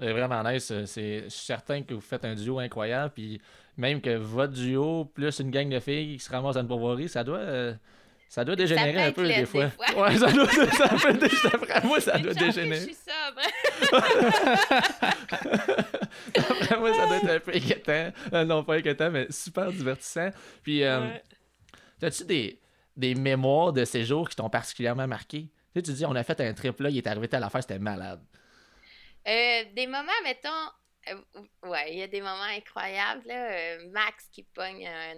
C'est 0.00 0.12
vraiment 0.12 0.42
nice. 0.42 0.72
c'est- 0.86 1.24
Je 1.24 1.28
suis 1.28 1.44
certain 1.46 1.82
que 1.82 1.94
vous 1.94 2.00
faites 2.00 2.24
un 2.24 2.34
duo 2.34 2.58
incroyable. 2.58 3.12
Puis 3.14 3.40
même 3.76 4.00
que 4.00 4.16
votre 4.16 4.52
duo, 4.54 5.04
plus 5.04 5.38
une 5.40 5.50
gang 5.50 5.68
de 5.68 5.78
filles 5.80 6.16
qui 6.16 6.24
se 6.24 6.30
ramassent 6.30 6.56
à 6.56 6.60
une 6.60 6.68
pourvoirie, 6.68 7.08
ça 7.08 7.22
doit, 7.24 7.38
euh, 7.38 7.74
ça 8.28 8.44
doit 8.44 8.56
dégénérer 8.56 9.04
un 9.04 9.12
peu 9.12 9.26
des 9.26 9.36
des 9.36 9.46
fois. 9.46 9.70
Ouais, 9.96 10.16
ça 10.16 10.32
doit, 10.32 10.48
ça 10.48 10.88
peut 10.88 11.86
moi, 11.86 12.00
ça 12.00 12.18
doit 12.18 12.34
dégénérer. 12.34 12.76
Je 12.80 12.84
suis 12.84 12.94
sobre. 12.94 13.40
D'après 16.34 16.78
moi, 16.78 16.92
ça 16.94 17.06
doit 17.06 17.16
être 17.16 17.30
un 17.30 17.40
peu 17.40 17.52
inquiétant. 17.54 18.12
Euh, 18.32 18.44
non, 18.44 18.64
pas 18.64 18.74
inquiétant, 18.76 19.10
mais 19.10 19.26
super 19.30 19.70
divertissant. 19.72 20.30
Puis, 20.62 20.82
euh, 20.82 21.00
Ouais. 21.00 21.22
as-tu 22.02 22.24
des, 22.24 22.58
des 22.96 23.14
mémoires 23.14 23.72
de 23.72 23.84
ces 23.84 24.04
jours 24.04 24.28
qui 24.28 24.36
t'ont 24.36 24.50
particulièrement 24.50 25.06
marqué? 25.06 25.42
Tu 25.42 25.48
sais, 25.74 25.82
tu 25.82 25.92
dis, 25.92 26.04
on 26.06 26.14
a 26.14 26.22
fait 26.22 26.40
un 26.40 26.52
trip 26.54 26.80
là, 26.80 26.90
il 26.90 26.96
est 26.98 27.06
arrivé 27.06 27.28
telle 27.28 27.42
affaire, 27.44 27.62
c'était 27.62 27.78
malade. 27.78 28.20
Euh, 29.26 29.64
des 29.72 29.86
moments, 29.86 30.12
mettons, 30.24 30.48
euh, 31.08 31.22
ouais, 31.68 31.92
il 31.92 31.98
y 31.98 32.02
a 32.02 32.08
des 32.08 32.20
moments 32.20 32.42
incroyables, 32.42 33.26
là. 33.26 33.52
euh, 33.52 33.90
Max 33.90 34.28
qui 34.28 34.42
pogne 34.44 34.86
un 34.86 35.14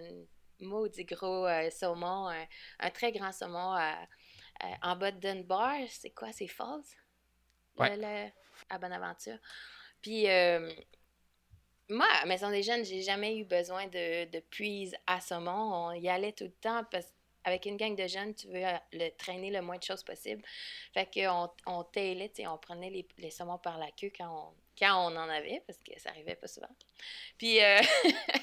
maudit 0.60 1.04
gros 1.04 1.46
saumon, 1.70 2.28
un, 2.28 2.46
un 2.80 2.90
très 2.90 3.12
grand 3.12 3.32
saumon 3.32 3.76
en 4.82 4.96
bas 4.96 5.10
de 5.12 5.20
Dunbar. 5.20 5.76
C'est 5.90 6.10
quoi, 6.10 6.32
c'est 6.32 6.48
Falls? 6.48 6.82
Ouais. 7.76 7.96
le- 7.96 8.30
à 8.70 8.78
Bonaventure. 8.78 9.38
Puis, 10.02 10.24
moi, 11.88 12.06
à 12.22 12.26
Maison 12.26 12.50
des 12.50 12.62
Jeunes, 12.62 12.84
j'ai 12.84 13.02
jamais 13.02 13.38
eu 13.38 13.44
besoin 13.44 13.86
de, 13.86 14.30
de 14.30 14.40
puise 14.40 14.96
à 15.06 15.20
saumon. 15.20 15.88
On 15.88 15.92
y 15.92 16.08
allait 16.08 16.32
tout 16.32 16.44
le 16.44 16.52
temps 16.52 16.84
parce 16.90 17.12
qu'avec 17.44 17.66
une 17.66 17.76
gang 17.76 17.94
de 17.94 18.06
jeunes, 18.06 18.34
tu 18.34 18.48
veux 18.48 18.64
euh, 18.64 18.76
le 18.92 19.10
traîner 19.10 19.50
le 19.50 19.62
moins 19.62 19.78
de 19.78 19.82
choses 19.82 20.02
possible. 20.02 20.42
Fait 20.92 21.08
qu'on 21.12 21.50
on 21.66 21.84
tailait, 21.84 22.28
tu 22.28 22.42
sais, 22.42 22.48
on 22.48 22.58
prenait 22.58 22.90
les, 22.90 23.06
les 23.18 23.30
saumons 23.30 23.58
par 23.58 23.78
la 23.78 23.90
queue 23.90 24.10
quand 24.16 24.28
on, 24.28 24.54
quand 24.78 25.10
on 25.10 25.16
en 25.16 25.28
avait, 25.28 25.62
parce 25.66 25.78
que 25.78 25.98
ça 25.98 26.10
arrivait 26.10 26.36
pas 26.36 26.48
souvent. 26.48 26.68
Puis 27.36 27.62
euh, 27.62 27.80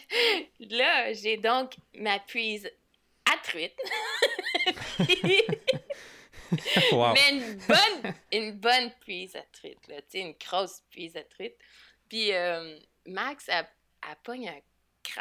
là, 0.59 1.13
j'ai 1.13 1.37
donc 1.37 1.75
ma 1.93 2.19
puise 2.19 2.69
à 3.25 3.37
truite. 3.43 3.79
Wow. 6.91 7.13
Mais 7.13 7.31
une 7.31 7.55
bonne, 7.55 8.13
une 8.31 8.51
bonne 8.51 8.91
puise 9.01 9.35
à 9.35 9.41
truite, 9.51 9.87
là, 9.87 10.01
tu 10.01 10.07
sais, 10.09 10.19
une 10.19 10.33
grosse 10.33 10.83
puise 10.91 11.17
à 11.17 11.23
truite. 11.23 11.57
Puis 12.07 12.31
euh, 12.33 12.77
Max, 13.05 13.49
elle, 13.49 13.67
elle 14.07 14.15
pogne 14.23 14.49
un 14.49 14.59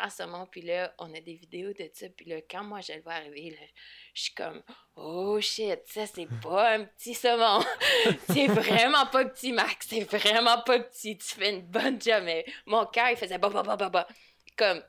saumon, 0.09 0.47
puis 0.47 0.63
là, 0.63 0.95
on 0.99 1.13
a 1.15 1.21
des 1.21 1.35
vidéos 1.35 1.73
de 1.73 1.91
ça, 1.93 2.07
puis 2.09 2.27
là, 2.27 2.37
quand 2.49 2.65
moi, 2.65 2.81
je 2.81 2.93
le 2.93 3.03
vois 3.03 3.15
arriver, 3.15 3.51
là, 3.51 3.67
je 4.15 4.23
suis 4.23 4.35
comme, 4.35 4.63
oh 4.97 5.41
shit, 5.41 5.81
ça, 5.87 6.07
c'est 6.07 6.29
pas 6.43 6.75
un 6.75 6.85
petit 6.85 7.15
saumon. 7.15 7.65
c'est 8.31 8.47
vraiment 8.47 9.07
pas 9.07 9.25
petit, 9.25 9.53
Max, 9.53 9.87
c'est 9.89 10.05
vraiment 10.05 10.63
pas 10.63 10.81
petit, 10.81 11.19
tu 11.19 11.35
fais 11.35 11.51
une 11.51 11.63
bonne 11.63 12.01
job, 12.01 12.23
mais 12.25 12.45
mon 12.67 12.87
cœur, 12.87 13.11
il 13.11 13.17
faisait 13.17 13.39
bah, 13.39 13.49
bah, 13.49 13.63
bah, 13.63 13.77
bah, 13.77 13.89
bah. 13.89 14.09
Comme, 14.57 14.83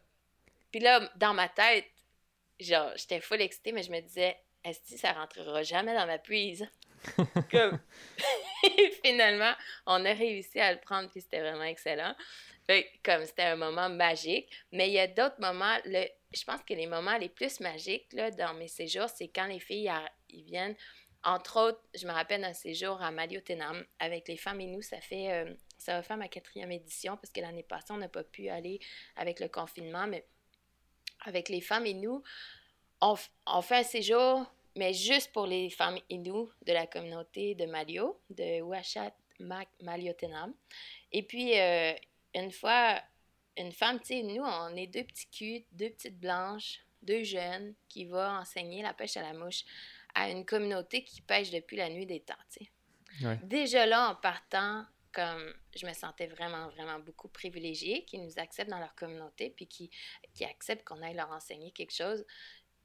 puis 0.71 0.79
là, 0.79 1.09
dans 1.15 1.33
ma 1.33 1.49
tête, 1.49 1.85
genre, 2.59 2.91
j'étais 2.95 3.21
full 3.21 3.41
excitée, 3.41 3.71
mais 3.71 3.83
je 3.83 3.91
me 3.91 4.01
disais, 4.01 4.37
est-ce 4.63 4.93
que 4.93 4.99
ça 4.99 5.13
rentrera 5.13 5.63
jamais 5.63 5.93
dans 5.93 6.07
ma 6.07 6.17
puise? 6.17 6.67
Comme... 7.51 7.79
Finalement, 9.03 9.53
on 9.85 10.03
a 10.05 10.13
réussi 10.13 10.59
à 10.59 10.73
le 10.73 10.79
prendre, 10.79 11.09
puis 11.09 11.21
c'était 11.21 11.39
vraiment 11.39 11.63
excellent. 11.63 12.15
Comme 13.03 13.25
c'était 13.25 13.43
un 13.43 13.55
moment 13.55 13.89
magique. 13.89 14.49
Mais 14.71 14.87
il 14.87 14.93
y 14.93 14.99
a 14.99 15.07
d'autres 15.07 15.39
moments, 15.39 15.77
le, 15.85 16.05
je 16.33 16.43
pense 16.43 16.61
que 16.63 16.73
les 16.73 16.87
moments 16.87 17.17
les 17.17 17.29
plus 17.29 17.59
magiques 17.59 18.11
là, 18.13 18.31
dans 18.31 18.53
mes 18.53 18.67
séjours, 18.67 19.09
c'est 19.09 19.27
quand 19.27 19.47
les 19.47 19.59
filles 19.59 19.91
viennent. 20.29 20.75
Entre 21.23 21.59
autres, 21.59 21.81
je 21.95 22.05
me 22.05 22.11
rappelle 22.11 22.41
d'un 22.41 22.53
séjour 22.53 23.01
à 23.01 23.09
Maliotenam 23.09 23.83
avec 23.99 24.27
les 24.27 24.37
femmes 24.37 24.61
et 24.61 24.67
nous, 24.67 24.83
ça 24.83 25.01
fait 25.01 25.31
euh, 25.31 25.53
ça 25.77 25.93
va 25.93 26.03
faire 26.03 26.17
ma 26.17 26.27
quatrième 26.27 26.71
édition 26.71 27.17
parce 27.17 27.31
que 27.31 27.41
l'année 27.41 27.63
passée, 27.63 27.91
on 27.91 27.97
n'a 27.97 28.09
pas 28.09 28.23
pu 28.23 28.49
aller 28.49 28.79
avec 29.15 29.39
le 29.39 29.47
confinement, 29.47 30.07
mais 30.07 30.25
avec 31.25 31.49
les 31.49 31.61
femmes 31.61 31.85
et 31.85 31.93
nous, 31.93 32.21
on, 33.01 33.15
on 33.47 33.61
fait 33.61 33.77
un 33.77 33.83
séjour, 33.83 34.45
mais 34.75 34.93
juste 34.93 35.31
pour 35.31 35.47
les 35.47 35.69
femmes 35.69 35.97
et 36.09 36.17
nous 36.17 36.51
de 36.65 36.73
la 36.73 36.85
communauté 36.85 37.55
de 37.55 37.65
Malio, 37.65 38.19
de 38.29 38.61
Ouachat 38.61 39.13
Maliotenam. 39.81 40.53
Et 41.11 41.23
puis, 41.23 41.59
euh, 41.59 41.93
une 42.35 42.51
fois, 42.51 43.01
une 43.57 43.71
femme, 43.71 43.99
tu 43.99 44.07
sais, 44.07 44.21
nous, 44.21 44.43
on 44.43 44.75
est 44.75 44.87
deux 44.87 45.03
petits 45.03 45.27
culs, 45.27 45.65
deux 45.71 45.89
petites 45.89 46.19
blanches, 46.19 46.79
deux 47.01 47.23
jeunes 47.23 47.73
qui 47.87 48.05
vont 48.05 48.19
enseigner 48.19 48.83
la 48.83 48.93
pêche 48.93 49.17
à 49.17 49.21
la 49.21 49.33
mouche 49.33 49.63
à 50.13 50.29
une 50.29 50.45
communauté 50.45 51.03
qui 51.03 51.21
pêche 51.21 51.51
depuis 51.51 51.77
la 51.77 51.89
nuit 51.89 52.05
des 52.05 52.21
temps, 52.21 52.33
tu 52.49 52.65
sais. 52.65 53.39
Déjà 53.43 53.85
là, 53.85 54.09
en 54.09 54.15
partant, 54.15 54.85
comme 55.11 55.53
je 55.75 55.85
me 55.85 55.93
sentais 55.93 56.27
vraiment, 56.27 56.69
vraiment 56.69 56.99
beaucoup 56.99 57.27
privilégiée, 57.27 58.05
qui 58.05 58.17
nous 58.17 58.37
acceptent 58.37 58.69
dans 58.69 58.79
leur 58.79 58.95
communauté, 58.95 59.49
puis 59.49 59.67
qui, 59.67 59.89
qui 60.33 60.45
acceptent 60.45 60.85
qu'on 60.85 61.01
aille 61.01 61.15
leur 61.15 61.31
enseigner 61.31 61.71
quelque 61.71 61.93
chose 61.93 62.25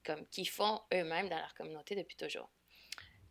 comme 0.05 0.27
qu'ils 0.29 0.49
font 0.49 0.81
eux-mêmes 0.95 1.29
dans 1.29 1.39
leur 1.39 1.55
communauté 1.55 1.95
depuis 1.95 2.17
toujours. 2.17 2.51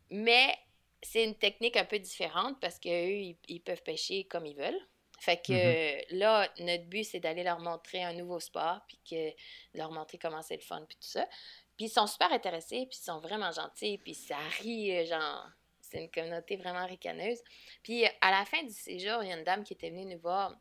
Mais 0.10 0.56
c'est 1.02 1.24
une 1.24 1.36
technique 1.36 1.78
un 1.78 1.86
peu 1.86 2.00
différente 2.00 2.60
parce 2.60 2.80
qu'eux, 2.80 3.36
ils 3.48 3.62
peuvent 3.64 3.84
pêcher 3.84 4.26
comme 4.26 4.46
ils 4.46 4.58
veulent. 4.58 4.88
Fait 5.20 5.38
que 5.38 5.54
mm-hmm. 5.54 6.18
là, 6.18 6.50
notre 6.60 6.86
but, 6.86 7.04
c'est 7.04 7.20
d'aller 7.20 7.44
leur 7.44 7.60
montrer 7.60 8.04
un 8.04 8.14
nouveau 8.14 8.40
sport, 8.40 8.82
puis 8.88 9.00
que 9.10 9.78
leur 9.78 9.92
montrer 9.92 10.18
comment 10.18 10.42
c'est 10.42 10.56
le 10.56 10.62
fun, 10.62 10.84
puis 10.88 10.98
tout 10.98 11.08
ça. 11.08 11.28
Puis 11.78 11.86
ils 11.86 11.90
sont 11.90 12.08
super 12.08 12.32
intéressés, 12.32 12.86
puis 12.90 13.00
ils 13.00 13.06
sont 13.06 13.20
vraiment 13.20 13.52
gentils, 13.52 13.98
puis 13.98 14.14
ça 14.14 14.38
rit, 14.60 14.98
euh, 14.98 15.06
genre, 15.06 15.50
c'est 15.80 16.00
une 16.00 16.12
communauté 16.12 16.58
vraiment 16.58 16.86
ricaneuse. 16.86 17.42
Puis 17.84 18.06
à 18.22 18.32
la 18.32 18.46
fin 18.46 18.64
du 18.64 18.74
séjour, 18.74 19.24
il 19.24 19.30
y 19.30 19.32
a 19.32 19.38
une 19.38 19.44
dame 19.44 19.64
qui 19.64 19.74
était 19.74 19.90
venue 19.90 20.06
nous 20.06 20.20
voir, 20.20 20.56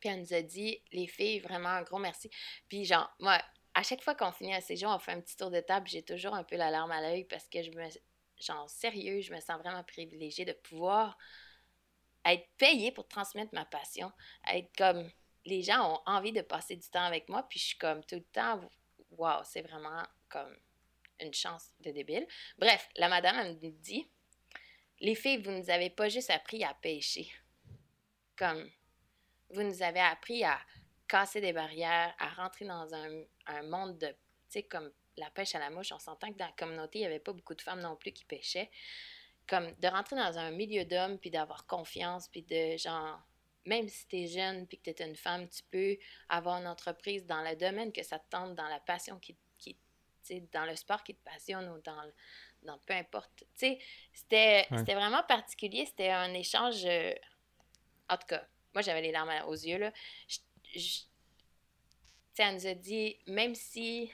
puis 0.00 0.10
elle 0.10 0.20
nous 0.20 0.34
a 0.34 0.42
dit, 0.42 0.82
les 0.92 1.06
filles, 1.06 1.40
vraiment 1.40 1.70
un 1.70 1.82
gros 1.82 1.98
merci. 1.98 2.30
Puis 2.68 2.84
genre, 2.84 3.10
moi, 3.18 3.40
à 3.74 3.82
chaque 3.82 4.02
fois 4.02 4.14
qu'on 4.14 4.32
finit 4.32 4.54
un 4.54 4.60
séjour, 4.60 4.90
on 4.90 4.98
fait 4.98 5.12
un 5.12 5.20
petit 5.20 5.36
tour 5.36 5.50
de 5.50 5.60
table, 5.60 5.88
j'ai 5.88 6.02
toujours 6.02 6.34
un 6.34 6.44
peu 6.44 6.56
la 6.56 6.70
larme 6.70 6.92
à 6.92 7.00
l'œil 7.00 7.24
parce 7.24 7.48
que 7.48 7.62
je 7.62 7.70
me, 7.70 7.88
genre, 8.38 8.68
sérieux, 8.68 9.20
je 9.20 9.32
me 9.32 9.40
sens 9.40 9.58
vraiment 9.58 9.82
privilégiée 9.82 10.44
de 10.44 10.52
pouvoir 10.52 11.16
être 12.24 12.48
payée 12.56 12.92
pour 12.92 13.06
transmettre 13.08 13.54
ma 13.54 13.64
passion, 13.64 14.12
être 14.52 14.74
comme 14.76 15.10
les 15.44 15.62
gens 15.62 15.94
ont 15.94 16.00
envie 16.06 16.32
de 16.32 16.40
passer 16.40 16.76
du 16.76 16.88
temps 16.88 17.04
avec 17.04 17.28
moi, 17.28 17.46
puis 17.48 17.58
je 17.58 17.66
suis 17.66 17.78
comme 17.78 18.02
tout 18.04 18.16
le 18.16 18.24
temps, 18.24 18.60
waouh, 19.10 19.42
c'est 19.44 19.62
vraiment 19.62 20.02
comme 20.28 20.56
une 21.20 21.34
chance 21.34 21.70
de 21.80 21.90
débile. 21.90 22.26
Bref, 22.58 22.88
la 22.96 23.08
madame, 23.08 23.36
elle 23.38 23.54
me 23.54 23.70
dit, 23.70 24.08
les 25.00 25.14
filles, 25.14 25.42
vous 25.42 25.50
nous 25.50 25.70
avez 25.70 25.90
pas 25.90 26.08
juste 26.08 26.30
appris 26.30 26.64
à 26.64 26.74
pêcher, 26.74 27.30
comme 28.36 28.70
vous 29.50 29.62
nous 29.62 29.82
avez 29.82 30.00
appris 30.00 30.44
à 30.44 30.58
casser 31.06 31.40
des 31.40 31.52
barrières, 31.52 32.14
à 32.18 32.28
rentrer 32.30 32.64
dans 32.64 32.94
un, 32.94 33.22
un 33.46 33.62
monde 33.62 33.98
de, 33.98 34.08
tu 34.08 34.14
sais, 34.48 34.62
comme 34.62 34.90
la 35.16 35.30
pêche 35.30 35.54
à 35.54 35.58
la 35.58 35.70
mouche, 35.70 35.92
on 35.92 35.98
s'entend 35.98 36.32
que 36.32 36.38
dans 36.38 36.46
la 36.46 36.52
communauté, 36.52 36.98
il 36.98 37.02
n'y 37.02 37.06
avait 37.06 37.20
pas 37.20 37.32
beaucoup 37.32 37.54
de 37.54 37.62
femmes 37.62 37.80
non 37.80 37.96
plus 37.96 38.12
qui 38.12 38.24
pêchaient 38.24 38.70
comme 39.46 39.72
de 39.80 39.88
rentrer 39.88 40.16
dans 40.16 40.38
un 40.38 40.50
milieu 40.50 40.84
d'hommes, 40.84 41.18
puis 41.18 41.30
d'avoir 41.30 41.66
confiance, 41.66 42.28
puis 42.28 42.42
de 42.42 42.76
genre, 42.76 43.20
même 43.66 43.88
si 43.88 44.06
tu 44.06 44.16
es 44.16 44.26
jeune, 44.26 44.66
puis 44.66 44.78
que 44.78 44.90
tu 44.90 45.02
es 45.02 45.06
une 45.06 45.16
femme, 45.16 45.48
tu 45.48 45.62
peux 45.70 45.96
avoir 46.28 46.60
une 46.60 46.66
entreprise 46.66 47.26
dans 47.26 47.42
le 47.42 47.56
domaine 47.56 47.92
que 47.92 48.02
ça 48.02 48.18
te 48.18 48.28
tente, 48.30 48.54
dans 48.54 48.68
la 48.68 48.80
passion 48.80 49.18
qui, 49.18 49.36
qui 49.58 49.76
dans 50.52 50.64
le 50.64 50.74
sport 50.74 51.02
qui 51.04 51.14
te 51.14 51.22
passionne 51.22 51.68
ou 51.68 51.78
dans, 51.82 52.10
dans 52.62 52.78
peu 52.78 52.94
importe. 52.94 53.44
Tu 53.58 53.76
sais, 53.76 53.78
c'était 54.12 54.94
vraiment 54.94 55.22
particulier, 55.22 55.84
c'était 55.86 56.10
un 56.10 56.32
échange. 56.32 56.84
Euh, 56.86 57.12
en 58.08 58.16
tout 58.16 58.26
cas, 58.28 58.46
moi 58.72 58.82
j'avais 58.82 59.02
les 59.02 59.12
larmes 59.12 59.32
aux 59.46 59.54
yeux, 59.54 59.78
là. 59.78 59.92
Je, 60.74 61.02
elle 62.38 62.54
nous 62.54 62.66
a 62.66 62.74
dit, 62.74 63.18
même 63.26 63.54
si 63.54 64.10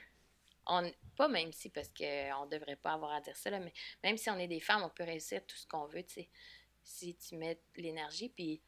on, 0.67 0.93
pas 1.21 1.29
même 1.29 1.53
si, 1.53 1.69
parce 1.69 1.89
qu'on 1.91 2.47
ne 2.47 2.51
devrait 2.51 2.77
pas 2.77 2.93
avoir 2.95 3.13
à 3.13 3.21
dire 3.21 3.37
ça, 3.37 3.51
mais 3.51 3.75
même 4.03 4.17
si 4.17 4.31
on 4.31 4.39
est 4.39 4.49
des 4.49 4.59
femmes, 4.59 4.81
on 4.83 4.89
peut 4.89 5.05
réussir 5.05 5.45
tout 5.47 5.55
ce 5.55 5.67
qu'on 5.67 5.85
veut, 5.85 6.03
tu 6.03 6.15
sais. 6.15 6.31
Si 6.83 7.15
tu 7.17 7.37
mets 7.37 7.61
l'énergie, 7.77 8.31
puis, 8.31 8.63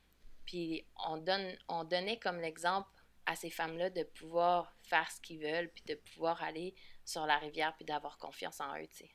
puis 0.44 0.86
on, 1.08 1.16
donne, 1.16 1.56
on 1.68 1.84
donnait 1.84 2.18
comme 2.18 2.42
l'exemple 2.42 2.90
à 3.24 3.36
ces 3.36 3.48
femmes-là 3.48 3.88
de 3.88 4.02
pouvoir 4.02 4.76
faire 4.82 5.10
ce 5.10 5.18
qu'ils 5.22 5.40
veulent, 5.40 5.70
puis 5.70 5.82
de 5.86 5.94
pouvoir 5.94 6.42
aller 6.42 6.74
sur 7.06 7.24
la 7.24 7.38
rivière, 7.38 7.74
puis 7.74 7.86
d'avoir 7.86 8.18
confiance 8.18 8.60
en 8.60 8.76
eux, 8.76 8.86
tu 8.90 8.98
sais. 8.98 9.10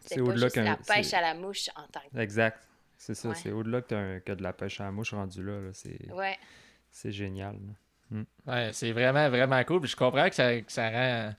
C'est 0.00 0.24
pas 0.24 0.34
juste 0.34 0.56
la 0.56 0.76
pêche 0.76 1.14
à 1.14 1.20
la 1.20 1.34
mouche 1.34 1.70
en 1.76 1.86
tant 1.86 2.00
que... 2.00 2.18
Exact. 2.18 2.66
C'est 2.98 3.14
ça, 3.14 3.32
c'est 3.34 3.52
au-delà 3.52 3.82
que, 3.82 4.18
que, 4.18 4.32
de 4.32 4.42
la 4.42 4.52
pêche 4.52 4.80
à 4.80 4.84
la 4.84 4.90
mouche 4.90 5.14
rendu 5.14 5.40
là. 5.40 5.70
C'est 5.72 6.12
ouais. 6.12 6.36
génial. 7.04 7.58
Hmm. 8.10 8.24
Ouais, 8.44 8.70
c'est 8.72 8.90
vraiment, 8.90 9.28
vraiment 9.28 9.62
cool. 9.62 9.82
Puis 9.82 9.90
je 9.90 9.96
comprends 9.96 10.28
que 10.28 10.34
ça, 10.34 10.60
que 10.60 10.72
ça 10.72 10.90
rend 10.90 11.34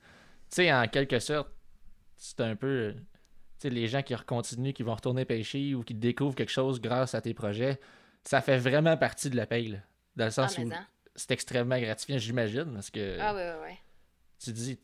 sais, 0.49 0.73
en 0.73 0.88
quelque 0.88 1.19
sorte, 1.19 1.49
c'est 2.17 2.41
un 2.41 2.55
peu. 2.55 2.93
Tu 2.95 3.03
sais, 3.60 3.69
les 3.69 3.88
gens 3.88 4.01
qui 4.03 4.15
continuent, 4.25 4.73
qui 4.73 4.83
vont 4.83 4.95
retourner 4.95 5.25
pêcher 5.25 5.73
ou 5.73 5.83
qui 5.83 5.93
découvrent 5.93 6.36
quelque 6.36 6.51
chose 6.51 6.79
grâce 6.79 7.15
à 7.15 7.21
tes 7.21 7.33
projets, 7.33 7.79
ça 8.23 8.41
fait 8.41 8.57
vraiment 8.57 8.97
partie 8.97 9.29
de 9.29 9.36
la 9.36 9.45
paye, 9.45 9.69
là, 9.69 9.79
Dans 10.15 10.25
le 10.25 10.31
sens 10.31 10.55
ah, 10.57 10.62
où 10.62 10.71
c'est 11.15 11.31
extrêmement 11.31 11.79
gratifiant, 11.79 12.17
j'imagine, 12.17 12.71
parce 12.73 12.89
que. 12.89 13.17
Ah, 13.19 13.33
oui, 13.33 13.41
oui, 13.41 13.69
oui. 13.69 13.77
Tu 14.39 14.51
dis, 14.51 14.79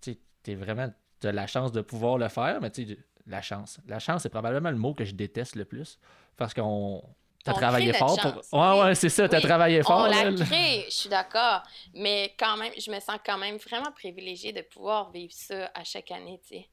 tu 0.00 0.16
sais, 0.44 0.54
vraiment. 0.54 0.92
Tu 1.20 1.26
as 1.26 1.32
la 1.32 1.48
chance 1.48 1.72
de 1.72 1.80
pouvoir 1.80 2.16
le 2.18 2.28
faire, 2.28 2.60
mais 2.60 2.70
tu 2.70 2.86
sais, 2.86 2.98
la 3.26 3.42
chance. 3.42 3.80
La 3.86 3.98
chance, 3.98 4.22
c'est 4.22 4.28
probablement 4.28 4.70
le 4.70 4.76
mot 4.76 4.94
que 4.94 5.04
je 5.04 5.14
déteste 5.14 5.56
le 5.56 5.64
plus. 5.64 5.98
Parce 6.36 6.54
qu'on 6.54 7.02
T'as 7.44 7.52
travaillé 7.54 7.92
fort 7.92 8.18
pour. 8.20 8.60
Ouais, 8.60 8.80
ouais, 8.80 8.94
c'est 8.94 9.08
ça, 9.08 9.28
t'as 9.28 9.40
travaillé 9.40 9.82
fort. 9.82 10.06
On 10.06 10.06
l'a 10.06 10.32
créé, 10.44 10.84
je 10.88 10.94
suis 10.94 11.08
d'accord. 11.08 11.62
Mais 11.94 12.34
quand 12.38 12.56
même, 12.56 12.72
je 12.78 12.90
me 12.90 13.00
sens 13.00 13.18
quand 13.24 13.38
même 13.38 13.56
vraiment 13.56 13.92
privilégiée 13.92 14.52
de 14.52 14.62
pouvoir 14.62 15.10
vivre 15.10 15.32
ça 15.32 15.70
à 15.74 15.84
chaque 15.84 16.10
année, 16.10 16.40
tu 16.42 16.56
sais. 16.56 16.68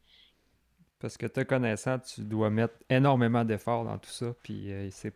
Parce 0.99 1.17
que 1.17 1.27
te 1.27 1.41
connaissant, 1.41 1.99
tu 1.99 2.21
dois 2.21 2.49
mettre 2.49 2.75
énormément 2.89 3.43
d'efforts 3.43 3.83
dans 3.83 3.97
tout 3.97 4.09
ça. 4.09 4.33
Puis 4.41 4.71
euh, 4.71 4.89
c'est. 4.91 5.13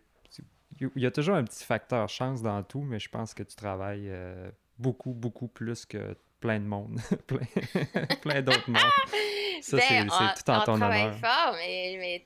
Il 0.79 1.01
y 1.01 1.05
a 1.05 1.11
toujours 1.11 1.35
un 1.35 1.43
petit 1.43 1.65
facteur 1.65 2.07
chance 2.07 2.41
dans 2.41 2.63
tout, 2.63 2.81
mais 2.81 2.99
je 2.99 3.09
pense 3.09 3.33
que 3.33 3.43
tu 3.43 3.55
travailles 3.55 4.07
euh, 4.07 4.49
beaucoup, 4.77 5.11
beaucoup 5.11 5.49
plus 5.49 5.85
que 5.85 6.15
plein 6.39 6.59
de 6.59 6.65
monde. 6.65 6.99
plein, 7.27 7.39
plein 8.21 8.41
d'autres 8.41 8.69
mondes. 8.69 8.81
Ça, 9.61 9.75
ben, 9.75 10.07
c'est 10.09 10.43
tout 10.43 10.51
en 10.51 10.63
ton 10.63 10.73
honneur. 10.75 11.15
fort, 11.15 11.53
mais, 11.57 11.97
mais 11.99 12.25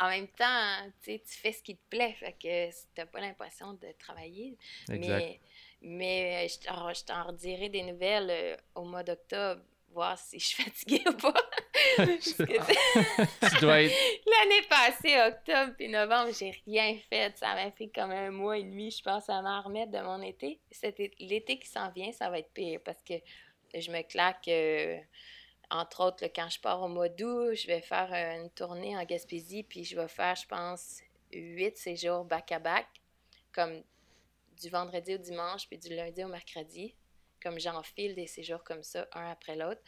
en 0.00 0.08
même 0.08 0.28
temps, 0.28 0.90
tu 1.02 1.20
fais 1.24 1.52
ce 1.52 1.62
qui 1.62 1.76
te 1.76 1.88
plaît, 1.90 2.14
fait 2.14 2.32
que 2.32 2.70
t'as 2.94 3.04
pas 3.06 3.20
l'impression 3.20 3.74
de 3.74 3.88
travailler. 3.98 4.56
Mais, 4.88 5.38
mais 5.82 6.48
je 6.48 7.04
t'en 7.04 7.24
redirai 7.24 7.68
des 7.68 7.82
nouvelles 7.82 8.30
euh, 8.30 8.56
au 8.74 8.84
mois 8.84 9.02
d'octobre, 9.02 9.60
voir 9.92 10.18
si 10.18 10.38
je 10.38 10.46
suis 10.46 10.62
fatiguée 10.62 11.02
ou 11.06 11.12
pas. 11.12 11.34
L'année 11.98 12.18
passée, 14.70 15.20
octobre 15.20 15.74
puis 15.76 15.88
novembre, 15.88 16.32
j'ai 16.38 16.54
rien 16.66 16.96
fait. 17.10 17.36
Ça 17.36 17.54
m'a 17.54 17.70
pris 17.70 17.90
comme 17.90 18.10
un 18.10 18.30
mois 18.30 18.56
et 18.56 18.62
demi, 18.62 18.90
je 18.90 19.02
pense, 19.02 19.28
à 19.28 19.42
m'en 19.42 19.60
remettre 19.60 19.92
de 19.92 20.00
mon 20.00 20.22
été. 20.22 20.60
L'été 21.18 21.58
qui 21.58 21.68
s'en 21.68 21.90
vient, 21.90 22.10
ça 22.12 22.30
va 22.30 22.38
être 22.38 22.54
pire 22.54 22.80
parce 22.84 23.02
que 23.02 23.14
je 23.74 23.90
me 23.90 24.00
claque... 24.02 24.48
Euh, 24.48 24.98
entre 25.70 26.04
autres, 26.04 26.24
quand 26.34 26.48
je 26.48 26.60
pars 26.60 26.82
au 26.82 26.88
mois 26.88 27.08
d'août, 27.08 27.54
je 27.54 27.66
vais 27.66 27.80
faire 27.80 28.12
euh, 28.12 28.42
une 28.42 28.50
tournée 28.50 28.96
en 28.96 29.04
Gaspésie, 29.04 29.62
puis 29.62 29.84
je 29.84 29.96
vais 29.96 30.08
faire, 30.08 30.34
je 30.34 30.46
pense, 30.46 31.00
huit 31.32 31.76
séjours 31.76 32.24
back-à-back, 32.24 32.86
comme 33.52 33.82
du 34.60 34.68
vendredi 34.68 35.14
au 35.14 35.18
dimanche, 35.18 35.68
puis 35.68 35.78
du 35.78 35.94
lundi 35.94 36.24
au 36.24 36.28
mercredi. 36.28 36.94
Comme 37.42 37.58
j'enfile 37.58 38.14
des 38.14 38.26
séjours 38.26 38.62
comme 38.64 38.82
ça, 38.82 39.06
un 39.14 39.30
après 39.30 39.56
l'autre. 39.56 39.80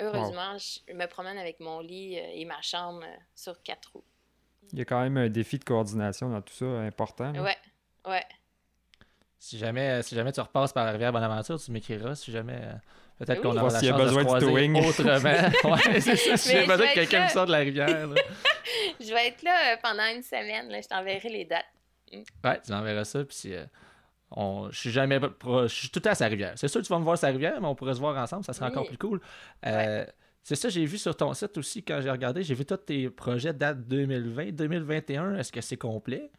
Heureusement, 0.00 0.56
je 0.58 0.92
me 0.92 1.06
promène 1.06 1.38
avec 1.38 1.60
mon 1.60 1.78
lit 1.80 2.18
euh, 2.18 2.32
et 2.32 2.44
ma 2.44 2.60
chambre 2.62 3.04
euh, 3.04 3.16
sur 3.34 3.62
quatre 3.62 3.92
roues. 3.92 4.04
Il 4.72 4.78
y 4.80 4.82
a 4.82 4.84
quand 4.84 5.00
même 5.00 5.16
un 5.16 5.28
défi 5.28 5.58
de 5.58 5.64
coordination 5.64 6.28
dans 6.28 6.42
tout 6.42 6.54
ça 6.54 6.64
important. 6.64 7.32
Ouais, 7.34 7.56
ouais. 8.06 8.24
Si 9.38 9.56
jamais, 9.58 10.02
si 10.02 10.16
jamais 10.16 10.32
tu 10.32 10.40
repasses 10.40 10.72
par 10.72 10.84
la 10.84 10.90
rivière 10.90 11.12
Bonaventure, 11.12 11.60
tu 11.60 11.70
m'écriras. 11.70 12.16
Si 12.16 12.32
jamais 12.32 12.60
Peut-être 13.18 13.40
qu'on 13.40 13.56
aura 13.56 13.70
la 13.70 13.80
chance 13.80 13.98
besoin 13.98 14.24
de 14.24 14.28
se 14.28 14.44
croiser 14.44 14.88
autrement. 14.88 15.74
ouais, 15.74 16.00
c'est 16.00 16.16
ça. 16.16 16.36
Si 16.36 16.50
j'ai 16.50 16.66
besoin 16.66 16.88
que 16.88 16.94
quelqu'un 16.94 17.24
me 17.24 17.30
sorte 17.30 17.46
de 17.46 17.52
la 17.52 17.58
rivière. 17.58 18.08
je 19.00 19.12
vais 19.12 19.28
être 19.28 19.42
là 19.42 19.72
euh, 19.72 19.76
pendant 19.82 20.04
une 20.14 20.22
semaine. 20.22 20.68
Là. 20.68 20.80
Je 20.82 20.88
t'enverrai 20.88 21.28
les 21.28 21.44
dates. 21.46 21.64
Mm. 22.12 22.18
Ouais, 22.44 22.60
tu 22.64 22.72
m'enverras 22.72 23.04
ça. 23.04 23.24
Puis 23.24 23.54
euh, 23.54 23.64
on... 24.30 24.68
je 24.70 24.78
suis 24.78 24.90
jamais. 24.90 25.18
Je 25.18 25.66
suis 25.68 25.88
tout 25.88 26.02
à 26.04 26.14
sa 26.14 26.26
rivière. 26.26 26.52
C'est 26.56 26.68
sûr 26.68 26.82
que 26.82 26.86
tu 26.86 26.92
vas 26.92 26.98
me 26.98 27.04
voir 27.04 27.16
sa 27.16 27.28
rivière, 27.28 27.58
mais 27.60 27.66
on 27.66 27.74
pourrait 27.74 27.94
se 27.94 28.00
voir 28.00 28.16
ensemble. 28.16 28.44
Ça 28.44 28.52
serait 28.52 28.66
encore 28.66 28.86
plus 28.86 28.98
cool. 28.98 29.20
Euh, 29.64 30.04
C'est 30.48 30.54
ça, 30.54 30.68
j'ai 30.68 30.84
vu 30.84 30.96
sur 30.96 31.16
ton 31.16 31.34
site 31.34 31.58
aussi 31.58 31.82
quand 31.82 32.00
j'ai 32.00 32.08
regardé. 32.08 32.44
J'ai 32.44 32.54
vu 32.54 32.64
tous 32.64 32.76
tes 32.76 33.10
projets 33.10 33.52
date 33.52 33.80
2020, 33.88 34.52
2021. 34.52 35.38
Est-ce 35.38 35.50
que 35.50 35.60
c'est 35.60 35.76
complet? 35.76 36.30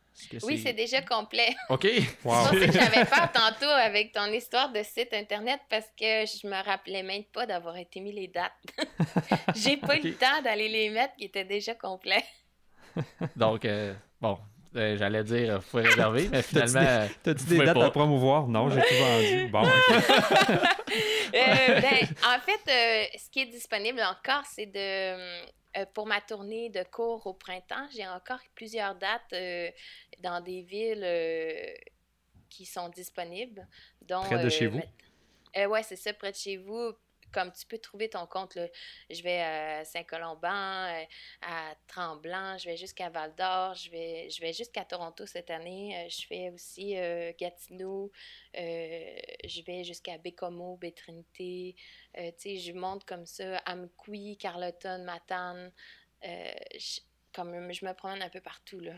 oui, 0.43 0.61
c'est 0.63 0.71
déjà 0.71 1.01
complet. 1.01 1.53
OK. 1.69 1.85
Wow. 2.23 2.33
C'est 2.49 2.59
ça 2.59 2.65
que 2.67 2.71
j'avais 2.71 3.03
peur 3.03 3.29
tantôt 3.33 3.69
avec 3.69 4.13
ton 4.13 4.27
histoire 4.27 4.71
de 4.71 4.81
site 4.81 5.09
Internet 5.11 5.59
parce 5.69 5.87
que 5.87 6.25
je 6.25 6.47
me 6.47 6.55
rappelais 6.65 7.03
même 7.03 7.25
pas 7.33 7.45
d'avoir 7.45 7.75
été 7.75 7.99
mis 7.99 8.13
les 8.13 8.29
dates. 8.29 8.53
J'ai 9.57 9.75
pas 9.75 9.97
eu 9.97 10.01
le 10.01 10.13
temps 10.13 10.41
d'aller 10.41 10.69
les 10.69 10.89
mettre 10.89 11.17
qui 11.17 11.25
étaient 11.25 11.43
déjà 11.43 11.75
complets. 11.75 12.23
Donc, 13.35 13.65
euh, 13.65 13.93
bon, 14.21 14.37
euh, 14.77 14.95
j'allais 14.97 15.25
dire, 15.25 15.55
il 15.55 15.61
faut 15.61 15.79
réserver, 15.79 16.29
mais 16.31 16.43
finalement. 16.43 17.07
T'as-tu 17.23 17.43
des, 17.43 17.57
dates 17.57 17.75
à 17.75 17.91
promouvoir? 17.91 18.47
Non, 18.47 18.69
j'ai 18.69 18.79
tout 18.79 18.95
vendu. 19.03 19.47
Bon, 19.49 19.65
euh, 19.65 20.57
ben, 21.32 22.07
en 22.25 22.39
fait, 22.39 23.17
ce 23.17 23.30
qui 23.30 23.41
est 23.41 23.45
disponible 23.47 24.01
encore, 24.01 24.45
c'est 24.45 24.65
de 24.65 25.45
euh, 25.78 25.86
pour 25.93 26.07
ma 26.07 26.21
tournée 26.21 26.69
de 26.69 26.84
cours 26.84 27.28
au 27.28 27.34
printemps, 27.34 27.88
j'ai 27.93 28.07
encore 28.07 28.39
plusieurs 28.55 28.95
dates 28.95 29.34
euh, 29.34 29.69
dans 30.19 30.41
des 30.41 30.61
villes 30.61 31.03
euh, 31.03 31.73
qui 32.49 32.65
sont 32.65 32.89
disponibles. 32.89 33.67
près 34.07 34.43
de 34.43 34.49
chez 34.49 34.67
vous? 34.67 34.82
oui, 35.69 35.80
c'est 35.84 35.95
ça, 35.95 36.13
près 36.13 36.32
de 36.32 36.38
chez 36.38 36.57
vous 36.57 36.93
comme 37.32 37.51
tu 37.51 37.65
peux 37.65 37.78
trouver 37.78 38.09
ton 38.09 38.25
compte, 38.25 38.55
là, 38.55 38.67
je 39.09 39.21
vais 39.21 39.41
à 39.41 39.86
Saint-Colomban, 39.86 40.47
euh, 40.49 41.03
à 41.41 41.75
Tremblant, 41.88 42.57
je 42.57 42.65
vais 42.65 42.78
jusqu'à 42.78 43.09
Val-d'Or, 43.09 43.75
je 43.75 43.89
vais, 43.91 44.30
je 44.30 44.41
vais 44.41 44.53
jusqu'à 44.53 44.86
Toronto 44.86 45.25
cette 45.25 45.49
année. 45.49 45.97
Euh, 45.97 46.09
je 46.09 46.25
fais 46.25 46.49
aussi 46.49 46.97
euh, 46.97 47.32
Gatineau, 47.39 48.11
je 48.53 49.61
vais 49.65 49.84
jusqu'à 49.84 50.17
Bécomo, 50.17 50.78
Bétrinité. 50.78 51.75
tu 52.15 52.21
sais, 52.38 52.57
je 52.57 52.73
monte 52.73 53.05
comme 53.05 53.25
ça, 53.25 53.61
Amqui, 53.65 54.38
Carleton, 54.38 55.03
Matane. 55.03 55.71
Je, 56.23 56.99
comme 57.34 57.71
je 57.71 57.86
me 57.86 57.93
promène 57.93 58.21
un 58.23 58.30
peu 58.30 58.41
partout, 58.41 58.80
là. 58.80 58.93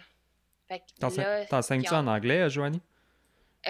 T'enseignes-tu 1.50 1.94
en 1.94 2.08
anglais, 2.08 2.50
Joanie? 2.50 2.82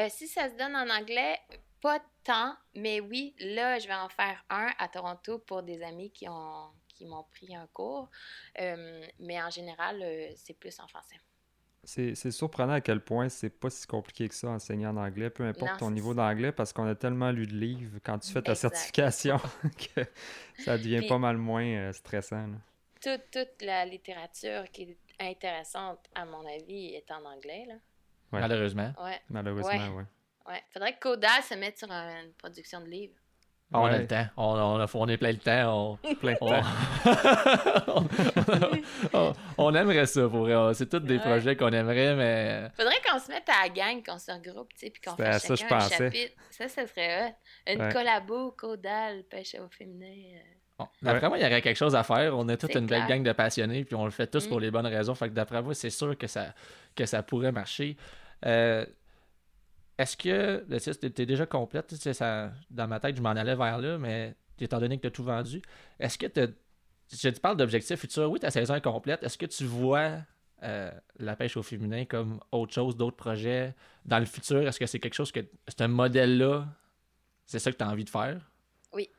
si 0.10 0.28
ça 0.28 0.49
se 0.49 0.55
donne 0.55 0.76
en 0.76 0.89
anglais, 0.89 1.39
pas 1.82 1.99
tant, 2.23 2.55
mais 2.75 2.99
oui, 2.99 3.36
là, 3.39 3.80
je 3.80 3.88
vais 3.88 3.95
en 3.95 4.09
faire 4.09 4.43
un 4.49 4.69
à 4.77 4.88
Toronto 4.88 5.39
pour 5.39 5.63
des 5.63 5.82
amis 5.82 6.11
qui 6.11 6.27
ont 6.27 6.69
qui 6.99 7.05
m'ont 7.05 7.23
pris 7.23 7.55
un 7.55 7.65
cours. 7.67 8.09
Euh, 8.59 9.05
mais 9.19 9.41
en 9.41 9.49
général, 9.49 10.01
euh, 10.01 10.27
c'est 10.36 10.53
plus 10.53 10.77
en 10.80 10.88
français. 10.88 11.15
C'est 11.86 12.32
surprenant 12.32 12.73
à 12.73 12.82
quel 12.82 12.99
point 12.99 13.30
c'est 13.30 13.49
pas 13.49 13.69
si 13.69 13.88
compliqué 13.88 14.27
que 14.27 14.36
ça 14.36 14.49
enseigner 14.49 14.86
en 14.86 14.97
anglais, 14.97 15.30
peu 15.30 15.45
importe 15.45 15.80
ton 15.80 15.89
niveau 15.89 16.13
d'anglais, 16.13 16.51
parce 16.51 16.73
qu'on 16.73 16.86
a 16.86 16.93
tellement 16.93 17.32
lu 17.32 17.47
de 17.47 17.55
livres 17.55 17.99
quand 18.03 18.19
tu 18.19 18.32
fais 18.32 18.41
ta 18.41 18.53
certification 18.53 19.38
que 19.95 20.05
ça 20.59 20.77
devient 20.77 21.07
pas 21.07 21.17
mal 21.17 21.38
moins 21.38 21.65
euh, 21.65 21.93
stressant. 21.93 22.49
Toute, 23.01 23.32
toute, 23.32 23.61
la 23.61 23.86
littérature 23.86 24.69
qui 24.71 24.84
est 24.84 24.97
intéressante, 25.21 26.05
à 26.13 26.25
mon 26.25 26.45
avis, 26.45 26.93
est 26.93 27.09
en 27.11 27.23
anglais. 27.23 27.65
Là. 27.65 27.75
Malheureusement. 28.34 28.93
Ouais. 29.01 29.19
Malheureusement, 29.30 29.71
oui. 29.71 29.95
Ouais. 29.95 30.05
Faudrait 30.72 30.93
que 30.93 31.00
Kodal 31.00 31.43
se 31.43 31.56
mette 31.56 31.78
sur 31.78 31.91
une 31.91 32.34
production 32.34 32.82
de 32.82 32.88
livres. 32.88 33.16
Ah, 33.72 33.82
on 33.82 33.86
a 33.86 34.00
le 34.00 34.08
temps. 34.08 34.26
On, 34.36 34.45
on, 34.45 34.80
a, 34.80 34.88
on 34.91 35.08
est 35.08 35.18
plein 35.18 35.32
le 35.32 35.38
temps. 35.38 36.00
On, 36.04 36.16
plein 36.20 36.36
on, 39.14 39.34
on, 39.60 39.76
aimerait 39.76 40.08
ça 40.08 40.28
pour 40.28 40.50
C'est 40.74 40.89
tous 40.89 41.02
des 41.02 41.20
projets 41.20 41.56
qu'on 41.56 41.72
aimerait, 41.72 42.16
mais. 42.16 42.68
Faudrait 42.76 43.00
qu'on 43.08 43.20
se 43.20 43.32
mette 43.32 43.47
à 43.47 43.68
la 43.68 43.70
gang, 43.70 44.04
qu'on 44.04 44.18
se 44.18 44.32
regroupe, 44.32 44.74
tu 44.74 44.80
sais, 44.80 44.89
puis 44.89 45.00
qu'on 45.02 45.16
fasse 45.16 45.56
chacun 45.56 45.82
ça, 45.82 45.86
un 45.86 45.89
chapitre. 45.97 46.34
Ça, 46.50 46.68
ça 46.68 46.88
serait 46.88 47.36
Une 47.68 47.93
collabo, 47.93 48.56
Caudal, 48.58 49.22
pêche 49.30 49.56
au 49.64 49.70
féminin. 49.70 50.08
Euh. 50.08 50.39
Bon, 50.80 50.88
d'après 51.04 51.28
moi, 51.28 51.38
il 51.38 51.43
y 51.43 51.45
aurait 51.45 51.62
quelque 51.62 51.78
chose 51.78 51.95
à 51.95 52.02
faire. 52.04 52.36
On 52.36 52.50
est 52.50 52.58
toute 52.58 52.74
une 52.74 52.88
belle 52.88 53.06
gang 53.06 53.22
de 53.22 53.34
passionnés, 53.34 53.84
puis 53.84 53.93
on 53.95 54.06
le 54.06 54.12
fait 54.12 54.28
tous 54.28 54.47
pour 54.47 54.58
mm. 54.58 54.62
les 54.62 54.72
bonnes 54.72 54.88
raisons. 54.88 55.14
Fait 55.14 55.30
que 55.30 55.34
d'après 55.34 55.62
moi, 55.62 55.76
c'est 55.76 55.91
sûr 55.91 56.18
que 56.18 56.26
ça, 56.26 56.56
que 56.95 57.06
ça 57.06 57.22
pourrait 57.22 57.52
marcher. 57.52 57.97
Euh, 58.45 58.86
est-ce 60.00 60.16
que, 60.16 60.66
le 60.68 60.80
tu 60.80 61.22
es 61.22 61.26
déjà 61.26 61.45
complète, 61.45 61.93
ça, 62.14 62.54
dans 62.70 62.88
ma 62.88 63.02
tête, 63.02 63.18
je 63.18 63.22
m'en 63.22 63.32
allais 63.32 63.56
vers 63.56 63.78
là, 63.80 63.97
mais 63.97 64.34
étant 64.58 64.80
donné 64.80 64.95
que 64.95 65.02
tu 65.02 65.08
as 65.08 65.12
tout 65.12 65.24
vendu, 65.26 65.62
est-ce 66.00 66.18
que 66.18 66.26
tu 66.26 66.54
je 67.12 67.30
te 67.30 67.39
parle 67.39 67.58
d'objectifs 67.58 68.00
futurs, 68.00 68.30
oui, 68.30 68.39
ta 68.39 68.52
saison 68.52 68.76
est 68.76 68.82
complète. 68.82 69.24
Est-ce 69.24 69.38
que 69.38 69.47
tu 69.47 69.66
vois 69.66 70.20
euh, 70.62 70.91
la 71.18 71.36
pêche 71.36 71.58
au 71.58 71.64
féminin 71.64 72.06
comme 72.06 72.39
autre 72.52 72.72
chose, 72.72 72.95
d'autres 72.95 73.18
projets 73.18 73.74
dans 74.06 74.20
le 74.20 74.26
futur? 74.26 74.68
Est-ce 74.68 74.80
que 74.80 74.86
c'est 74.86 75.00
quelque 75.00 75.16
chose 75.16 75.32
que. 75.32 75.39
C'est 75.68 75.82
un 75.82 75.88
modèle-là? 75.88 76.68
C'est 77.47 77.58
ça 77.58 77.72
que 77.72 77.78
tu 77.78 77.84
as 77.84 77.89
envie 77.89 78.04
de 78.04 78.12
faire? 78.12 78.39
Oui. 78.93 79.10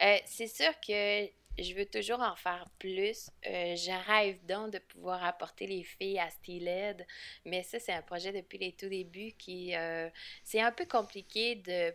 Euh, 0.00 0.16
c'est 0.26 0.46
sûr 0.46 0.72
que 0.86 1.26
je 1.58 1.74
veux 1.74 1.86
toujours 1.86 2.20
en 2.20 2.36
faire 2.36 2.66
plus. 2.78 3.30
Euh, 3.46 3.76
je 3.76 4.06
rêve 4.06 4.44
donc 4.46 4.72
de 4.72 4.78
pouvoir 4.78 5.24
apporter 5.24 5.66
les 5.66 5.84
filles 5.84 6.18
à 6.18 6.30
Steelhead, 6.30 7.06
mais 7.44 7.62
ça, 7.62 7.78
c'est 7.78 7.92
un 7.92 8.02
projet 8.02 8.32
depuis 8.32 8.58
les 8.58 8.72
tout 8.72 8.88
débuts 8.88 9.32
qui... 9.38 9.74
Euh, 9.74 10.08
c'est 10.44 10.60
un 10.60 10.72
peu 10.72 10.86
compliqué 10.86 11.56
de, 11.56 11.94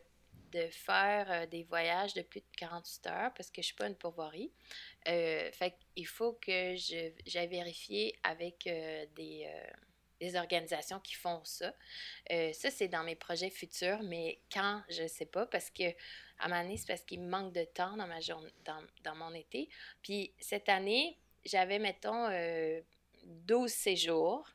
de 0.51 0.67
faire 0.69 1.31
euh, 1.31 1.45
des 1.47 1.63
voyages 1.63 2.13
de 2.13 2.21
plus 2.21 2.41
de 2.41 2.45
48 2.57 3.07
heures 3.07 3.33
parce 3.35 3.49
que 3.49 3.61
je 3.61 3.67
suis 3.67 3.75
pas 3.75 3.87
une 3.87 3.95
pourvoirie. 3.95 4.51
fait 5.05 5.75
qu'il 5.95 6.07
faut 6.07 6.33
que 6.33 6.75
j'aille 7.25 7.47
vérifier 7.47 8.15
avec 8.23 8.63
des 9.15 9.47
des 10.19 10.35
organisations 10.35 10.99
qui 10.99 11.15
font 11.15 11.41
ça. 11.43 11.73
ça, 12.29 12.71
c'est 12.71 12.87
dans 12.87 13.03
mes 13.03 13.15
projets 13.15 13.49
futurs, 13.49 14.01
mais 14.03 14.39
quand, 14.51 14.81
je 14.89 15.03
ne 15.03 15.07
sais 15.07 15.25
pas, 15.25 15.45
parce 15.45 15.69
que 15.69 15.93
à 16.39 16.45
un 16.45 16.49
moment 16.49 16.63
donné, 16.63 16.77
c'est 16.77 16.87
parce 16.87 17.01
qu'il 17.01 17.21
me 17.21 17.29
manque 17.29 17.53
de 17.53 17.63
temps 17.63 17.95
dans, 17.97 18.07
ma 18.07 18.19
journée, 18.19 18.53
dans, 18.65 18.81
dans 19.03 19.15
mon 19.15 19.33
été. 19.33 19.69
Puis 20.01 20.33
cette 20.39 20.69
année, 20.69 21.17
j'avais, 21.45 21.79
mettons, 21.79 22.27
12 23.23 23.63
euh, 23.63 23.67
séjours. 23.67 24.47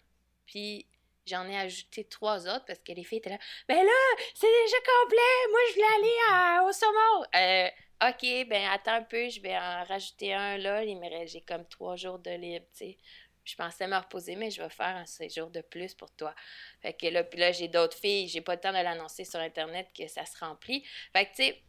Puis 0.46 0.86
j'en 1.26 1.48
ai 1.48 1.56
ajouté 1.56 2.04
trois 2.04 2.46
autres 2.46 2.64
parce 2.66 2.78
que 2.80 2.92
les 2.92 3.04
filles 3.04 3.18
étaient 3.18 3.30
là. 3.30 3.38
Ben 3.68 3.76
là, 3.76 4.22
c'est 4.34 4.46
déjà 4.46 4.76
complet. 4.76 5.50
Moi, 5.50 5.60
je 5.68 5.74
voulais 5.74 5.94
aller 5.96 6.68
au 6.68 6.72
saumon. 6.72 7.24
Euh, 7.34 8.08
OK, 8.08 8.48
ben 8.48 8.68
attends 8.70 8.94
un 8.94 9.02
peu, 9.02 9.28
je 9.28 9.40
vais 9.40 9.56
en 9.56 9.84
rajouter 9.84 10.34
un 10.34 10.58
là. 10.58 10.84
J'ai 11.26 11.40
comme 11.40 11.66
trois 11.66 11.96
jours 11.96 12.18
de 12.18 12.32
libre, 12.32 12.66
tu 12.72 12.86
sais 12.86 12.98
je 13.44 13.56
pensais 13.56 13.86
me 13.86 13.96
reposer, 13.96 14.36
mais 14.36 14.50
je 14.50 14.62
vais 14.62 14.68
faire 14.68 14.96
un 14.96 15.06
séjour 15.06 15.50
de 15.50 15.60
plus 15.60 15.94
pour 15.94 16.10
toi. 16.12 16.34
Fait 16.80 16.92
que 16.92 17.06
là, 17.06 17.24
puis 17.24 17.38
là, 17.38 17.52
j'ai 17.52 17.68
d'autres 17.68 17.96
filles, 17.96 18.28
j'ai 18.28 18.40
pas 18.40 18.54
le 18.54 18.60
temps 18.60 18.72
de 18.72 18.82
l'annoncer 18.82 19.24
sur 19.24 19.40
Internet 19.40 19.88
que 19.96 20.06
ça 20.06 20.24
se 20.24 20.38
remplit. 20.38 20.84
Fait 21.12 21.26
que, 21.26 21.30
tu 21.30 21.42
sais, 21.44 21.62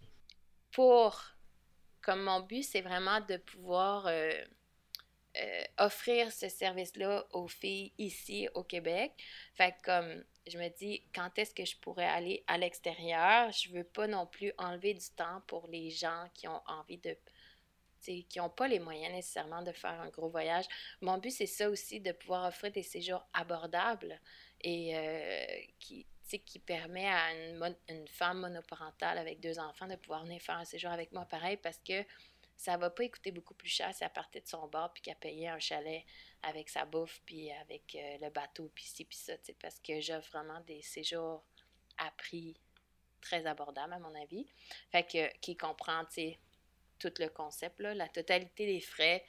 pour, 0.71 1.21
comme 2.01 2.23
mon 2.23 2.41
but, 2.41 2.63
c'est 2.63 2.81
vraiment 2.81 3.21
de 3.21 3.37
pouvoir 3.37 4.07
euh, 4.07 4.31
euh, 5.37 5.63
offrir 5.79 6.31
ce 6.31 6.47
service-là 6.47 7.25
aux 7.31 7.47
filles 7.47 7.91
ici 7.97 8.47
au 8.53 8.63
Québec. 8.63 9.13
Fait 9.55 9.73
comme 9.83 10.23
je 10.45 10.57
me 10.57 10.69
dis, 10.77 11.03
quand 11.15 11.39
est-ce 11.39 11.55
que 11.55 11.65
je 11.65 11.77
pourrais 11.77 12.05
aller 12.05 12.43
à 12.47 12.57
l'extérieur? 12.57 13.51
Je 13.51 13.69
veux 13.71 13.83
pas 13.83 14.07
non 14.07 14.27
plus 14.27 14.51
enlever 14.57 14.93
du 14.93 15.09
temps 15.15 15.41
pour 15.47 15.67
les 15.69 15.89
gens 15.89 16.25
qui 16.33 16.47
ont 16.47 16.61
envie 16.67 16.97
de 16.97 17.17
qui 18.03 18.39
n'ont 18.39 18.49
pas 18.49 18.67
les 18.67 18.79
moyens 18.79 19.13
nécessairement 19.13 19.61
de 19.61 19.71
faire 19.71 19.99
un 20.01 20.09
gros 20.09 20.29
voyage. 20.29 20.65
Mon 21.01 21.17
but, 21.17 21.31
c'est 21.31 21.45
ça 21.45 21.69
aussi, 21.69 21.99
de 21.99 22.11
pouvoir 22.11 22.47
offrir 22.47 22.71
des 22.71 22.83
séjours 22.83 23.25
abordables 23.33 24.19
et 24.61 24.95
euh, 24.97 25.45
qui, 25.79 26.05
qui 26.39 26.59
permet 26.59 27.07
à 27.07 27.33
une, 27.33 28.07
femme 28.07 28.39
monoparentale 28.39 29.17
avec 29.17 29.39
deux 29.39 29.59
enfants 29.59 29.87
de 29.87 29.95
pouvoir 29.95 30.23
venir 30.23 30.41
faire 30.41 30.57
un 30.57 30.65
séjour 30.65 30.91
avec 30.91 31.11
moi 31.11 31.25
pareil 31.25 31.57
parce 31.57 31.79
que 31.79 32.03
ça 32.55 32.77
va 32.77 32.89
pas 32.89 33.07
coûter 33.07 33.31
beaucoup 33.31 33.53
plus 33.53 33.69
cher 33.69 33.93
si 33.93 34.03
elle 34.03 34.09
partait 34.11 34.41
de 34.41 34.47
son 34.47 34.67
bar 34.67 34.93
puis 34.93 35.01
qu'elle 35.01 35.17
payait 35.17 35.49
un 35.49 35.59
chalet 35.59 36.05
avec 36.43 36.69
sa 36.69 36.85
bouffe 36.85 37.21
puis 37.25 37.51
avec 37.51 37.95
euh, 37.95 38.17
le 38.21 38.29
bateau 38.29 38.71
puis 38.73 38.85
ci 38.85 39.05
puis 39.05 39.17
ça, 39.17 39.33
parce 39.61 39.79
que 39.79 39.99
j'offre 39.99 40.29
vraiment 40.31 40.59
des 40.61 40.81
séjours 40.81 41.43
à 41.97 42.11
prix 42.11 42.55
très 43.21 43.45
abordables 43.45 43.93
à 43.93 43.99
mon 43.99 44.13
avis. 44.15 44.45
Fait 44.91 45.03
que 45.03 45.37
qui 45.39 45.55
comprend, 45.55 46.03
tout 47.09 47.13
le 47.19 47.29
concept 47.29 47.79
là, 47.79 47.93
la 47.93 48.07
totalité 48.07 48.65
des 48.65 48.81
frais, 48.81 49.25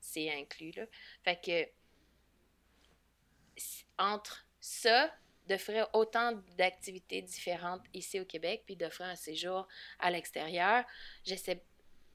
c'est 0.00 0.30
inclus 0.32 0.72
là. 0.72 0.86
Fait 1.22 1.40
que 1.40 1.68
entre 3.98 4.46
ça 4.60 5.12
d'offrir 5.46 5.88
autant 5.94 6.32
d'activités 6.56 7.22
différentes 7.22 7.82
ici 7.94 8.20
au 8.20 8.24
Québec, 8.24 8.62
puis 8.66 8.76
d'offrir 8.76 9.06
un 9.06 9.16
séjour 9.16 9.66
à 9.98 10.10
l'extérieur, 10.10 10.84
je 11.26 11.34
sais, 11.34 11.62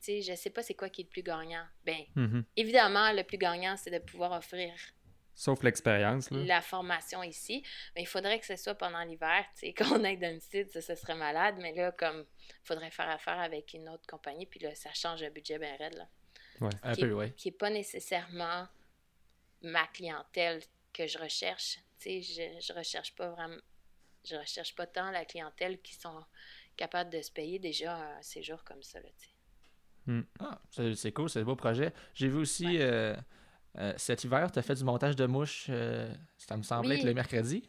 je 0.07 0.36
sais 0.36 0.49
pas 0.49 0.61
c'est 0.61 0.76
quoi 0.76 0.89
qui 0.89 1.01
est 1.01 1.05
le 1.05 1.09
plus 1.09 1.24
gagnant. 1.24 1.66
Ben, 1.84 2.03
mm-hmm. 2.16 2.43
évidemment, 2.55 3.11
le 3.11 3.24
plus 3.24 3.38
gagnant, 3.38 3.76
c'est 3.76 3.91
de 3.91 3.99
pouvoir 3.99 4.34
offrir 4.34 4.72
Sauf 5.36 5.64
l'expérience. 5.64 6.30
La 6.32 6.62
formation 6.62 7.24
ici. 7.24 7.64
Mais 7.96 8.04
il 8.04 8.08
faudrait 8.08 8.40
que 8.40 8.46
ce 8.46 8.56
soit 8.56 8.76
pendant 8.76 9.04
l'hiver. 9.04 9.46
Qu'on 9.78 10.04
aille 10.04 10.18
dans 10.18 10.34
le 10.34 10.40
site, 10.40 10.72
ça, 10.72 10.82
ce 10.82 10.96
serait 10.96 11.16
malade. 11.16 11.56
Mais 11.60 11.74
là, 11.74 11.92
comme 11.92 12.26
il 12.50 12.66
faudrait 12.68 12.92
faire 12.92 13.10
affaire 13.10 13.40
avec 13.40 13.74
une 13.74 13.90
autre 13.90 14.06
compagnie, 14.08 14.46
puis 14.46 14.60
là, 14.60 14.76
ça 14.76 14.94
change 14.94 15.24
le 15.24 15.30
budget 15.30 15.58
bien 15.58 15.76
raide. 15.78 15.96
Là. 15.96 16.08
Ouais. 16.62 16.72
Un 16.84 16.96
peu, 16.96 17.12
oui. 17.14 17.34
Qui 17.34 17.50
n'est 17.50 17.58
pas 17.58 17.70
nécessairement 17.70 18.68
ma 19.62 19.88
clientèle 19.88 20.62
que 20.92 21.08
je 21.08 21.18
recherche 21.18 21.80
je, 22.06 22.60
je 22.60 22.74
recherche 22.74 23.16
pas 23.16 23.30
vraiment. 23.30 23.62
Je 24.26 24.36
recherche 24.36 24.76
pas 24.76 24.88
tant 24.88 25.12
la 25.12 25.26
clientèle 25.26 25.82
qui 25.82 25.96
sont 25.96 26.24
capables 26.78 27.10
de 27.10 27.22
se 27.22 27.32
payer 27.32 27.60
déjà 27.60 27.96
un 27.96 28.22
séjour 28.22 28.64
comme 28.64 28.84
ça. 28.84 29.00
Là, 29.00 29.10
Hmm. 30.06 30.24
Ah, 30.42 30.60
c'est 30.70 30.96
c'est 30.96 31.14
cool, 31.14 31.30
c'est 31.30 31.40
un 31.40 31.44
beau 31.44 31.56
projet. 31.56 31.94
J'ai 32.14 32.28
vu 32.28 32.36
aussi 32.36 32.78
euh, 32.78 33.16
euh, 33.78 33.93
cet 33.97 34.24
hiver, 34.24 34.51
tu 34.51 34.59
as 34.59 34.61
fait 34.61 34.76
du 34.76 34.84
montage 34.84 35.15
de 35.15 35.26
mouches. 35.26 35.67
euh, 35.69 36.13
ça 36.38 36.57
me 36.57 36.63
semblait 36.63 36.95
Oui. 36.95 36.95
être 36.95 37.03
le 37.03 37.13
mercredi. 37.13 37.63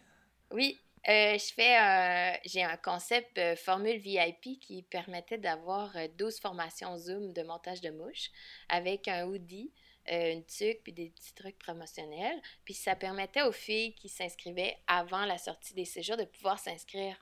Oui, 0.50 0.80
euh, 1.08 1.36
je 1.38 1.52
fais 1.54 2.40
j'ai 2.44 2.62
un 2.62 2.76
concept 2.76 3.40
formule 3.56 3.98
VIP 3.98 4.58
qui 4.60 4.82
permettait 4.82 5.38
d'avoir 5.38 5.94
euh, 5.96 6.08
12 6.16 6.40
formations 6.40 6.96
Zoom 6.98 7.32
de 7.32 7.42
montage 7.42 7.80
de 7.80 7.90
mouches 7.90 8.30
avec 8.68 9.08
un 9.08 9.26
hoodie, 9.26 9.72
une 10.06 10.44
tuque 10.44 10.82
puis 10.82 10.92
des 10.92 11.10
petits 11.10 11.34
trucs 11.34 11.58
promotionnels. 11.58 12.40
Puis 12.64 12.74
ça 12.74 12.94
permettait 12.94 13.42
aux 13.42 13.52
filles 13.52 13.94
qui 13.94 14.08
s'inscrivaient 14.08 14.76
avant 14.86 15.24
la 15.24 15.38
sortie 15.38 15.74
des 15.74 15.86
séjours 15.86 16.16
de 16.18 16.24
pouvoir 16.24 16.58
s'inscrire 16.58 17.16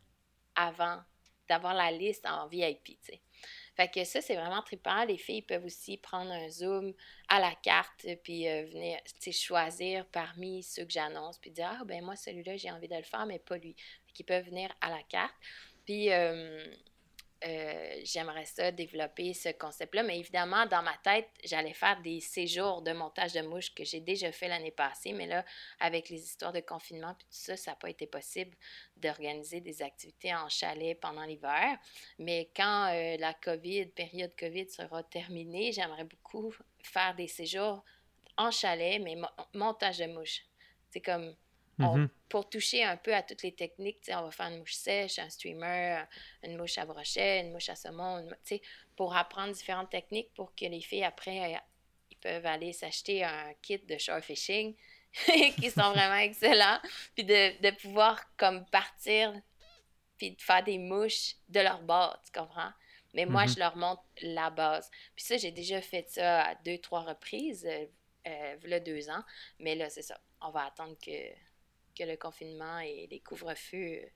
avant, 0.56 1.00
d'avoir 1.48 1.74
la 1.74 1.90
liste 1.92 2.26
en 2.26 2.48
VIP, 2.48 2.84
tu 2.84 2.96
sais. 3.02 3.22
Fait 3.74 3.88
que 3.88 4.04
ça, 4.04 4.20
c'est 4.20 4.36
vraiment 4.36 4.62
trippant. 4.62 5.04
Les 5.04 5.16
filles 5.16 5.42
peuvent 5.42 5.64
aussi 5.64 5.96
prendre 5.96 6.30
un 6.30 6.48
Zoom 6.48 6.92
à 7.28 7.40
la 7.40 7.54
carte, 7.54 8.06
puis 8.22 8.48
euh, 8.48 8.64
venir, 8.66 8.98
choisir 9.32 10.06
parmi 10.06 10.62
ceux 10.62 10.84
que 10.84 10.92
j'annonce, 10.92 11.38
puis 11.38 11.50
dire, 11.50 11.70
ah, 11.80 11.84
ben 11.84 12.04
moi, 12.04 12.16
celui-là, 12.16 12.56
j'ai 12.56 12.70
envie 12.70 12.88
de 12.88 12.96
le 12.96 13.02
faire, 13.02 13.24
mais 13.26 13.38
pas 13.38 13.56
lui. 13.56 13.74
Fait 14.06 14.12
qu'ils 14.12 14.26
peuvent 14.26 14.44
venir 14.44 14.70
à 14.80 14.90
la 14.90 15.02
carte. 15.04 15.34
Puis, 15.86 16.12
euh, 16.12 16.64
euh, 17.46 18.00
j'aimerais 18.04 18.44
ça 18.44 18.70
développer 18.70 19.34
ce 19.34 19.48
concept-là, 19.50 20.02
mais 20.02 20.18
évidemment, 20.18 20.66
dans 20.66 20.82
ma 20.82 20.96
tête, 20.98 21.28
j'allais 21.44 21.74
faire 21.74 22.00
des 22.02 22.20
séjours 22.20 22.82
de 22.82 22.92
montage 22.92 23.32
de 23.32 23.40
mouches 23.42 23.74
que 23.74 23.84
j'ai 23.84 24.00
déjà 24.00 24.30
fait 24.32 24.48
l'année 24.48 24.70
passée, 24.70 25.12
mais 25.12 25.26
là, 25.26 25.44
avec 25.80 26.08
les 26.08 26.22
histoires 26.22 26.52
de 26.52 26.60
confinement 26.60 27.14
puis 27.14 27.26
tout 27.26 27.36
ça, 27.36 27.56
ça 27.56 27.72
n'a 27.72 27.76
pas 27.76 27.90
été 27.90 28.06
possible 28.06 28.56
d'organiser 28.96 29.60
des 29.60 29.82
activités 29.82 30.34
en 30.34 30.48
chalet 30.48 30.98
pendant 31.00 31.24
l'hiver. 31.24 31.78
Mais 32.18 32.50
quand 32.54 32.92
euh, 32.92 33.16
la 33.18 33.34
COVID, 33.34 33.86
période 33.86 34.34
COVID 34.38 34.68
sera 34.70 35.02
terminée, 35.02 35.72
j'aimerais 35.72 36.04
beaucoup 36.04 36.54
faire 36.82 37.14
des 37.14 37.28
séjours 37.28 37.84
en 38.36 38.50
chalet, 38.50 39.00
mais 39.02 39.16
mo- 39.16 39.28
montage 39.54 39.98
de 39.98 40.06
mouches. 40.06 40.42
C'est 40.90 41.00
comme 41.00 41.34
on- 41.84 41.96
Mhm. 41.98 42.08
pour 42.28 42.48
toucher 42.48 42.82
un 42.84 42.96
peu 42.96 43.14
à 43.14 43.22
toutes 43.22 43.42
les 43.42 43.52
techniques, 43.54 43.98
on 44.08 44.22
va 44.22 44.30
faire 44.30 44.46
une 44.48 44.58
mouche 44.58 44.74
sèche, 44.74 45.18
un 45.18 45.28
streamer, 45.28 46.04
une 46.42 46.56
mouche 46.56 46.78
à 46.78 46.86
brochet, 46.86 47.40
une 47.40 47.52
mouche 47.52 47.68
à 47.68 47.76
saumon, 47.76 48.18
une 48.20 48.36
pour 48.96 49.14
apprendre 49.16 49.52
différentes 49.52 49.90
techniques 49.90 50.32
pour 50.34 50.54
que 50.54 50.64
les 50.64 50.80
filles, 50.80 51.04
après, 51.04 51.54
euh, 51.54 51.58
ils 52.10 52.16
peuvent 52.18 52.46
aller 52.46 52.72
s'acheter 52.72 53.22
un 53.24 53.52
kit 53.62 53.78
de 53.78 53.98
shore 53.98 54.20
fishing 54.20 54.74
qui 55.56 55.70
sont 55.70 55.90
vraiment 55.92 56.16
excellents, 56.30 56.78
puis 57.14 57.24
de, 57.24 57.60
de 57.62 57.70
pouvoir 57.76 58.22
comme 58.36 58.64
partir 58.70 59.32
puis 60.16 60.30
de 60.32 60.40
faire 60.40 60.62
des 60.62 60.78
mouches 60.78 61.34
de 61.48 61.60
leur 61.60 61.82
base, 61.82 62.16
tu 62.24 62.38
comprends? 62.38 62.70
Mais 63.14 63.26
moi, 63.26 63.42
Mhm. 63.42 63.48
je 63.48 63.58
leur 63.58 63.76
montre 63.76 64.02
la 64.22 64.50
base. 64.50 64.88
Puis 65.16 65.24
ça, 65.24 65.36
j'ai 65.36 65.50
déjà 65.50 65.82
fait 65.82 66.08
ça 66.08 66.44
à 66.44 66.54
deux, 66.54 66.78
trois 66.78 67.00
reprises, 67.02 67.66
euh, 67.66 67.86
euh, 68.28 68.80
deux 68.80 69.10
ans. 69.10 69.22
Mais 69.58 69.74
là, 69.74 69.90
c'est 69.90 70.02
ça. 70.02 70.18
On 70.40 70.50
va 70.50 70.66
attendre 70.66 70.96
que, 71.04 71.10
que 71.94 72.04
le 72.04 72.16
confinement 72.16 72.78
et 72.80 73.06
les 73.10 73.20
couvre-feux 73.20 73.76
euh, 74.02 74.06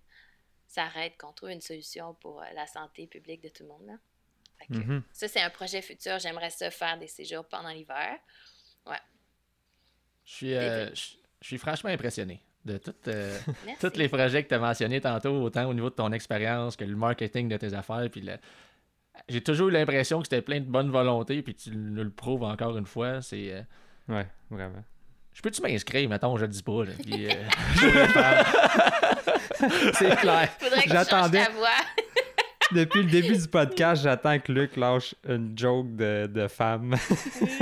s'arrêtent, 0.67 1.17
qu'on 1.19 1.33
trouve 1.33 1.51
une 1.51 1.61
solution 1.61 2.15
pour 2.15 2.43
euh, 2.43 2.47
la 2.55 2.67
santé 2.67 3.07
publique 3.07 3.43
de 3.43 3.49
tout 3.49 3.63
le 3.63 3.69
monde. 3.71 3.87
là. 3.87 3.95
Fait 4.59 4.67
que 4.73 4.79
Mhm. 4.79 5.03
Ça, 5.13 5.29
c'est 5.29 5.41
un 5.43 5.51
projet 5.51 5.83
futur. 5.83 6.19
J'aimerais 6.19 6.51
ça 6.51 6.71
faire 6.71 6.99
des 6.99 7.07
séjours 7.09 7.47
pendant 7.47 7.69
l'hiver. 7.71 8.19
Je 10.25 10.33
suis, 10.35 10.55
euh, 10.55 10.89
je 10.95 11.15
je 11.43 11.47
suis 11.47 11.59
franchement 11.59 11.91
impressionné 11.91 12.43
de 12.65 12.79
tout, 12.79 12.95
euh, 13.07 13.39
tous 13.81 13.97
les 13.97 14.09
projets 14.09 14.43
que 14.43 14.49
tu 14.49 14.55
as 14.55 14.59
mentionnés 14.59 15.01
tantôt, 15.01 15.41
autant 15.43 15.67
au 15.69 15.75
niveau 15.75 15.91
de 15.91 15.95
ton 15.95 16.11
expérience 16.13 16.75
que 16.77 16.85
le 16.85 16.97
marketing 16.97 17.49
de 17.49 17.57
tes 17.57 17.75
affaires. 17.75 18.09
Puis 18.11 18.23
le- 18.23 18.39
J'ai 19.29 19.43
toujours 19.43 19.69
eu 19.69 19.71
l'impression 19.71 20.19
que 20.21 20.25
c'était 20.27 20.43
plein 20.43 20.59
de 20.61 20.65
bonne 20.67 20.91
volonté, 20.91 21.43
puis 21.43 21.55
tu 21.55 21.71
nous 21.71 22.03
le 22.03 22.11
prouves 22.11 22.43
encore 22.43 22.77
une 22.77 22.87
fois. 22.87 23.23
C'est. 23.23 23.53
euh, 23.53 23.63
Ouais, 24.09 24.27
vraiment. 24.51 24.83
Je 25.37 25.43
peux-tu 25.43 25.61
m'inscrire, 25.61 26.09
mettons, 26.09 26.35
je 26.39 26.47
le 26.47 26.49
dis 26.49 26.63
pas, 26.63 26.83
là, 26.85 26.93
puis, 27.05 27.29
euh. 27.29 27.31
C'est 29.95 30.17
clair. 30.17 30.49
J'attendais. 30.87 31.45
Depuis 32.73 33.03
le 33.03 33.11
début 33.11 33.37
du 33.37 33.47
podcast, 33.47 34.03
j'attends 34.03 34.41
que 34.41 34.51
Luc 34.51 34.75
lâche 34.77 35.15
une 35.29 35.57
joke 35.57 35.95
de, 35.95 36.27
de 36.27 36.49
femme. 36.49 36.97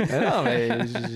Non, 0.09 0.41
mais 0.43 0.69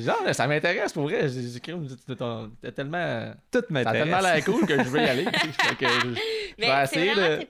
genre, 0.04 0.22
ça 0.32 0.46
m'intéresse 0.48 0.94
pour 0.94 1.04
vrai. 1.06 1.28
T'es 1.28 2.72
tellement. 2.72 3.34
Tout 3.52 3.64
Ça 3.72 3.80
a 3.80 3.92
tellement 3.92 4.18
m'intéresse. 4.18 4.24
l'air 4.24 4.46
cool 4.46 4.68
que 4.68 4.78
je 4.84 4.90
veux 4.90 5.00
y 5.00 5.10
aller. 5.10 5.26
tu 5.26 5.40
sais. 5.40 5.48
Fait 5.54 5.76
que 5.76 5.88
je- 5.88 6.14
je 6.14 6.20
Mais 6.60 6.86
c'est 6.86 7.14
vraiment 7.14 7.38
de- 7.38 7.48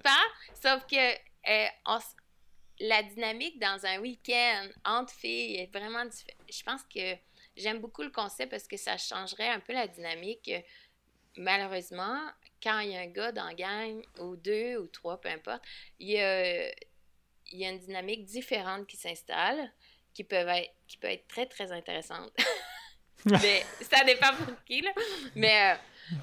sauf 0.63 0.85
que 0.89 0.95
euh, 0.95 1.67
on 1.87 1.97
la 2.81 3.03
dynamique 3.03 3.59
dans 3.59 3.85
un 3.85 3.99
week-end 3.99 4.67
entre 4.85 5.11
filles 5.11 5.57
est 5.57 5.69
vraiment 5.77 6.05
différente. 6.05 6.37
Je 6.49 6.63
pense 6.63 6.81
que 6.83 7.15
j'aime 7.59 7.79
beaucoup 7.79 8.01
le 8.01 8.09
concept 8.09 8.51
parce 8.51 8.67
que 8.67 8.77
ça 8.77 8.97
changerait 8.97 9.49
un 9.49 9.59
peu 9.59 9.73
la 9.73 9.87
dynamique. 9.87 10.51
Malheureusement, 11.37 12.19
quand 12.61 12.79
il 12.79 12.91
y 12.91 12.95
a 12.95 13.01
un 13.01 13.07
gars 13.07 13.31
dans 13.31 13.45
la 13.45 13.53
gang, 13.53 14.01
ou 14.19 14.35
deux, 14.35 14.77
ou 14.77 14.87
trois, 14.87 15.21
peu 15.21 15.29
importe, 15.29 15.63
il 15.99 16.09
y 16.09 16.19
a, 16.19 16.67
il 17.51 17.59
y 17.59 17.65
a 17.65 17.69
une 17.69 17.79
dynamique 17.79 18.25
différente 18.25 18.87
qui 18.87 18.97
s'installe, 18.97 19.71
qui 20.13 20.23
peut 20.23 20.35
être, 20.35 20.73
qui 20.87 20.97
peut 20.97 21.07
être 21.07 21.27
très, 21.27 21.45
très 21.45 21.71
intéressante. 21.71 22.31
mais 23.25 23.63
ça 23.81 24.03
dépend 24.03 24.35
pour 24.35 24.63
qui, 24.65 24.81
là. 24.81 24.91
Mais, 25.35 25.71
euh, 25.71 25.75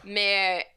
mais 0.04 0.60
euh, 0.60 0.68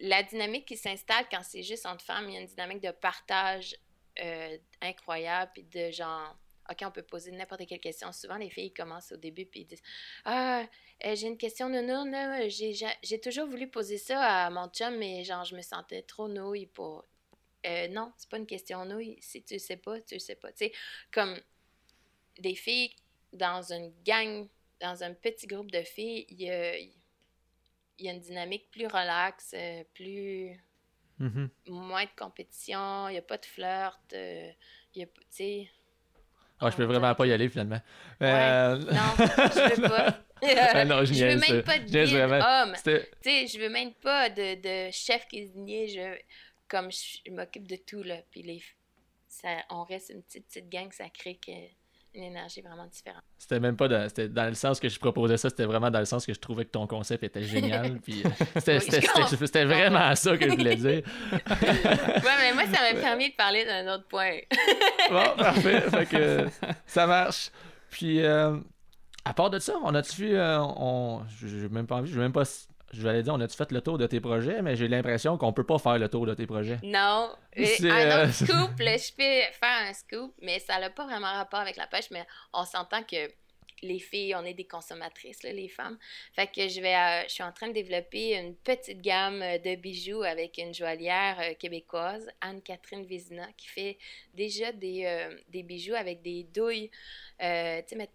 la 0.00 0.22
dynamique 0.22 0.66
qui 0.66 0.76
s'installe 0.76 1.26
quand 1.30 1.42
c'est 1.42 1.62
juste 1.62 1.86
entre 1.86 2.04
femmes, 2.04 2.28
il 2.28 2.34
y 2.34 2.36
a 2.36 2.40
une 2.40 2.46
dynamique 2.46 2.82
de 2.82 2.90
partage 2.90 3.76
euh, 4.20 4.58
incroyable, 4.80 5.50
puis 5.54 5.64
de 5.64 5.90
genre, 5.90 6.36
OK, 6.72 6.78
on 6.84 6.90
peut 6.90 7.02
poser 7.02 7.30
n'importe 7.32 7.66
quelle 7.66 7.80
question. 7.80 8.12
Souvent, 8.12 8.36
les 8.36 8.50
filles 8.50 8.72
commencent 8.72 9.12
au 9.12 9.16
début, 9.16 9.46
puis 9.46 9.60
ils 9.60 9.66
disent 9.66 9.82
Ah, 10.24 10.64
euh, 11.04 11.14
j'ai 11.14 11.26
une 11.26 11.38
question 11.38 11.68
nounours. 11.68 12.08
J'ai, 13.02 13.20
toujours 13.20 13.46
voulu 13.46 13.68
poser 13.68 13.98
ça 13.98 14.46
à 14.46 14.50
mon 14.50 14.68
chum, 14.68 14.96
mais 14.96 15.24
genre, 15.24 15.44
je 15.44 15.56
me 15.56 15.62
sentais 15.62 16.02
trop 16.02 16.28
nouille 16.28 16.66
pour. 16.66 17.04
Euh, 17.66 17.88
non, 17.88 18.12
c'est 18.16 18.28
pas 18.28 18.38
une 18.38 18.46
question 18.46 18.84
nouille. 18.84 19.16
Si 19.20 19.42
tu 19.42 19.54
le 19.54 19.60
sais 19.60 19.76
pas, 19.76 20.00
tu 20.00 20.14
le 20.14 20.20
sais 20.20 20.34
pas. 20.34 20.50
Tu 20.52 20.66
sais, 20.66 20.72
comme 21.12 21.38
des 22.38 22.54
filles 22.54 22.94
dans 23.32 23.72
une 23.72 23.92
gang, 24.04 24.48
dans 24.80 25.02
un 25.04 25.14
petit 25.14 25.46
groupe 25.46 25.70
de 25.70 25.82
filles, 25.82 26.26
il 26.28 26.42
y 26.42 26.50
a, 26.50 26.76
il 26.76 26.92
y 27.98 28.08
a 28.08 28.12
une 28.12 28.20
dynamique 28.20 28.70
plus 28.70 28.86
relaxe, 28.86 29.52
euh, 29.54 29.84
plus 29.94 30.58
Mhm. 31.22 31.50
moins 31.68 32.04
de 32.04 32.10
compétition, 32.16 33.08
il 33.08 33.12
n'y 33.12 33.18
a 33.18 33.22
pas 33.22 33.38
de 33.38 33.46
flirt, 33.46 34.12
euh, 34.12 34.50
il 34.94 35.00
y 35.00 35.04
a, 35.04 35.06
tu 35.06 35.22
sais, 35.30 35.70
Ah, 36.62 36.70
je 36.70 36.76
peux 36.76 36.84
vraiment 36.84 37.14
pas 37.14 37.26
y 37.26 37.32
aller 37.32 37.48
finalement. 37.48 37.80
Ouais. 38.20 38.28
Euh, 38.30 38.76
non, 38.78 39.16
je 39.18 39.80
veux 39.80 39.88
pas. 39.88 40.18
Ah 40.44 40.84
non, 40.84 41.04
je 41.04 41.14
je 41.14 41.24
veux 41.24 41.36
même 41.36 41.62
pas 41.62 41.78
de 41.78 41.84
guide 41.84 41.94
homme. 41.94 42.74
Je 43.24 43.58
veux 43.60 43.68
même 43.68 43.92
pas 43.94 44.28
de, 44.28 44.60
de 44.88 44.90
chef 44.90 45.28
cuisinier. 45.28 45.86
Je, 45.86 46.18
comme 46.66 46.90
je, 46.90 47.18
je 47.24 47.30
m'occupe 47.30 47.68
de 47.68 47.76
tout, 47.76 48.02
là. 48.02 48.16
Puis 48.30 48.42
les, 48.42 48.60
ça, 49.28 49.48
on 49.70 49.84
reste 49.84 50.10
une 50.10 50.22
petite, 50.22 50.46
petite 50.48 50.68
gang, 50.68 50.90
ça 50.92 51.08
crée 51.10 51.36
que, 51.36 51.52
une 52.14 52.24
énergie 52.24 52.60
vraiment 52.60 52.86
différente. 52.86 53.22
C'était 53.38 53.58
même 53.60 53.76
pas 53.76 53.88
dans, 53.88 54.08
c'était 54.08 54.28
dans 54.28 54.46
le 54.46 54.54
sens 54.54 54.78
que 54.80 54.88
je 54.88 54.98
proposais 54.98 55.36
ça, 55.36 55.48
c'était 55.48 55.64
vraiment 55.64 55.90
dans 55.90 55.98
le 55.98 56.04
sens 56.04 56.26
que 56.26 56.34
je 56.34 56.38
trouvais 56.40 56.64
que 56.64 56.70
ton 56.70 56.86
concept 56.86 57.24
était 57.24 57.42
génial. 57.42 57.98
puis 58.04 58.22
euh, 58.24 58.28
c'était, 58.60 58.78
Oui, 58.78 59.64
vraiment 59.64 60.14
ça 60.14 60.36
que 60.36 60.48
je 60.50 60.54
voulais 60.54 60.76
dire. 60.76 61.02
ouais, 61.32 62.36
mais 62.40 62.52
moi, 62.54 62.64
ça 62.66 62.92
m'a 62.92 63.00
permis 63.00 63.30
de 63.30 63.34
parler 63.34 63.64
d'un 63.64 63.94
autre 63.94 64.06
point. 64.08 64.38
Bon, 65.10 65.36
parfait. 65.36 65.80
Fait 65.90 66.06
que 66.06 66.46
ça 66.86 67.06
marche. 67.06 67.50
Puis, 67.90 68.22
euh, 68.22 68.56
à 69.24 69.34
part 69.34 69.50
de 69.50 69.58
ça, 69.58 69.74
on 69.82 69.94
a-tu 69.94 70.22
vu. 70.22 70.34
euh, 70.34 70.60
on, 70.60 71.22
j'ai 71.40 71.68
même 71.68 71.86
pas 71.86 71.96
envie, 71.96 72.12
je 72.12 72.18
même 72.20 72.32
pas. 72.32 72.44
Je 72.92 73.02
vais 73.02 73.22
dire, 73.22 73.34
on 73.34 73.40
a-tu 73.40 73.56
fait 73.56 73.72
le 73.72 73.80
tour 73.80 73.98
de 73.98 74.06
tes 74.06 74.20
projets, 74.20 74.60
mais 74.62 74.76
j'ai 74.76 74.88
l'impression 74.88 75.38
qu'on 75.38 75.52
peut 75.52 75.64
pas 75.64 75.78
faire 75.78 75.98
le 75.98 76.08
tour 76.08 76.26
de 76.26 76.34
tes 76.34 76.46
projets. 76.46 76.78
Non. 76.82 77.34
Un 77.56 77.62
euh, 77.84 78.24
autre 78.24 78.34
scoop, 78.34 78.78
là, 78.78 78.96
je 78.96 79.12
peux 79.12 79.52
faire 79.58 79.88
un 79.88 79.92
scoop, 79.92 80.34
mais 80.42 80.58
ça 80.58 80.78
n'a 80.78 80.90
pas 80.90 81.04
vraiment 81.04 81.32
rapport 81.32 81.60
avec 81.60 81.76
la 81.76 81.86
pêche, 81.86 82.10
mais 82.10 82.26
on 82.52 82.64
s'entend 82.64 83.02
que 83.02 83.30
les 83.82 83.98
filles, 83.98 84.34
on 84.34 84.44
est 84.44 84.54
des 84.54 84.64
consommatrices, 84.64 85.42
là, 85.42 85.52
les 85.52 85.68
femmes. 85.68 85.98
Fait 86.32 86.46
que 86.46 86.68
je 86.68 86.80
vais, 86.80 86.94
euh, 86.94 87.22
je 87.26 87.34
suis 87.34 87.42
en 87.42 87.52
train 87.52 87.68
de 87.68 87.72
développer 87.72 88.36
une 88.38 88.54
petite 88.54 89.02
gamme 89.02 89.42
euh, 89.42 89.58
de 89.58 89.74
bijoux 89.74 90.22
avec 90.22 90.58
une 90.58 90.72
joaillière 90.72 91.38
euh, 91.40 91.54
québécoise, 91.54 92.30
Anne-Catherine 92.40 93.04
Vézina, 93.04 93.48
qui 93.56 93.68
fait 93.68 93.98
déjà 94.34 94.72
des, 94.72 95.04
euh, 95.04 95.36
des 95.48 95.62
bijoux 95.62 95.94
avec 95.94 96.22
des 96.22 96.44
douilles. 96.44 96.90
Euh, 97.42 97.82
tu 97.82 97.96
sais, 97.96 97.96
mais 97.96 98.08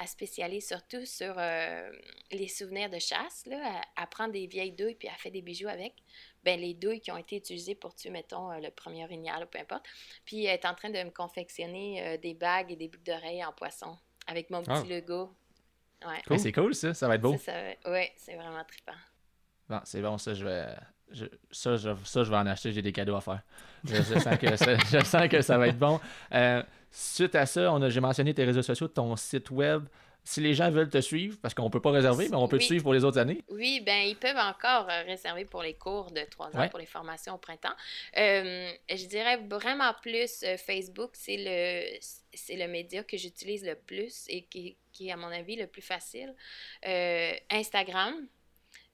elle, 0.00 0.08
spécialise 0.08 0.66
surtout 0.66 1.04
sur 1.04 1.34
euh, 1.38 1.90
les 2.32 2.48
souvenirs 2.48 2.88
de 2.90 2.98
chasse. 2.98 3.44
Là. 3.46 3.56
Elle, 3.56 4.02
elle 4.02 4.08
prend 4.08 4.28
des 4.28 4.46
vieilles 4.46 4.72
douilles 4.72 4.94
puis 4.94 5.08
elle 5.08 5.18
fait 5.18 5.30
des 5.30 5.42
bijoux 5.42 5.68
avec. 5.68 5.94
Ben, 6.42 6.58
les 6.58 6.72
douilles 6.74 7.00
qui 7.00 7.10
ont 7.12 7.16
été 7.18 7.36
utilisées 7.36 7.74
pour 7.74 7.94
tuer, 7.94 8.10
mettons, 8.10 8.50
euh, 8.50 8.58
le 8.60 8.70
premier 8.70 9.04
orignal 9.04 9.42
ou 9.44 9.46
peu 9.46 9.58
importe. 9.58 9.84
Puis 10.24 10.46
elle 10.46 10.54
est 10.54 10.64
en 10.66 10.74
train 10.74 10.90
de 10.90 11.02
me 11.02 11.10
confectionner 11.10 12.02
euh, 12.06 12.16
des 12.16 12.34
bagues 12.34 12.72
et 12.72 12.76
des 12.76 12.88
boucles 12.88 13.04
d'oreilles 13.04 13.44
en 13.44 13.52
poisson 13.52 13.96
avec 14.26 14.48
mon 14.50 14.62
petit 14.62 14.70
Ah. 14.72 14.84
logo. 14.88 15.34
Ouais. 16.06 16.38
C'est 16.38 16.52
cool, 16.52 16.74
ça. 16.74 16.94
Ça 16.94 17.06
va 17.08 17.16
être 17.16 17.20
beau. 17.20 17.36
Ça, 17.36 17.52
ça- 17.52 17.90
ouais, 17.90 18.10
c'est 18.16 18.34
vraiment 18.36 18.64
trippant. 18.64 18.94
Bon, 19.68 19.80
c'est 19.84 20.00
bon, 20.00 20.16
ça, 20.16 20.32
je 20.34 20.44
vais. 20.44 20.66
Je- 21.12 21.24
ça, 21.50 21.76
je, 21.76 21.90
ça, 22.04 22.22
je 22.24 22.30
vais 22.30 22.36
en 22.36 22.46
acheter, 22.46 22.72
j'ai 22.72 22.82
des 22.82 22.92
cadeaux 22.92 23.16
à 23.16 23.20
faire. 23.20 23.40
Je, 23.84 23.96
je 23.96 24.18
sens, 24.18 24.38
que 24.38 24.56
ça, 24.56 24.76
je 24.92 25.04
sens 25.04 25.28
que 25.28 25.42
ça 25.42 25.58
va 25.58 25.68
être 25.68 25.78
bon. 25.78 26.00
Euh, 26.32 26.62
suite 26.90 27.34
à 27.34 27.46
ça, 27.46 27.72
on 27.72 27.80
a, 27.82 27.88
j'ai 27.88 28.00
mentionné 28.00 28.34
tes 28.34 28.44
réseaux 28.44 28.62
sociaux, 28.62 28.88
ton 28.88 29.16
site 29.16 29.50
web. 29.50 29.84
Si 30.22 30.42
les 30.42 30.52
gens 30.52 30.70
veulent 30.70 30.90
te 30.90 31.00
suivre, 31.00 31.38
parce 31.40 31.54
qu'on 31.54 31.70
peut 31.70 31.80
pas 31.80 31.90
réserver, 31.92 32.28
mais 32.28 32.36
on 32.36 32.46
peut 32.46 32.58
te 32.58 32.62
suivre 32.64 32.82
pour 32.82 32.92
les 32.92 33.04
autres 33.04 33.18
années. 33.18 33.42
Oui, 33.48 33.80
ben 33.84 34.02
ils 34.06 34.16
peuvent 34.16 34.36
encore 34.36 34.86
euh, 34.90 35.02
réserver 35.06 35.46
pour 35.46 35.62
les 35.62 35.72
cours 35.72 36.10
de 36.10 36.20
trois 36.30 36.54
ans, 36.54 36.60
Ouais. 36.60 36.68
pour 36.68 36.78
les 36.78 36.84
formations 36.84 37.34
au 37.34 37.38
printemps. 37.38 37.72
Euh, 38.18 38.70
je 38.90 39.06
dirais 39.06 39.38
vraiment 39.48 39.94
plus 40.02 40.44
Facebook, 40.58 41.12
c'est 41.14 41.38
le 41.38 41.98
c'est 42.34 42.56
le 42.56 42.68
média 42.68 43.02
que 43.02 43.16
j'utilise 43.16 43.64
le 43.64 43.74
plus 43.74 44.26
et 44.28 44.42
qui, 44.44 44.76
qui 44.92 45.08
est 45.08 45.12
à 45.12 45.16
mon 45.16 45.28
avis 45.28 45.56
le 45.56 45.66
plus 45.66 45.82
facile. 45.82 46.34
Euh, 46.86 47.32
Instagram, 47.50 48.14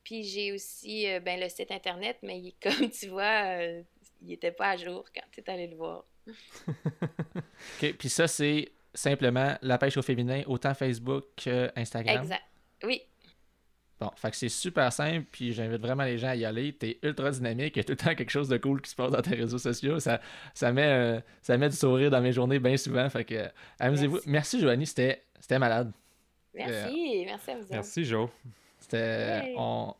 puis 0.06 0.22
j'ai 0.22 0.52
aussi 0.52 1.08
euh, 1.10 1.18
ben, 1.18 1.40
le 1.40 1.48
site 1.48 1.72
internet, 1.72 2.16
mais 2.22 2.38
il- 2.38 2.54
comme 2.62 2.88
tu 2.90 3.08
vois, 3.08 3.58
euh, 3.58 3.82
il 4.22 4.28
n'était 4.28 4.52
pas 4.52 4.70
à 4.70 4.76
jour 4.76 5.04
quand 5.12 5.24
tu 5.32 5.40
es 5.40 5.50
allé 5.50 5.66
le 5.66 5.74
voir. 5.74 6.04
OK, 6.68 7.92
Puis 7.98 8.08
ça, 8.08 8.28
c'est 8.28 8.70
simplement 8.94 9.56
la 9.62 9.78
pêche 9.78 9.96
au 9.96 10.02
féminin, 10.02 10.42
autant 10.46 10.74
Facebook 10.74 11.24
que 11.36 11.72
Instagram? 11.74 12.22
Exact. 12.22 12.42
Oui, 12.84 13.02
Bon, 13.98 14.10
fait 14.14 14.30
que 14.30 14.36
c'est 14.36 14.50
super 14.50 14.92
simple, 14.92 15.26
puis 15.32 15.54
j'invite 15.54 15.80
vraiment 15.80 16.04
les 16.04 16.18
gens 16.18 16.28
à 16.28 16.36
y 16.36 16.44
aller. 16.44 16.74
T'es 16.74 16.98
ultra 17.02 17.30
dynamique, 17.30 17.76
il 17.76 17.78
y 17.78 17.80
a 17.80 17.84
tout 17.84 17.92
le 17.92 17.96
temps 17.96 18.14
quelque 18.14 18.30
chose 18.30 18.48
de 18.48 18.58
cool 18.58 18.82
qui 18.82 18.90
se 18.90 18.94
passe 18.94 19.10
dans 19.10 19.22
tes 19.22 19.34
réseaux 19.34 19.56
sociaux. 19.58 19.98
Ça, 20.00 20.20
ça, 20.52 20.70
met, 20.70 20.86
euh, 20.86 21.20
ça 21.40 21.56
met 21.56 21.70
du 21.70 21.76
sourire 21.76 22.10
dans 22.10 22.20
mes 22.20 22.32
journées 22.32 22.58
bien 22.58 22.76
souvent. 22.76 23.08
Fait 23.08 23.24
que, 23.24 23.34
euh, 23.34 23.48
amusez-vous. 23.80 24.16
Merci. 24.16 24.28
Merci, 24.30 24.60
Joanie, 24.60 24.86
c'était 24.86 25.24
c'était 25.40 25.58
malade. 25.58 25.92
merci. 26.52 27.22
Merci 27.24 27.50
à 27.50 27.56
vous. 27.58 27.66
Merci, 27.70 28.04
Joe. 28.04 28.28
C'était. 28.88 29.54
On. 29.56 29.92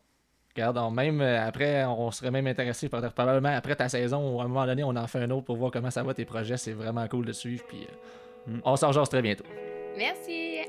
Regarde, 0.55 0.77
on, 0.79 0.89
même 0.89 1.21
euh, 1.21 1.47
après, 1.47 1.85
on 1.85 2.09
serait 2.09 2.31
même 2.31 2.47
intéressé 2.47 2.89
par 2.89 3.01
probablement 3.13 3.55
après 3.55 3.75
ta 3.75 3.87
saison, 3.89 4.33
ou 4.35 4.41
à 4.41 4.45
un 4.45 4.47
moment 4.47 4.65
donné, 4.65 4.83
on 4.83 4.95
en 4.95 5.05
fait 5.05 5.19
un 5.19 5.29
autre 5.29 5.45
pour 5.45 5.55
voir 5.55 5.69
comment 5.71 5.91
ça 5.91 6.01
va 6.01 6.15
tes 6.15 6.25
projets. 6.25 6.57
C'est 6.57 6.71
vraiment 6.71 7.07
cool 7.07 7.25
de 7.25 7.31
suivre. 7.31 7.63
Puis 7.67 7.83
euh, 7.83 7.93
Mm. 8.47 8.61
on 8.63 8.75
s'en 8.77 8.91
jase 8.93 9.09
très 9.09 9.21
bientôt. 9.21 9.43
Merci. 9.97 10.59